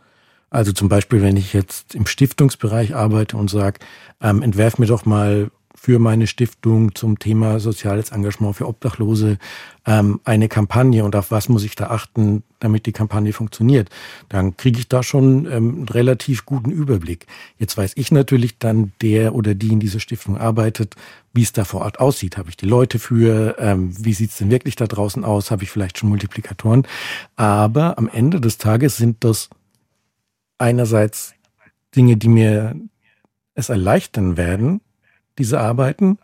Also 0.50 0.72
zum 0.72 0.88
Beispiel, 0.88 1.20
wenn 1.20 1.36
ich 1.36 1.52
jetzt 1.52 1.94
im 1.94 2.06
Stiftungsbereich 2.06 2.94
arbeite 2.94 3.36
und 3.36 3.50
sage, 3.50 3.80
ähm, 4.22 4.42
entwerf 4.42 4.78
mir 4.78 4.86
doch 4.86 5.04
mal 5.04 5.50
für 5.80 6.00
meine 6.00 6.26
Stiftung 6.26 6.94
zum 6.96 7.20
Thema 7.20 7.60
soziales 7.60 8.10
Engagement 8.10 8.56
für 8.56 8.66
Obdachlose 8.66 9.38
ähm, 9.86 10.20
eine 10.24 10.48
Kampagne 10.48 11.04
und 11.04 11.14
auf 11.14 11.30
was 11.30 11.48
muss 11.48 11.62
ich 11.62 11.76
da 11.76 11.86
achten, 11.86 12.42
damit 12.58 12.86
die 12.86 12.92
Kampagne 12.92 13.32
funktioniert, 13.32 13.88
dann 14.28 14.56
kriege 14.56 14.80
ich 14.80 14.88
da 14.88 15.04
schon 15.04 15.46
ähm, 15.46 15.76
einen 15.76 15.88
relativ 15.88 16.44
guten 16.44 16.72
Überblick. 16.72 17.26
Jetzt 17.58 17.76
weiß 17.76 17.92
ich 17.94 18.10
natürlich 18.10 18.58
dann, 18.58 18.92
der 19.02 19.36
oder 19.36 19.54
die 19.54 19.68
in 19.72 19.78
dieser 19.78 20.00
Stiftung 20.00 20.36
arbeitet, 20.36 20.96
wie 21.32 21.42
es 21.42 21.52
da 21.52 21.64
vor 21.64 21.82
Ort 21.82 22.00
aussieht. 22.00 22.36
Habe 22.36 22.50
ich 22.50 22.56
die 22.56 22.66
Leute 22.66 22.98
für? 22.98 23.56
Ähm, 23.60 23.92
wie 24.04 24.14
sieht 24.14 24.30
es 24.30 24.38
denn 24.38 24.50
wirklich 24.50 24.74
da 24.74 24.88
draußen 24.88 25.24
aus? 25.24 25.52
Habe 25.52 25.62
ich 25.62 25.70
vielleicht 25.70 25.98
schon 25.98 26.08
Multiplikatoren? 26.08 26.86
Aber 27.36 27.98
am 27.98 28.08
Ende 28.08 28.40
des 28.40 28.58
Tages 28.58 28.96
sind 28.96 29.22
das 29.22 29.48
einerseits 30.58 31.34
Dinge, 31.94 32.16
die 32.16 32.28
mir 32.28 32.74
es 33.54 33.68
erleichtern 33.68 34.36
werden, 34.36 34.80
diese 35.38 35.60
Arbeiten, 35.60 36.18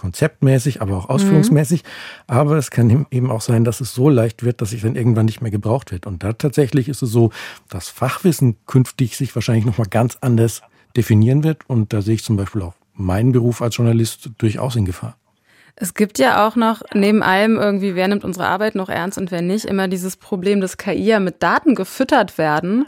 konzeptmäßig, 0.00 0.80
aber 0.80 0.96
auch 0.96 1.10
ausführungsmäßig. 1.10 1.82
Mhm. 1.82 1.88
Aber 2.26 2.56
es 2.56 2.70
kann 2.70 3.06
eben 3.10 3.30
auch 3.30 3.42
sein, 3.42 3.64
dass 3.64 3.80
es 3.80 3.94
so 3.94 4.08
leicht 4.08 4.42
wird, 4.42 4.62
dass 4.62 4.72
es 4.72 4.80
dann 4.80 4.96
irgendwann 4.96 5.26
nicht 5.26 5.42
mehr 5.42 5.50
gebraucht 5.50 5.92
wird. 5.92 6.06
Und 6.06 6.22
da 6.24 6.32
tatsächlich 6.32 6.88
ist 6.88 7.02
es 7.02 7.10
so, 7.10 7.30
dass 7.68 7.88
Fachwissen 7.90 8.56
künftig 8.66 9.16
sich 9.16 9.34
wahrscheinlich 9.34 9.66
nochmal 9.66 9.88
ganz 9.88 10.16
anders 10.22 10.62
definieren 10.96 11.44
wird. 11.44 11.68
Und 11.68 11.92
da 11.92 12.00
sehe 12.00 12.14
ich 12.14 12.24
zum 12.24 12.36
Beispiel 12.36 12.62
auch 12.62 12.74
meinen 12.94 13.32
Beruf 13.32 13.60
als 13.60 13.76
Journalist 13.76 14.30
durchaus 14.38 14.74
in 14.74 14.86
Gefahr. 14.86 15.16
Es 15.76 15.94
gibt 15.94 16.18
ja 16.18 16.46
auch 16.46 16.56
noch 16.56 16.82
neben 16.94 17.22
allem 17.22 17.56
irgendwie, 17.56 17.94
wer 17.94 18.08
nimmt 18.08 18.24
unsere 18.24 18.46
Arbeit 18.46 18.74
noch 18.74 18.88
ernst 18.88 19.18
und 19.18 19.30
wer 19.30 19.42
nicht, 19.42 19.64
immer 19.66 19.86
dieses 19.86 20.16
Problem, 20.16 20.60
dass 20.60 20.76
KI 20.76 21.04
ja 21.04 21.20
mit 21.20 21.42
Daten 21.42 21.74
gefüttert 21.74 22.38
werden, 22.38 22.86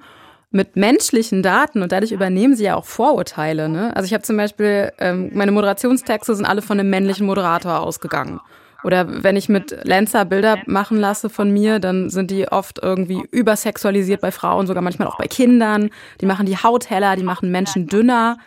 mit 0.53 0.77
menschlichen 0.77 1.43
Daten 1.43 1.83
und 1.83 1.93
dadurch 1.93 2.13
übernehmen 2.13 2.55
sie 2.55 2.65
ja 2.65 2.77
auch 2.77 2.85
Vorurteile. 2.85 3.69
Ne? 3.69 3.95
Also 3.97 4.07
ich 4.07 4.15
habe 4.15 4.23
zum 4.23 4.37
Beispiel, 4.37 4.93
ähm, 4.99 5.31
meine 5.35 5.53
Moderationstexte 5.53 6.35
sind 6.35 6.45
alle 6.45 6.63
von 6.63 6.79
einem 6.79 6.91
männlichen 6.91 7.27
Moderator 7.27 7.81
ausgegangen. 7.81 8.41
Oder 8.85 9.23
wenn 9.23 9.37
ich 9.37 9.49
mit 9.49 9.77
Lancer 9.85 10.25
Bilder 10.25 10.59
machen 10.67 10.99
lasse 10.99 11.31
von 11.31 11.51
mir, 11.51 11.79
dann 11.79 12.11
sind 12.11 12.31
die 12.31 12.49
oft 12.49 12.81
irgendwie 12.83 13.23
übersexualisiert 13.31 14.21
bei 14.21 14.33
Frauen, 14.33 14.67
sogar 14.67 14.83
manchmal 14.83 15.09
auch 15.09 15.19
bei 15.19 15.29
Kindern. 15.29 15.91
Die 16.21 16.27
machen 16.27 16.47
die 16.47 16.57
Haut 16.57 16.91
heller, 16.91 17.17
die 17.17 17.23
machen 17.23 17.51
Menschen 17.51 17.87
dünner. 17.87 18.39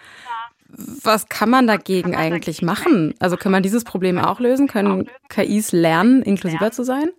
Was 0.68 1.30
kann 1.30 1.50
man 1.50 1.68
dagegen 1.68 2.16
eigentlich 2.16 2.62
machen? 2.62 3.14
Also 3.20 3.38
kann 3.38 3.52
man 3.52 3.64
dieses 3.64 3.86
Problem 3.86 4.18
auch 4.18 4.42
lösen? 4.42 4.68
Können 4.68 5.10
KIs 5.30 5.72
lernen, 5.72 6.22
inklusiver 6.22 6.72
zu 6.72 6.84
sein? 6.84 7.12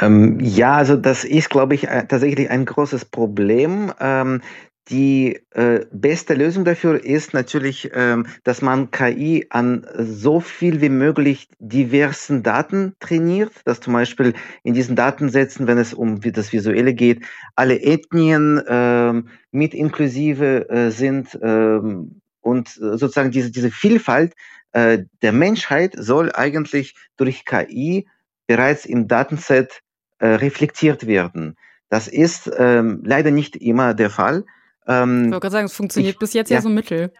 Ähm, 0.00 0.38
ja, 0.40 0.74
also 0.74 0.96
das 0.96 1.24
ist, 1.24 1.50
glaube 1.50 1.74
ich, 1.74 1.88
äh, 1.88 2.06
tatsächlich 2.06 2.50
ein 2.50 2.64
großes 2.64 3.04
Problem. 3.06 3.92
Ähm, 4.00 4.40
die 4.88 5.38
äh, 5.52 5.86
beste 5.92 6.34
Lösung 6.34 6.64
dafür 6.64 7.04
ist 7.04 7.34
natürlich, 7.34 7.90
ähm, 7.94 8.26
dass 8.42 8.62
man 8.62 8.90
KI 8.90 9.46
an 9.50 9.86
so 9.96 10.40
viel 10.40 10.80
wie 10.80 10.88
möglich 10.88 11.48
diversen 11.60 12.42
Daten 12.42 12.94
trainiert, 12.98 13.52
dass 13.64 13.80
zum 13.80 13.92
Beispiel 13.92 14.34
in 14.64 14.74
diesen 14.74 14.96
Datensätzen, 14.96 15.68
wenn 15.68 15.78
es 15.78 15.94
um 15.94 16.20
das 16.20 16.52
Visuelle 16.52 16.94
geht, 16.94 17.24
alle 17.54 17.80
Ethnien 17.80 18.60
ähm, 18.66 19.28
mit 19.52 19.72
inklusive 19.72 20.68
äh, 20.68 20.90
sind 20.90 21.38
ähm, 21.40 22.20
und 22.40 22.68
sozusagen 22.68 23.30
diese, 23.30 23.52
diese 23.52 23.70
Vielfalt 23.70 24.34
äh, 24.72 25.04
der 25.22 25.32
Menschheit 25.32 25.94
soll 25.96 26.32
eigentlich 26.32 26.96
durch 27.16 27.44
KI 27.44 28.08
bereits 28.46 28.84
im 28.84 29.08
Datenset 29.08 29.82
äh, 30.18 30.26
reflektiert 30.26 31.06
werden. 31.06 31.56
Das 31.88 32.08
ist 32.08 32.50
ähm, 32.56 33.02
leider 33.04 33.30
nicht 33.30 33.56
immer 33.56 33.94
der 33.94 34.10
Fall. 34.10 34.44
Ähm, 34.86 35.24
ich 35.26 35.30
wollte 35.32 35.40
gerade 35.40 35.52
sagen, 35.52 35.66
es 35.66 35.74
funktioniert 35.74 36.14
ich, 36.14 36.18
bis 36.18 36.32
jetzt 36.32 36.50
ja, 36.50 36.56
ja 36.56 36.62
so 36.62 36.68
mittel. 36.68 37.12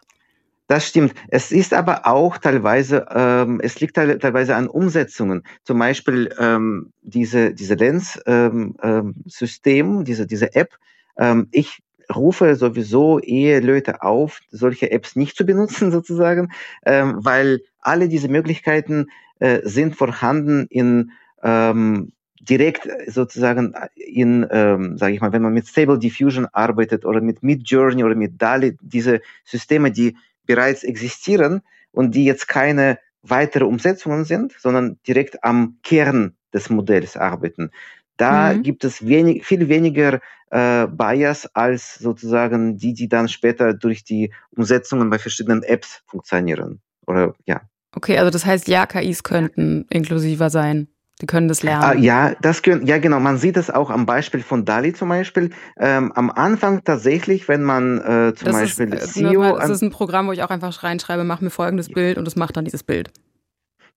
Das 0.69 0.89
stimmt. 0.89 1.15
Es 1.29 1.53
ist 1.53 1.75
aber 1.75 2.07
auch 2.07 2.39
teilweise, 2.39 3.07
ähm, 3.11 3.61
es 3.63 3.79
liegt 3.81 3.97
teilweise 3.97 4.57
an 4.57 4.69
Umsetzungen. 4.69 5.43
Zum 5.65 5.79
Beispiel 5.79 6.35
ähm, 6.39 6.93
diese, 7.03 7.53
diese 7.53 7.75
Lens-System, 7.75 8.75
ähm, 8.83 9.95
ähm, 9.99 10.05
diese, 10.05 10.27
diese 10.27 10.55
App. 10.55 10.71
Ähm, 11.19 11.49
ich 11.51 11.83
rufe 12.15 12.57
sowieso 12.57 13.19
Eheleute 13.21 14.03
auf, 14.03 14.41
solche 14.51 14.91
Apps 14.91 15.17
nicht 15.17 15.37
zu 15.37 15.45
benutzen 15.45 15.93
sozusagen, 15.93 16.53
ähm, 16.87 17.17
weil 17.19 17.61
alle 17.81 18.09
diese 18.09 18.29
Möglichkeiten 18.29 19.09
äh, 19.43 19.61
sind 19.65 19.97
vorhanden 19.97 20.69
in 20.71 21.11
ähm, 21.43 22.13
direkt 22.41 22.89
sozusagen 23.09 23.75
in, 23.97 24.47
ähm, 24.53 24.97
sage 24.99 25.15
ich 25.15 25.21
mal, 25.21 25.33
wenn 25.33 25.43
man 25.43 25.53
mit 25.53 25.67
Stable 25.67 25.99
Diffusion 25.99 26.47
arbeitet 26.53 27.05
oder 27.05 27.21
mit 27.21 27.43
Midjourney 27.43 28.05
oder 28.05 28.15
mit 28.15 28.41
DALI, 28.41 28.77
diese 28.81 29.21
Systeme, 29.45 29.91
die 29.91 30.17
bereits 30.47 30.85
existieren 30.85 31.63
und 31.91 32.15
die 32.15 32.25
jetzt 32.25 32.47
keine 32.47 33.01
weitere 33.23 33.65
Umsetzungen 33.65 34.25
sind, 34.25 34.53
sondern 34.59 35.01
direkt 35.09 35.43
am 35.43 35.79
Kern 35.83 36.37
des 36.55 36.71
Modells 36.71 37.17
arbeiten. 37.17 37.73
Da 38.17 38.53
mhm. 38.53 38.63
gibt 38.63 38.85
es 38.85 39.05
wenig, 39.05 39.45
viel 39.45 39.69
weniger 39.69 40.21
äh, 40.51 40.87
Bias 40.87 41.47
als 41.53 41.97
sozusagen 41.97 42.77
die, 42.77 42.95
die 42.95 43.09
dann 43.09 43.29
später 43.29 43.75
durch 43.75 44.05
die 44.05 44.33
Umsetzungen 44.55 45.11
bei 45.11 45.19
verschiedenen 45.19 45.65
Apps 45.65 46.03
funktionieren. 46.07 46.81
Oder 47.09 47.35
ja. 47.47 47.63
Okay, 47.95 48.19
also 48.19 48.31
das 48.31 48.47
heißt, 48.47 48.69
ja, 48.69 48.87
KIs 48.87 49.23
könnten 49.23 49.87
inklusiver 49.91 50.51
sein. 50.51 50.89
Die 51.21 51.27
können 51.27 51.47
das 51.47 51.63
lernen. 51.63 51.85
Ah, 51.85 51.95
ja, 51.95 52.35
das 52.41 52.63
können, 52.63 52.87
ja 52.87 52.99
genau. 52.99 53.21
Man 53.21 53.39
sieht 53.39 53.57
es 53.57 53.71
auch 53.71 53.91
am 53.91 54.07
Beispiel 54.07 54.43
von 54.43 54.65
Dali 54.65 54.93
zum 54.93 55.09
Beispiel. 55.09 55.51
Ähm, 55.79 56.11
am 56.13 56.31
Anfang 56.31 56.83
tatsächlich, 56.83 57.47
wenn 57.47 57.63
man 57.63 57.99
äh, 57.99 58.35
zum 58.35 58.47
das 58.47 58.57
Beispiel 58.57 58.93
ist, 58.93 59.17
äh, 59.17 59.31
SEO. 59.31 59.57
Das 59.57 59.71
ist 59.71 59.83
ein 59.83 59.91
Programm, 59.91 60.27
wo 60.27 60.33
ich 60.33 60.43
auch 60.43 60.51
einfach 60.51 60.83
reinschreibe, 60.83 61.23
mach 61.23 61.41
mir 61.41 61.51
folgendes 61.51 61.91
Bild 61.91 62.19
und 62.19 62.27
es 62.27 62.35
macht 62.35 62.57
dann 62.57 62.65
dieses 62.65 62.83
Bild. 62.83 63.13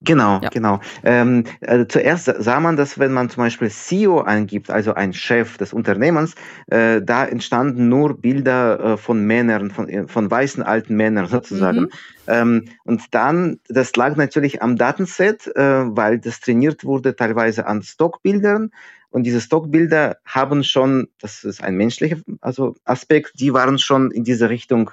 Genau, 0.01 0.39
ja. 0.41 0.49
genau. 0.49 0.79
Ähm, 1.03 1.45
also 1.65 1.85
zuerst 1.85 2.25
sah 2.25 2.59
man 2.59 2.75
das, 2.75 2.99
wenn 2.99 3.13
man 3.13 3.29
zum 3.29 3.43
Beispiel 3.43 3.69
CEO 3.69 4.21
eingibt, 4.21 4.69
also 4.69 4.93
ein 4.93 5.13
Chef 5.13 5.57
des 5.57 5.73
Unternehmens, 5.73 6.35
äh, 6.67 7.01
da 7.01 7.25
entstanden 7.25 7.89
nur 7.89 8.19
Bilder 8.19 8.79
äh, 8.79 8.97
von 8.97 9.25
Männern, 9.25 9.71
von, 9.71 9.89
äh, 9.89 10.07
von 10.07 10.29
weißen 10.29 10.61
alten 10.63 10.95
Männern 10.95 11.27
sozusagen. 11.27 11.81
Mhm. 11.81 11.89
Ähm, 12.27 12.65
und 12.83 13.01
dann, 13.11 13.59
das 13.69 13.95
lag 13.95 14.15
natürlich 14.15 14.61
am 14.61 14.75
Datenset, 14.75 15.47
äh, 15.55 15.61
weil 15.95 16.19
das 16.19 16.39
trainiert 16.39 16.83
wurde 16.83 17.15
teilweise 17.15 17.65
an 17.65 17.81
Stockbildern. 17.81 18.71
Und 19.09 19.23
diese 19.23 19.39
Stockbilder 19.39 20.17
haben 20.25 20.63
schon, 20.65 21.07
das 21.19 21.45
ist 21.45 21.63
ein 21.63 21.77
menschlicher 21.77 22.17
also 22.41 22.75
Aspekt, 22.83 23.39
die 23.39 23.53
waren 23.53 23.79
schon 23.79 24.11
in 24.11 24.25
diese 24.25 24.49
Richtung 24.49 24.91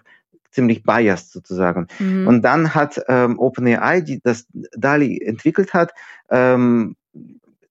ziemlich 0.53 0.85
biased 0.85 1.33
sozusagen. 1.33 1.89
Mhm. 1.99 2.27
Und 2.27 2.43
dann 2.43 2.75
hat 2.75 3.01
ähm, 3.09 3.39
OpenAI, 3.39 4.01
die 4.01 4.21
das 4.23 4.47
DALI 4.53 5.21
entwickelt 5.25 5.75
hat, 5.75 5.93
ähm, 6.31 6.97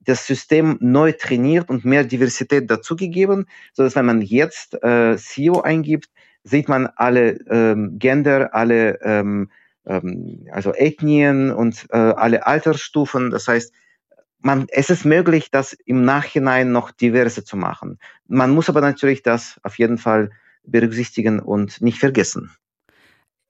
das 0.04 0.26
System 0.26 0.78
neu 0.82 1.12
trainiert 1.12 1.70
und 1.70 1.86
mehr 1.86 2.04
Diversität 2.04 2.70
dazugegeben, 2.70 3.46
so 3.74 3.84
dass 3.84 3.96
wenn 3.96 4.06
man 4.06 4.22
jetzt 4.22 4.84
äh, 4.84 5.16
CEO 5.16 5.62
eingibt, 5.62 6.10
sieht 6.44 6.68
man 6.68 6.88
alle 6.96 7.40
ähm, 7.50 8.00
Gender, 8.00 8.54
alle 8.56 9.00
ähm, 9.02 9.50
ähm, 9.86 10.48
also 10.52 10.74
Ethnien 10.74 11.52
und 11.52 11.88
äh, 11.92 11.98
alle 11.98 12.46
Altersstufen. 12.48 13.30
Das 13.30 13.48
heißt, 13.48 13.74
man, 14.40 14.66
es 14.70 14.90
ist 14.90 15.06
möglich, 15.06 15.52
das 15.52 15.74
im 15.74 16.04
Nachhinein 16.04 16.72
noch 16.72 16.92
diverse 16.92 17.44
zu 17.44 17.58
machen. 17.58 18.00
Man 18.28 18.52
muss 18.52 18.70
aber 18.70 18.82
natürlich 18.82 19.22
das 19.22 19.60
auf 19.64 19.78
jeden 19.78 19.98
Fall 19.98 20.32
berücksichtigen 20.64 21.40
und 21.40 21.82
nicht 21.82 22.00
vergessen. 22.00 22.52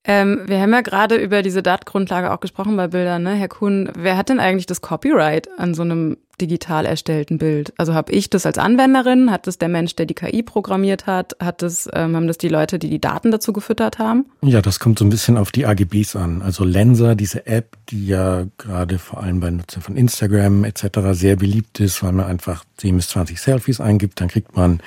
Ähm, 0.03 0.41
wir 0.47 0.59
haben 0.59 0.73
ja 0.73 0.81
gerade 0.81 1.15
über 1.15 1.43
diese 1.43 1.61
Datengrundlage 1.61 2.31
auch 2.31 2.39
gesprochen 2.39 2.75
bei 2.75 2.87
Bildern, 2.87 3.21
ne? 3.21 3.35
Herr 3.35 3.49
Kuhn, 3.49 3.91
wer 3.95 4.17
hat 4.17 4.29
denn 4.29 4.39
eigentlich 4.39 4.65
das 4.65 4.81
Copyright 4.81 5.47
an 5.59 5.75
so 5.75 5.83
einem 5.83 6.17
digital 6.41 6.87
erstellten 6.87 7.37
Bild? 7.37 7.71
Also 7.77 7.93
habe 7.93 8.11
ich 8.11 8.29
das 8.29 8.47
als 8.47 8.57
Anwenderin? 8.57 9.29
Hat 9.29 9.45
das 9.45 9.59
der 9.59 9.69
Mensch, 9.69 9.95
der 9.95 10.07
die 10.07 10.15
KI 10.15 10.41
programmiert 10.41 11.05
hat? 11.05 11.35
Hat 11.39 11.61
das, 11.61 11.87
ähm, 11.93 12.15
haben 12.15 12.25
das 12.25 12.39
die 12.39 12.47
Leute, 12.49 12.79
die 12.79 12.89
die 12.89 12.99
Daten 12.99 13.29
dazu 13.29 13.53
gefüttert 13.53 13.99
haben? 13.99 14.25
Ja, 14.41 14.61
das 14.61 14.79
kommt 14.79 14.97
so 14.97 15.05
ein 15.05 15.09
bisschen 15.09 15.37
auf 15.37 15.51
die 15.51 15.67
AGBs 15.67 16.15
an. 16.15 16.41
Also 16.41 16.63
Lenser, 16.63 17.13
diese 17.13 17.45
App, 17.45 17.77
die 17.89 18.07
ja 18.07 18.45
gerade 18.57 18.97
vor 18.97 19.21
allem 19.21 19.39
bei 19.39 19.51
Nutzern 19.51 19.83
von 19.83 19.95
Instagram 19.95 20.63
etc. 20.63 20.87
sehr 21.11 21.35
beliebt 21.35 21.79
ist, 21.79 22.01
weil 22.01 22.13
man 22.13 22.25
einfach 22.25 22.65
10 22.77 22.95
bis 22.95 23.09
20 23.09 23.39
Selfies 23.39 23.79
eingibt, 23.79 24.19
dann 24.19 24.29
kriegt 24.29 24.55
man 24.55 24.81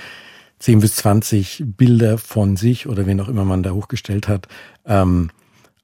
10 0.59 0.81
bis 0.81 0.97
20 0.97 1.65
Bilder 1.67 2.19
von 2.19 2.57
sich 2.57 2.87
oder 2.87 3.07
wen 3.07 3.21
auch 3.21 3.29
immer 3.29 3.45
man 3.45 3.63
da 3.63 3.71
hochgestellt 3.71 4.29
hat, 4.29 4.49
ähm, 4.87 5.31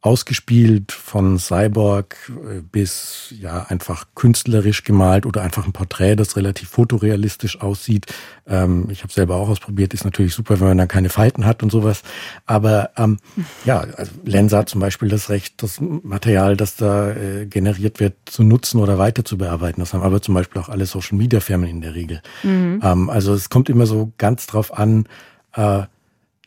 ausgespielt 0.03 0.93
von 0.93 1.39
Cyborg 1.39 2.17
äh, 2.31 2.61
bis 2.61 3.35
ja 3.39 3.67
einfach 3.69 4.07
künstlerisch 4.15 4.83
gemalt 4.83 5.27
oder 5.27 5.43
einfach 5.43 5.67
ein 5.67 5.73
Porträt, 5.73 6.17
das 6.17 6.37
relativ 6.37 6.71
fotorealistisch 6.71 7.61
aussieht. 7.61 8.07
Ähm, 8.47 8.89
ich 8.91 9.03
habe 9.03 9.13
selber 9.13 9.37
auch 9.37 9.51
ausprobiert, 9.51 9.93
ist 9.93 10.05
natürlich 10.05 10.35
super, 10.35 10.59
wenn 10.59 10.69
man 10.69 10.79
dann 10.79 10.89
keine 10.89 11.11
Falten 11.11 11.45
hat 11.45 11.63
und 11.63 11.71
sowas. 11.71 12.03
Aber 12.47 12.91
ähm, 12.97 13.19
ja, 13.67 13.81
also 13.81 14.13
Lensa 14.25 14.59
hat 14.59 14.71
zum 14.71 14.81
Beispiel 14.81 15.11
das 15.11 15.29
Recht, 15.29 15.63
das 15.63 15.81
Material, 15.81 16.57
das 16.57 16.77
da 16.77 17.11
äh, 17.11 17.45
generiert 17.45 18.01
wird, 18.01 18.15
zu 18.25 18.43
nutzen 18.43 18.81
oder 18.81 18.97
weiter 18.97 19.27
zu 19.27 19.37
bearbeiten. 19.37 19.81
Das 19.81 19.93
haben 19.93 20.03
aber 20.03 20.23
zum 20.23 20.35
Beispiel 20.35 20.63
auch 20.63 20.71
alle 20.71 20.87
Social 20.87 21.19
Media 21.19 21.41
Firmen 21.41 21.69
in 21.69 21.83
der 21.83 21.95
Regel. 21.95 22.23
Mhm. 22.43 22.81
Ähm, 22.83 23.11
also 23.11 23.35
es 23.35 23.51
kommt 23.51 23.69
immer 23.69 23.85
so 23.85 24.13
ganz 24.17 24.47
drauf 24.47 24.73
an, 24.73 25.07
äh, 25.53 25.83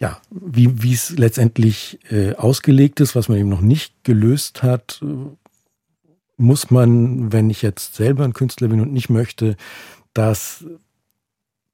ja, 0.03 0.19
wie, 0.31 0.91
es 0.91 1.11
letztendlich 1.11 1.97
äh, 2.11 2.35
ausgelegt 2.35 2.99
ist, 2.99 3.15
was 3.15 3.29
man 3.29 3.37
eben 3.37 3.47
noch 3.47 3.61
nicht 3.61 4.03
gelöst 4.03 4.61
hat, 4.61 5.01
muss 6.35 6.71
man, 6.71 7.31
wenn 7.31 7.49
ich 7.49 7.61
jetzt 7.61 7.95
selber 7.95 8.25
ein 8.25 8.33
Künstler 8.33 8.67
bin 8.67 8.81
und 8.81 8.91
nicht 8.91 9.09
möchte, 9.09 9.55
dass 10.13 10.65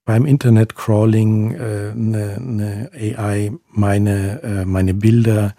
beim 0.06 0.28
Internet-Crawling 0.28 1.54
äh, 1.54 1.92
eine, 1.92 2.36
eine 2.36 2.92
AI 2.94 3.52
meine, 3.68 4.44
äh, 4.44 4.63
meine 4.63 4.94
Bilder 4.94 5.56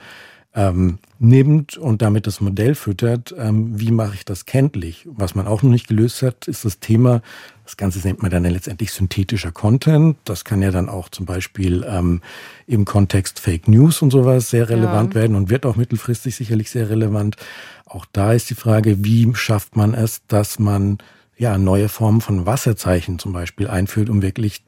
ähm, 0.55 0.99
nimmt 1.21 1.77
und 1.77 2.03
damit 2.03 2.27
das 2.27 2.41
Modell 2.41 2.75
füttert, 2.75 3.35
ähm, 3.39 3.79
wie 3.79 3.93
mache 3.93 4.15
ich 4.15 4.25
das 4.25 4.47
kenntlich? 4.47 5.07
Was 5.11 5.35
man 5.35 5.47
auch 5.47 5.63
noch 5.63 5.71
nicht 5.71 5.87
gelöst 5.87 6.23
hat, 6.23 6.49
ist 6.49 6.65
das 6.65 6.81
Thema, 6.81 7.23
das 7.65 7.77
Ganze 7.77 8.01
nennt 8.01 8.21
man 8.21 8.33
dann 8.33 8.45
letztendlich 8.45 8.91
synthetischer 8.91 9.53
Content. 9.53 10.17
Das 10.25 10.45
kann 10.45 10.61
ja 10.61 10.73
dann 10.73 10.89
auch 10.89 11.09
zum 11.09 11.25
Beispiel 11.25 11.87
ähm, 11.89 12.21
im 12.67 12.85
Kontext 12.85 13.39
Fake 13.39 13.69
News 13.69 14.03
und 14.03 14.11
sowas 14.11 14.51
sehr 14.51 14.69
relevant 14.69 15.15
ja. 15.15 15.21
werden 15.21 15.37
und 15.37 15.51
wird 15.51 15.65
auch 15.67 15.77
mittelfristig 15.77 16.35
sicherlich 16.35 16.71
sehr 16.71 16.91
relevant. 16.91 17.37
Auch 17.85 18.07
da 18.13 18.33
ist 18.33 18.51
die 18.51 18.55
Frage, 18.55 19.05
wie 19.05 19.33
schafft 19.35 19.77
man 19.77 19.95
es, 19.95 20.23
dass 20.27 20.59
man 20.59 20.99
ja 21.37 21.59
neue 21.59 21.89
Formen 21.89 22.21
von 22.21 22.45
Wasserzeichen 22.45 23.21
zum 23.21 23.33
Beispiel 23.33 23.69
einführt, 23.69 24.11
um 24.11 24.21
wirklich 24.21 24.63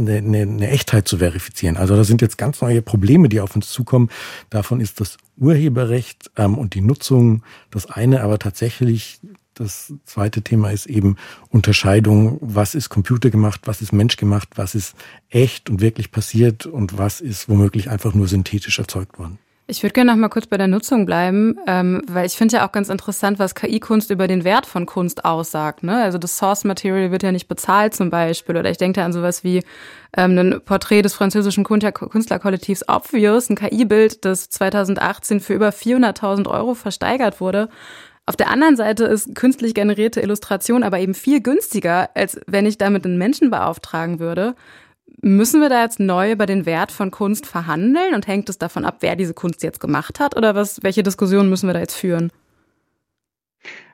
eine, 0.00 0.18
eine, 0.18 0.42
eine 0.42 0.70
Echtheit 0.70 1.08
zu 1.08 1.18
verifizieren. 1.18 1.76
Also 1.76 1.96
da 1.96 2.04
sind 2.04 2.22
jetzt 2.22 2.38
ganz 2.38 2.60
neue 2.60 2.82
Probleme, 2.82 3.28
die 3.28 3.40
auf 3.40 3.54
uns 3.54 3.70
zukommen. 3.70 4.10
Davon 4.50 4.80
ist 4.80 5.00
das 5.00 5.18
Urheberrecht 5.36 6.30
ähm, 6.36 6.56
und 6.58 6.74
die 6.74 6.80
Nutzung 6.80 7.42
das 7.70 7.86
eine, 7.86 8.22
aber 8.22 8.38
tatsächlich 8.38 9.20
das 9.54 9.94
zweite 10.04 10.42
Thema 10.42 10.70
ist 10.70 10.86
eben 10.86 11.16
Unterscheidung, 11.48 12.38
was 12.42 12.74
ist 12.74 12.90
computergemacht, 12.90 13.62
was 13.64 13.80
ist 13.80 13.92
menschgemacht, 13.92 14.50
was 14.56 14.74
ist 14.74 14.94
echt 15.30 15.70
und 15.70 15.80
wirklich 15.80 16.12
passiert 16.12 16.66
und 16.66 16.98
was 16.98 17.20
ist 17.20 17.48
womöglich 17.48 17.88
einfach 17.88 18.14
nur 18.14 18.28
synthetisch 18.28 18.78
erzeugt 18.78 19.18
worden. 19.18 19.38
Ich 19.68 19.82
würde 19.82 19.94
gerne 19.94 20.12
noch 20.12 20.18
mal 20.18 20.28
kurz 20.28 20.46
bei 20.46 20.56
der 20.56 20.68
Nutzung 20.68 21.06
bleiben, 21.06 21.58
ähm, 21.66 22.00
weil 22.06 22.24
ich 22.24 22.34
finde 22.34 22.56
ja 22.56 22.66
auch 22.66 22.70
ganz 22.70 22.88
interessant, 22.88 23.40
was 23.40 23.56
KI-Kunst 23.56 24.12
über 24.12 24.28
den 24.28 24.44
Wert 24.44 24.64
von 24.64 24.86
Kunst 24.86 25.24
aussagt. 25.24 25.82
Ne? 25.82 26.00
Also 26.04 26.18
das 26.18 26.36
Source 26.36 26.62
Material 26.62 27.10
wird 27.10 27.24
ja 27.24 27.32
nicht 27.32 27.48
bezahlt 27.48 27.92
zum 27.92 28.08
Beispiel. 28.08 28.56
Oder 28.56 28.70
ich 28.70 28.78
denke 28.78 29.00
da 29.00 29.04
an 29.04 29.12
sowas 29.12 29.42
wie 29.42 29.64
ähm, 30.16 30.38
ein 30.38 30.60
Porträt 30.64 31.02
des 31.02 31.14
französischen 31.14 31.64
Künstlerkollektivs 31.64 32.88
Obvious, 32.88 33.50
ein 33.50 33.56
KI-Bild, 33.56 34.24
das 34.24 34.50
2018 34.50 35.40
für 35.40 35.54
über 35.54 35.70
400.000 35.70 36.48
Euro 36.48 36.74
versteigert 36.74 37.40
wurde. 37.40 37.68
Auf 38.24 38.36
der 38.36 38.50
anderen 38.50 38.76
Seite 38.76 39.04
ist 39.06 39.34
künstlich 39.34 39.74
generierte 39.74 40.20
Illustration 40.20 40.84
aber 40.84 41.00
eben 41.00 41.14
viel 41.14 41.40
günstiger, 41.40 42.10
als 42.14 42.40
wenn 42.46 42.66
ich 42.66 42.78
damit 42.78 43.04
einen 43.04 43.18
Menschen 43.18 43.50
beauftragen 43.50 44.20
würde. 44.20 44.54
Müssen 45.22 45.60
wir 45.60 45.68
da 45.68 45.82
jetzt 45.82 45.98
neu 45.98 46.32
über 46.32 46.46
den 46.46 46.66
Wert 46.66 46.92
von 46.92 47.10
Kunst 47.10 47.46
verhandeln 47.46 48.14
und 48.14 48.26
hängt 48.26 48.48
es 48.48 48.58
davon 48.58 48.84
ab, 48.84 48.98
wer 49.00 49.16
diese 49.16 49.34
Kunst 49.34 49.62
jetzt 49.62 49.80
gemacht 49.80 50.20
hat 50.20 50.36
oder 50.36 50.54
was, 50.54 50.82
welche 50.82 51.02
Diskussionen 51.02 51.48
müssen 51.48 51.68
wir 51.68 51.74
da 51.74 51.80
jetzt 51.80 51.96
führen? 51.96 52.30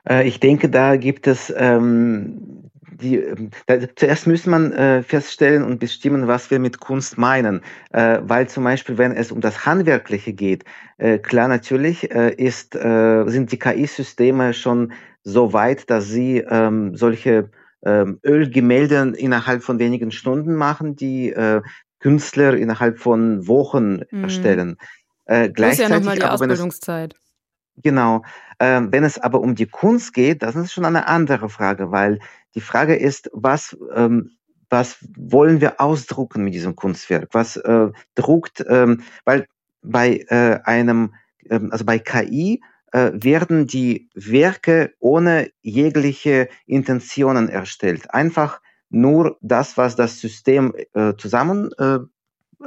Äh, 0.07 0.27
ich 0.27 0.39
denke, 0.39 0.69
da 0.69 0.97
gibt 0.97 1.27
es 1.27 1.53
ähm, 1.55 2.69
die, 3.01 3.17
ähm, 3.17 3.51
da, 3.67 3.77
zuerst 3.95 4.27
muss 4.27 4.45
man 4.45 4.71
äh, 4.71 5.03
feststellen 5.03 5.63
und 5.63 5.79
bestimmen, 5.79 6.27
was 6.27 6.49
wir 6.51 6.59
mit 6.59 6.79
Kunst 6.79 7.17
meinen. 7.17 7.61
Äh, 7.91 8.19
weil 8.23 8.47
zum 8.47 8.63
Beispiel, 8.63 8.97
wenn 8.97 9.11
es 9.11 9.31
um 9.31 9.41
das 9.41 9.65
Handwerkliche 9.65 10.33
geht, 10.33 10.63
äh, 10.97 11.19
klar 11.19 11.47
natürlich 11.47 12.11
äh, 12.11 12.33
ist, 12.33 12.75
äh, 12.75 13.23
sind 13.27 13.51
die 13.51 13.59
KI-Systeme 13.59 14.53
schon 14.53 14.93
so 15.23 15.53
weit, 15.53 15.89
dass 15.89 16.07
sie 16.07 16.39
ähm, 16.39 16.95
solche 16.95 17.49
Ölgemälde 17.85 19.13
innerhalb 19.17 19.63
von 19.63 19.79
wenigen 19.79 20.11
Stunden 20.11 20.55
machen, 20.55 20.95
die 20.95 21.31
äh, 21.31 21.61
Künstler 21.99 22.55
innerhalb 22.55 22.99
von 22.99 23.47
Wochen 23.47 24.01
mhm. 24.11 24.23
erstellen. 24.23 24.77
Äh, 25.25 25.51
das 25.51 25.73
ist 25.73 25.79
ja 25.79 25.89
nochmal 25.89 26.17
die 26.17 26.23
Ausbildungszeit. 26.23 27.13
Es, 27.13 27.81
genau. 27.83 28.23
Äh, 28.59 28.81
wenn 28.89 29.03
es 29.03 29.17
aber 29.17 29.41
um 29.41 29.55
die 29.55 29.67
Kunst 29.67 30.13
geht, 30.13 30.43
das 30.43 30.55
ist 30.55 30.73
schon 30.73 30.85
eine 30.85 31.07
andere 31.07 31.49
Frage, 31.49 31.91
weil 31.91 32.19
die 32.55 32.61
Frage 32.61 32.95
ist, 32.95 33.29
was, 33.33 33.77
ähm, 33.95 34.31
was 34.69 34.97
wollen 35.15 35.61
wir 35.61 35.79
ausdrucken 35.79 36.43
mit 36.43 36.53
diesem 36.53 36.75
Kunstwerk? 36.75 37.29
Was 37.31 37.57
äh, 37.57 37.89
druckt, 38.15 38.63
ähm, 38.67 39.01
weil 39.23 39.47
bei 39.81 40.25
äh, 40.27 40.59
einem, 40.63 41.13
ähm, 41.49 41.69
also 41.71 41.85
bei 41.85 41.99
KI 41.99 42.61
werden 42.93 43.65
die 43.65 44.07
Werke 44.13 44.93
ohne 44.99 45.49
jegliche 45.61 46.47
Intentionen 46.67 47.49
erstellt. 47.49 48.13
Einfach 48.13 48.61
nur 48.89 49.37
das, 49.41 49.77
was 49.77 49.95
das 49.95 50.19
System 50.19 50.73
äh, 50.93 51.13
zusammen 51.17 51.71
äh, 51.79 51.99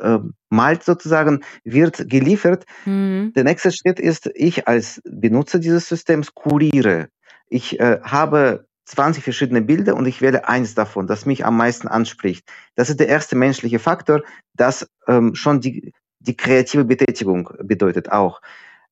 äh, 0.00 0.18
malt 0.50 0.82
sozusagen, 0.82 1.42
wird 1.64 2.08
geliefert. 2.08 2.66
Mhm. 2.84 3.32
Der 3.34 3.44
nächste 3.44 3.70
Schritt 3.70 4.00
ist, 4.00 4.30
ich 4.34 4.68
als 4.68 5.00
Benutzer 5.04 5.58
dieses 5.58 5.88
Systems 5.88 6.34
kuriere. 6.34 7.08
Ich 7.48 7.78
äh, 7.80 8.00
habe 8.02 8.66
20 8.86 9.22
verschiedene 9.22 9.62
Bilder 9.62 9.96
und 9.96 10.06
ich 10.06 10.20
wähle 10.20 10.48
eins 10.48 10.74
davon, 10.74 11.06
das 11.06 11.26
mich 11.26 11.44
am 11.44 11.56
meisten 11.56 11.88
anspricht. 11.88 12.48
Das 12.74 12.90
ist 12.90 13.00
der 13.00 13.08
erste 13.08 13.36
menschliche 13.36 13.78
Faktor, 13.78 14.22
das 14.54 14.88
ähm, 15.08 15.34
schon 15.34 15.60
die, 15.60 15.92
die 16.20 16.36
kreative 16.36 16.84
Betätigung 16.84 17.50
bedeutet 17.62 18.10
auch. 18.10 18.40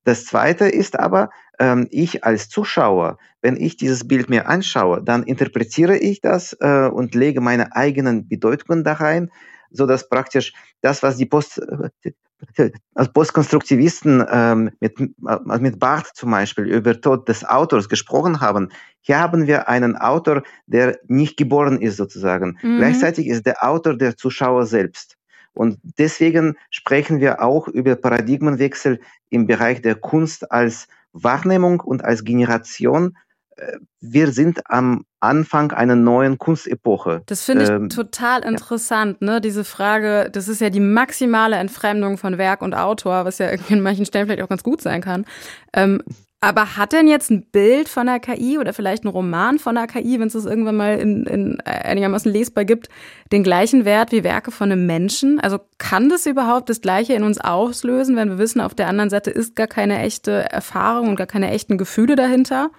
Das 0.05 0.25
Zweite 0.25 0.67
ist 0.67 0.97
aber, 0.97 1.29
ähm, 1.59 1.87
ich 1.91 2.23
als 2.23 2.47
Zuschauer, 2.47 3.17
wenn 3.41 3.57
ich 3.57 3.75
dieses 3.75 4.07
Bild 4.07 4.29
mir 4.29 4.47
anschaue, 4.47 5.03
dann 5.03 5.23
interpretiere 5.23 5.97
ich 5.97 6.21
das 6.21 6.55
äh, 6.61 6.87
und 6.87 7.15
lege 7.15 7.41
meine 7.41 7.75
eigenen 7.75 8.29
Bedeutungen 8.29 8.83
da 8.83 8.93
rein, 8.93 9.31
so 9.71 9.85
dass 9.85 10.07
praktisch 10.07 10.53
das, 10.81 11.03
was 11.03 11.17
die 11.17 11.25
Post, 11.25 11.59
äh, 11.59 12.71
als 12.93 13.11
Postkonstruktivisten 13.13 14.23
ähm, 14.29 14.71
mit, 14.79 14.99
äh, 14.99 15.59
mit 15.59 15.79
Barth 15.79 16.11
zum 16.13 16.31
Beispiel 16.31 16.65
über 16.65 16.99
Tod 17.01 17.27
des 17.27 17.43
Autors 17.43 17.89
gesprochen 17.89 18.41
haben, 18.41 18.69
hier 19.01 19.19
haben 19.19 19.47
wir 19.47 19.67
einen 19.69 19.95
Autor, 19.95 20.43
der 20.67 20.99
nicht 21.07 21.37
geboren 21.37 21.81
ist 21.81 21.97
sozusagen. 21.97 22.57
Mhm. 22.61 22.77
Gleichzeitig 22.77 23.27
ist 23.27 23.45
der 23.45 23.63
Autor 23.63 23.97
der 23.97 24.17
Zuschauer 24.17 24.65
selbst. 24.67 25.17
Und 25.55 25.79
deswegen 25.97 26.57
sprechen 26.69 27.19
wir 27.19 27.41
auch 27.41 27.67
über 27.67 27.95
Paradigmenwechsel 27.95 28.99
im 29.29 29.47
Bereich 29.47 29.81
der 29.81 29.95
Kunst 29.95 30.51
als 30.51 30.87
Wahrnehmung 31.13 31.79
und 31.79 32.03
als 32.03 32.23
Generation. 32.23 33.17
Äh, 33.55 33.77
wir 34.01 34.31
sind 34.31 34.61
am 34.69 35.05
Anfang 35.19 35.71
einer 35.71 35.95
neuen 35.95 36.37
Kunstepoche. 36.37 37.23
Das 37.25 37.43
finde 37.43 37.63
ich 37.63 37.69
ähm, 37.69 37.89
total 37.89 38.43
interessant, 38.43 39.17
ja. 39.21 39.33
ne? 39.33 39.41
Diese 39.41 39.63
Frage, 39.63 40.29
das 40.31 40.47
ist 40.47 40.61
ja 40.61 40.69
die 40.69 40.81
maximale 40.81 41.55
Entfremdung 41.55 42.17
von 42.17 42.37
Werk 42.37 42.61
und 42.61 42.75
Autor, 42.75 43.25
was 43.25 43.39
ja 43.39 43.49
irgendwie 43.49 43.73
in 43.73 43.81
manchen 43.81 44.05
Stellen 44.05 44.27
vielleicht 44.27 44.43
auch 44.43 44.49
ganz 44.49 44.63
gut 44.63 44.81
sein 44.81 45.01
kann. 45.01 45.25
Ähm, 45.73 46.03
aber 46.41 46.77
hat 46.77 46.93
denn 46.93 47.07
jetzt 47.07 47.31
ein 47.31 47.43
Bild 47.51 47.89
von 47.89 48.05
der 48.05 48.19
KI 48.19 48.59
oder 48.59 48.71
vielleicht 48.73 49.03
ein 49.03 49.07
Roman 49.07 49.57
von 49.57 49.73
der 49.75 49.87
KI, 49.87 50.19
wenn 50.19 50.27
es 50.27 50.35
es 50.35 50.45
irgendwann 50.45 50.77
mal 50.77 50.99
in, 50.99 51.25
in 51.25 51.61
einigermaßen 51.61 52.31
lesbar 52.31 52.65
gibt, 52.65 52.89
den 53.31 53.43
gleichen 53.43 53.83
Wert 53.83 54.11
wie 54.11 54.23
Werke 54.23 54.51
von 54.51 54.71
einem 54.71 54.85
Menschen? 54.85 55.39
Also 55.39 55.59
kann 55.79 56.07
das 56.07 56.27
überhaupt 56.27 56.69
das 56.69 56.81
Gleiche 56.81 57.13
in 57.13 57.23
uns 57.23 57.39
auslösen, 57.39 58.15
wenn 58.15 58.29
wir 58.29 58.37
wissen, 58.37 58.61
auf 58.61 58.75
der 58.75 58.87
anderen 58.87 59.09
Seite 59.09 59.31
ist 59.31 59.55
gar 59.55 59.67
keine 59.67 59.99
echte 59.99 60.31
Erfahrung 60.51 61.09
und 61.09 61.15
gar 61.15 61.25
keine 61.25 61.49
echten 61.49 61.79
Gefühle 61.79 62.15
dahinter? 62.15 62.69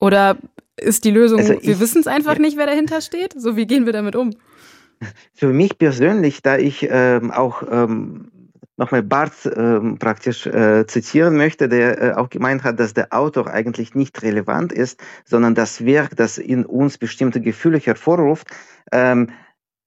Oder 0.00 0.38
ist 0.76 1.04
die 1.04 1.12
Lösung, 1.12 1.38
also 1.38 1.52
ich, 1.52 1.64
wir 1.64 1.78
wissen 1.78 2.00
es 2.00 2.08
einfach 2.08 2.38
nicht, 2.38 2.56
wer 2.56 2.66
dahinter 2.66 3.00
steht? 3.00 3.40
So, 3.40 3.54
wie 3.54 3.66
gehen 3.66 3.86
wir 3.86 3.92
damit 3.92 4.16
um? 4.16 4.34
Für 5.34 5.52
mich 5.52 5.78
persönlich, 5.78 6.42
da 6.42 6.58
ich 6.58 6.88
ähm, 6.90 7.30
auch 7.30 7.62
ähm, 7.70 8.31
nochmal 8.76 9.02
Barth 9.02 9.46
äh, 9.46 9.80
praktisch 9.98 10.46
äh, 10.46 10.86
zitieren 10.86 11.36
möchte, 11.36 11.68
der 11.68 12.00
äh, 12.00 12.12
auch 12.14 12.30
gemeint 12.30 12.64
hat, 12.64 12.80
dass 12.80 12.94
der 12.94 13.12
Autor 13.12 13.48
eigentlich 13.48 13.94
nicht 13.94 14.22
relevant 14.22 14.72
ist, 14.72 15.00
sondern 15.24 15.54
das 15.54 15.84
Werk, 15.84 16.16
das 16.16 16.38
in 16.38 16.64
uns 16.64 16.98
bestimmte 16.98 17.40
Gefühle 17.40 17.78
hervorruft. 17.78 18.48
Ähm, 18.92 19.30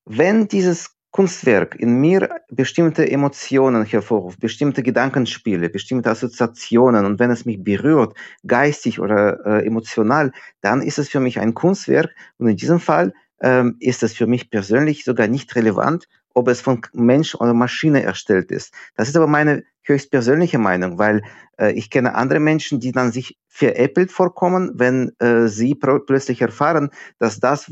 wenn 0.05 0.47
dieses 0.47 0.95
Kunstwerk 1.15 1.75
in 1.75 2.01
mir 2.01 2.29
bestimmte 2.51 3.09
Emotionen 3.09 3.85
hervorruft, 3.85 4.39
bestimmte 4.41 4.83
Gedankenspiele, 4.83 5.69
bestimmte 5.69 6.09
Assoziationen 6.09 7.05
und 7.05 7.19
wenn 7.19 7.31
es 7.31 7.45
mich 7.45 7.63
berührt, 7.63 8.17
geistig 8.45 8.99
oder 8.99 9.39
äh, 9.45 9.65
emotional, 9.65 10.33
dann 10.59 10.81
ist 10.81 10.99
es 10.99 11.07
für 11.07 11.21
mich 11.21 11.39
ein 11.39 11.53
Kunstwerk 11.53 12.13
und 12.37 12.49
in 12.49 12.57
diesem 12.57 12.81
Fall 12.81 13.13
ähm, 13.41 13.77
ist 13.79 14.03
es 14.03 14.13
für 14.13 14.27
mich 14.27 14.49
persönlich 14.49 15.05
sogar 15.05 15.29
nicht 15.29 15.55
relevant, 15.55 16.05
ob 16.35 16.47
es 16.47 16.61
von 16.61 16.81
Mensch 16.93 17.33
oder 17.33 17.53
Maschine 17.53 18.03
erstellt 18.03 18.51
ist. 18.51 18.73
Das 18.95 19.07
ist 19.07 19.15
aber 19.15 19.27
meine 19.27 19.63
höchstpersönliche 19.83 20.59
Meinung, 20.59 20.99
weil 20.99 21.23
äh, 21.57 21.71
ich 21.71 21.89
kenne 21.89 22.15
andere 22.15 22.39
Menschen, 22.39 22.79
die 22.79 22.91
dann 22.91 23.11
sich 23.11 23.37
veräppelt 23.47 24.11
vorkommen, 24.11 24.71
wenn 24.75 25.13
äh, 25.19 25.47
sie 25.47 25.75
plötzlich 25.75 26.41
erfahren, 26.41 26.89
dass 27.19 27.39
das 27.39 27.71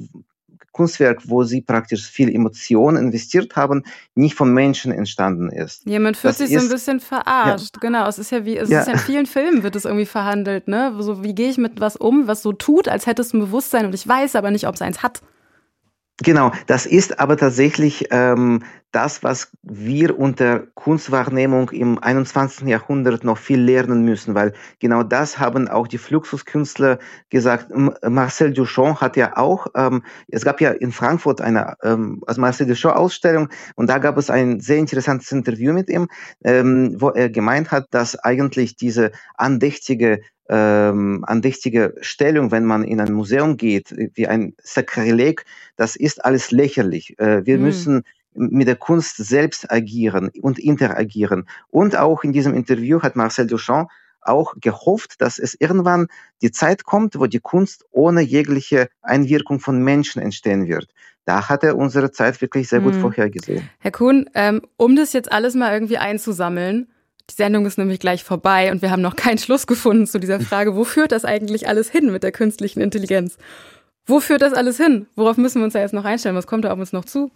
Kunstwerk, 0.72 1.22
wo 1.30 1.43
sie 1.43 1.61
praktisch 1.61 2.09
viel 2.09 2.34
Emotion 2.34 2.97
investiert 2.97 3.55
haben, 3.55 3.84
nicht 4.16 4.34
von 4.34 4.51
Menschen 4.53 4.91
entstanden 4.91 5.49
ist. 5.49 5.86
Ja, 5.86 5.99
man 5.99 6.16
fühlt 6.16 6.32
das 6.32 6.38
sich 6.39 6.57
so 6.57 6.66
ein 6.66 6.70
bisschen 6.70 6.99
verarscht. 6.99 7.76
Ja. 7.76 7.80
Genau, 7.80 8.07
es 8.07 8.18
ist 8.18 8.32
ja 8.32 8.43
wie, 8.43 8.57
es 8.57 8.70
ja. 8.70 8.80
ist 8.80 8.88
ja 8.88 8.93
in 8.93 8.99
vielen 8.99 9.26
Filmen 9.28 9.61
wird 9.61 9.76
es 9.76 9.86
irgendwie 9.86 10.07
verhandelt, 10.07 10.68
ne? 10.68 10.95
So, 10.99 11.24
wie 11.24 11.36
gehe 11.36 11.49
ich 11.49 11.57
mit 11.57 11.80
was 11.80 11.95
um, 11.95 12.28
was 12.28 12.41
so 12.41 12.53
tut, 12.53 12.88
als 12.88 13.05
hätte 13.05 13.22
es 13.22 13.34
ein 13.34 13.39
Bewusstsein 13.39 13.86
und 13.86 13.93
ich 13.93 14.07
weiß 14.07 14.36
aber 14.36 14.49
nicht, 14.49 14.68
ob 14.68 14.74
es 14.76 14.82
eins 14.82 15.03
hat. 15.03 15.22
Genau, 16.22 16.51
das 16.68 16.86
ist 16.86 17.20
aber 17.20 17.38
tatsächlich 17.38 18.07
ähm, 18.11 18.64
das, 18.94 19.24
was 19.24 19.52
wir 19.64 20.18
unter 20.18 20.68
Kunstwahrnehmung 20.76 21.72
im 21.72 21.98
21. 21.98 22.68
Jahrhundert 22.68 23.24
noch 23.24 23.38
viel 23.38 23.60
lernen 23.60 24.06
müssen, 24.06 24.36
weil 24.36 24.54
genau 24.80 25.04
das 25.04 25.39
haben 25.39 25.68
auch 25.68 25.88
die 25.88 25.98
Fluxuskünstler 25.98 27.00
gesagt. 27.30 27.72
Marcel 28.08 28.54
Duchamp 28.54 29.02
hat 29.02 29.18
ja 29.18 29.36
auch, 29.36 29.68
ähm, 29.76 30.04
es 30.30 30.46
gab 30.46 30.62
ja 30.62 30.72
in 30.72 30.91
Frankfurt 30.91 31.41
eine 31.41 31.76
ähm, 31.82 32.22
also 32.28 32.39
Marcel 32.39 32.68
Duchamp 32.68 32.96
Ausstellung 32.96 33.50
und 33.76 33.89
da 33.89 33.98
gab 33.98 34.18
es 34.18 34.30
ein 34.30 34.60
sehr 34.60 34.78
interessantes 34.78 35.32
Interview 35.32 35.74
mit 35.74 35.89
ihm, 35.89 36.08
ähm, 36.44 36.96
wo 37.00 37.10
er 37.10 37.30
gemeint 37.30 37.72
hat, 37.72 37.88
dass 37.91 38.16
eigentlich 38.16 38.76
diese 38.76 39.12
andächtige 39.36 40.22
ähm, 40.50 41.24
andächtige 41.26 41.96
Stellung, 42.02 42.52
wenn 42.52 42.66
man 42.66 42.84
in 42.84 43.00
ein 43.00 43.14
Museum 43.14 43.58
geht, 43.58 43.96
wie 44.14 44.28
ein 44.28 44.54
Sakrileg, 44.62 45.46
das 45.78 45.96
ist 45.96 46.24
alles 46.24 46.52
lächerlich. 46.52 47.18
Äh, 47.18 47.46
wir 47.46 47.58
mhm. 47.58 47.64
müssen 47.64 48.04
mit 48.36 48.68
der 48.68 48.76
Kunst 48.76 49.18
selbst 49.18 49.72
agieren 49.72 50.32
und 50.42 50.60
interagieren. 50.60 51.48
Und 51.70 51.96
auch 51.96 52.24
in 52.24 52.34
diesem 52.34 52.54
Interview 52.54 53.02
hat 53.02 53.16
Marcel 53.16 53.48
Duchamp 53.48 53.90
auch 54.22 54.56
gehofft, 54.60 55.22
dass 55.22 55.40
es 55.40 55.54
irgendwann 55.60 56.08
die 56.42 56.52
Zeit 56.52 56.86
kommt, 56.86 57.20
wo 57.20 57.26
die 57.26 57.40
Kunst 57.40 57.86
ohne 57.92 58.22
jegliche 58.22 58.90
Einwirkung 59.02 59.60
von 59.60 59.84
Menschen 59.84 60.22
entstehen 60.22 60.68
wird. 60.68 60.88
Da 61.26 61.50
hat 61.50 61.64
er 61.64 61.78
unsere 61.78 62.12
Zeit 62.12 62.42
wirklich 62.42 62.68
sehr 62.68 62.82
gut 62.82 62.96
hm. 62.96 63.02
vorhergesehen. 63.02 63.70
Herr 63.80 63.92
Kuhn, 63.92 64.30
ähm, 64.34 64.62
um 64.78 64.96
das 64.96 65.14
jetzt 65.14 65.32
alles 65.32 65.56
mal 65.56 65.74
irgendwie 65.74 65.98
einzusammeln, 65.98 66.88
die 67.30 67.36
Sendung 67.36 67.66
ist 67.66 67.78
nämlich 67.78 68.00
gleich 68.00 68.24
vorbei 68.24 68.72
und 68.72 68.82
wir 68.82 68.92
haben 68.92 69.02
noch 69.02 69.16
keinen 69.16 69.38
Schluss 69.38 69.66
gefunden 69.66 70.08
zu 70.08 70.20
dieser 70.20 70.42
Frage, 70.42 70.76
wo 70.76 70.84
führt 70.84 71.14
das 71.14 71.24
eigentlich 71.24 71.70
alles 71.70 71.90
hin 71.90 72.12
mit 72.12 72.24
der 72.24 72.34
künstlichen 72.34 72.82
Intelligenz? 72.82 73.38
Wo 74.06 74.20
führt 74.20 74.42
das 74.42 74.54
alles 74.54 74.76
hin? 74.76 75.08
Worauf 75.16 75.38
müssen 75.38 75.62
wir 75.62 75.66
uns 75.66 75.74
da 75.74 75.80
jetzt 75.80 75.94
noch 75.94 76.04
einstellen? 76.04 76.36
Was 76.36 76.48
kommt 76.48 76.66
da 76.66 76.74
auf 76.74 76.80
uns 76.80 76.92
noch 76.92 77.06
zu? 77.06 77.32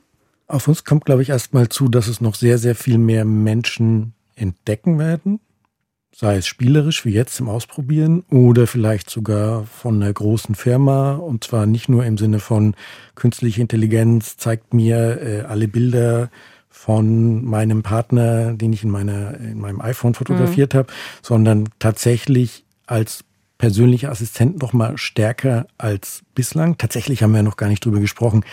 Auf 0.47 0.67
uns 0.69 0.85
kommt, 0.85 1.05
glaube 1.05 1.21
ich, 1.21 1.29
erstmal 1.29 1.67
zu, 1.67 1.89
dass 1.89 2.07
es 2.07 2.21
noch 2.21 2.35
sehr, 2.35 2.57
sehr 2.57 2.75
viel 2.75 2.97
mehr 2.97 3.25
Menschen 3.25 4.13
entdecken 4.35 4.97
werden. 4.97 5.41
Sei 6.15 6.37
es 6.37 6.47
spielerisch, 6.47 7.03
wie 7.05 7.11
jetzt 7.11 7.39
im 7.39 7.49
Ausprobieren, 7.49 8.23
oder 8.29 8.65
vielleicht 8.65 9.09
sogar 9.09 9.65
von 9.65 10.01
einer 10.01 10.11
großen 10.11 10.55
Firma. 10.55 11.15
Und 11.15 11.43
zwar 11.43 11.65
nicht 11.65 11.89
nur 11.89 12.05
im 12.05 12.17
Sinne 12.17 12.39
von 12.39 12.75
künstliche 13.15 13.61
Intelligenz 13.61 14.37
zeigt 14.37 14.73
mir 14.73 15.21
äh, 15.21 15.41
alle 15.41 15.67
Bilder 15.67 16.31
von 16.69 17.43
meinem 17.43 17.83
Partner, 17.83 18.53
den 18.53 18.71
ich 18.71 18.83
in, 18.83 18.89
meiner, 18.89 19.37
in 19.39 19.59
meinem 19.59 19.81
iPhone 19.81 20.13
fotografiert 20.13 20.73
mhm. 20.73 20.77
habe, 20.77 20.93
sondern 21.21 21.69
tatsächlich 21.79 22.63
als 22.85 23.25
persönlicher 23.57 24.11
Assistent 24.11 24.61
noch 24.61 24.73
mal 24.73 24.97
stärker 24.97 25.67
als 25.77 26.21
bislang. 26.35 26.77
Tatsächlich 26.77 27.21
haben 27.21 27.33
wir 27.33 27.43
noch 27.43 27.57
gar 27.57 27.67
nicht 27.67 27.83
drüber 27.83 27.99
gesprochen, 27.99 28.45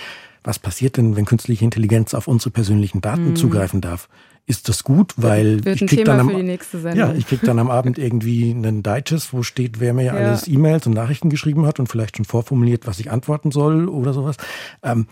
was 0.44 0.58
passiert 0.58 0.98
denn, 0.98 1.16
wenn 1.16 1.24
künstliche 1.24 1.64
Intelligenz 1.64 2.14
auf 2.14 2.28
unsere 2.28 2.50
persönlichen 2.50 3.00
Daten 3.00 3.30
mhm. 3.30 3.36
zugreifen 3.36 3.80
darf? 3.80 4.08
Ist 4.46 4.68
das 4.68 4.84
gut, 4.84 5.14
weil 5.16 5.64
Wird 5.64 5.80
ich 5.80 5.88
krieg 5.88 6.04
dann 6.04 6.20
am, 6.20 6.48
ja, 6.94 7.14
ich 7.14 7.26
krieg 7.26 7.40
dann 7.40 7.58
am 7.58 7.70
Abend 7.70 7.96
irgendwie 7.96 8.50
einen 8.50 8.82
Digest, 8.82 9.32
wo 9.32 9.42
steht, 9.42 9.80
wer 9.80 9.94
mir 9.94 10.04
ja. 10.04 10.12
alles 10.12 10.46
E-Mails 10.46 10.86
und 10.86 10.92
Nachrichten 10.92 11.30
geschrieben 11.30 11.64
hat 11.64 11.80
und 11.80 11.86
vielleicht 11.86 12.18
schon 12.18 12.26
vorformuliert, 12.26 12.86
was 12.86 13.00
ich 13.00 13.10
antworten 13.10 13.50
soll 13.52 13.88
oder 13.88 14.12
sowas. 14.12 14.36
Ähm, 14.82 15.06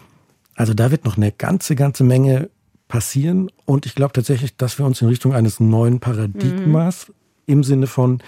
also 0.55 0.74
da 0.74 0.91
wird 0.91 1.07
noch 1.07 1.16
eine 1.16 1.33
ganze, 1.33 1.76
ganze 1.76 2.05
Menge 2.05 2.51
passieren 2.89 3.51
und 3.64 3.87
ich 3.87 3.95
glaube 3.95 4.12
tatsächlich, 4.12 4.59
dass 4.59 4.78
wir 4.78 4.85
uns 4.85 5.01
in 5.01 5.09
Richtung 5.09 5.33
eines 5.33 5.61
neuen 5.61 5.99
Paradigmas 5.99 7.09
mhm. 7.09 7.14
im 7.47 7.64
Sinne 7.64 7.87
von 7.87 8.22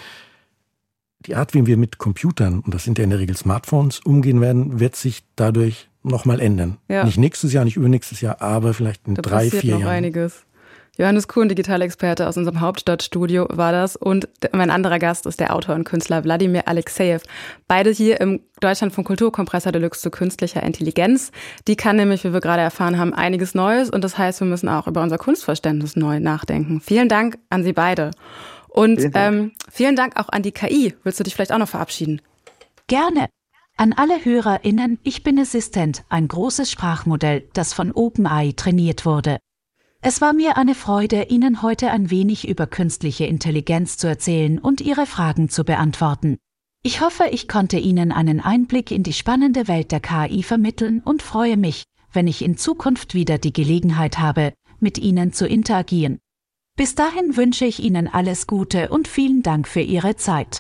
die 1.27 1.35
Art, 1.35 1.53
wie 1.53 1.67
wir 1.67 1.77
mit 1.77 1.99
Computern, 1.99 2.61
und 2.61 2.73
das 2.75 2.85
sind 2.85 2.97
ja 2.99 3.05
in 3.05 3.11
der 3.11 3.19
Regel 3.19 3.37
Smartphones, 3.37 4.01
umgehen 4.01 4.41
werden, 4.41 4.81
wird 4.81 4.97
sich 4.97 5.23
dadurch 5.37 5.89
nochmal 6.05 6.41
ändern. 6.41 6.79
Ja. 6.89 7.05
Nicht 7.05 7.19
nächstes 7.19 7.53
Jahr, 7.53 7.65
nicht 7.65 7.77
übernächstes 7.77 8.21
Jahr, 8.21 8.41
aber 8.41 8.75
vielleicht 8.75 9.07
in 9.09 9.15
da 9.15 9.23
drei, 9.23 9.51
vier 9.51 9.75
noch 9.75 9.81
Jahren. 9.81 9.93
einiges. 9.93 10.45
Johannes 10.97 11.27
Kuhn, 11.27 11.49
Digitalexperte 11.49 12.29
aus 12.29 12.37
unserem 12.37 12.61
Hauptstadtstudio 12.61 13.49
war 13.51 13.73
das. 13.73 13.97
Und 13.97 14.29
mein 14.53 14.71
anderer 14.71 15.01
Gast 15.01 15.27
ist 15.27 15.41
der 15.41 15.53
Autor 15.53 15.75
und 15.75 15.83
Künstler 15.83 16.23
Wladimir 16.23 16.69
Alexejew. 16.69 17.19
Beide 17.67 17.91
hier 17.91 18.21
im 18.21 18.41
Deutschland 18.61 18.93
von 18.93 19.03
Kulturkompressor 19.03 19.73
Deluxe 19.73 20.01
zu 20.03 20.11
künstlicher 20.11 20.63
Intelligenz. 20.63 21.33
Die 21.67 21.75
kann 21.75 21.97
nämlich, 21.97 22.23
wie 22.23 22.33
wir 22.33 22.41
gerade 22.41 22.63
erfahren 22.63 22.97
haben, 22.97 23.13
einiges 23.13 23.57
Neues. 23.57 23.91
Und 23.91 24.05
das 24.05 24.17
heißt, 24.19 24.41
wir 24.41 24.47
müssen 24.47 24.69
auch 24.69 24.87
über 24.87 25.03
unser 25.03 25.19
Kunstverständnis 25.19 25.97
neu 25.97 26.21
nachdenken. 26.21 26.81
Vielen 26.81 27.09
Dank 27.09 27.39
an 27.51 27.65
Sie 27.65 27.73
beide. 27.73 28.13
Und 28.69 29.01
vielen 29.01 29.13
Dank, 29.13 29.37
ähm, 29.37 29.53
vielen 29.71 29.97
Dank 29.97 30.17
auch 30.17 30.29
an 30.29 30.43
die 30.43 30.53
KI. 30.53 30.95
Willst 31.03 31.19
du 31.19 31.25
dich 31.25 31.35
vielleicht 31.35 31.53
auch 31.53 31.59
noch 31.59 31.69
verabschieden? 31.69 32.23
Gerne. 32.87 33.29
An 33.77 33.93
alle 33.93 34.25
HörerInnen, 34.25 35.01
ich 35.03 35.25
bin 35.25 35.37
Assistent, 35.37 36.05
ein 36.09 36.29
großes 36.29 36.71
Sprachmodell, 36.71 37.49
das 37.55 37.73
von 37.73 37.91
OpenAI 37.91 38.53
trainiert 38.53 39.05
wurde. 39.05 39.39
Es 40.01 40.21
war 40.21 40.33
mir 40.33 40.57
eine 40.57 40.77
Freude, 40.77 41.25
Ihnen 41.25 41.61
heute 41.61 41.91
ein 41.91 42.09
wenig 42.09 42.47
über 42.47 42.69
künstliche 42.69 43.25
Intelligenz 43.25 43.97
zu 43.97 44.07
erzählen 44.07 44.61
und 44.61 44.81
Ihre 44.81 45.07
Fragen 45.07 45.49
zu 45.49 45.65
beantworten. 45.65 46.39
Ich 46.85 47.01
hoffe, 47.01 47.25
ich 47.33 47.49
konnte 47.49 47.79
Ihnen 47.79 48.13
einen 48.13 48.41
Einblick 48.41 48.93
in 48.93 49.03
die 49.03 49.13
spannende 49.13 49.67
Welt 49.67 49.91
der 49.91 50.01
KI 50.01 50.45
vermitteln 50.45 51.01
und 51.05 51.23
freue 51.23 51.57
mich, 51.57 51.83
wenn 52.13 52.29
ich 52.29 52.43
in 52.43 52.57
Zukunft 52.57 53.15
wieder 53.15 53.39
die 53.39 53.53
Gelegenheit 53.53 54.21
habe, 54.21 54.53
mit 54.79 54.99
Ihnen 54.99 55.33
zu 55.33 55.49
interagieren. 55.49 56.21
Bis 56.77 56.95
dahin 56.95 57.37
wünsche 57.37 57.65
ich 57.65 57.83
Ihnen 57.83 58.07
alles 58.07 58.47
Gute 58.47 58.91
und 58.91 59.09
vielen 59.09 59.43
Dank 59.43 59.67
für 59.67 59.81
Ihre 59.81 60.15
Zeit. 60.15 60.59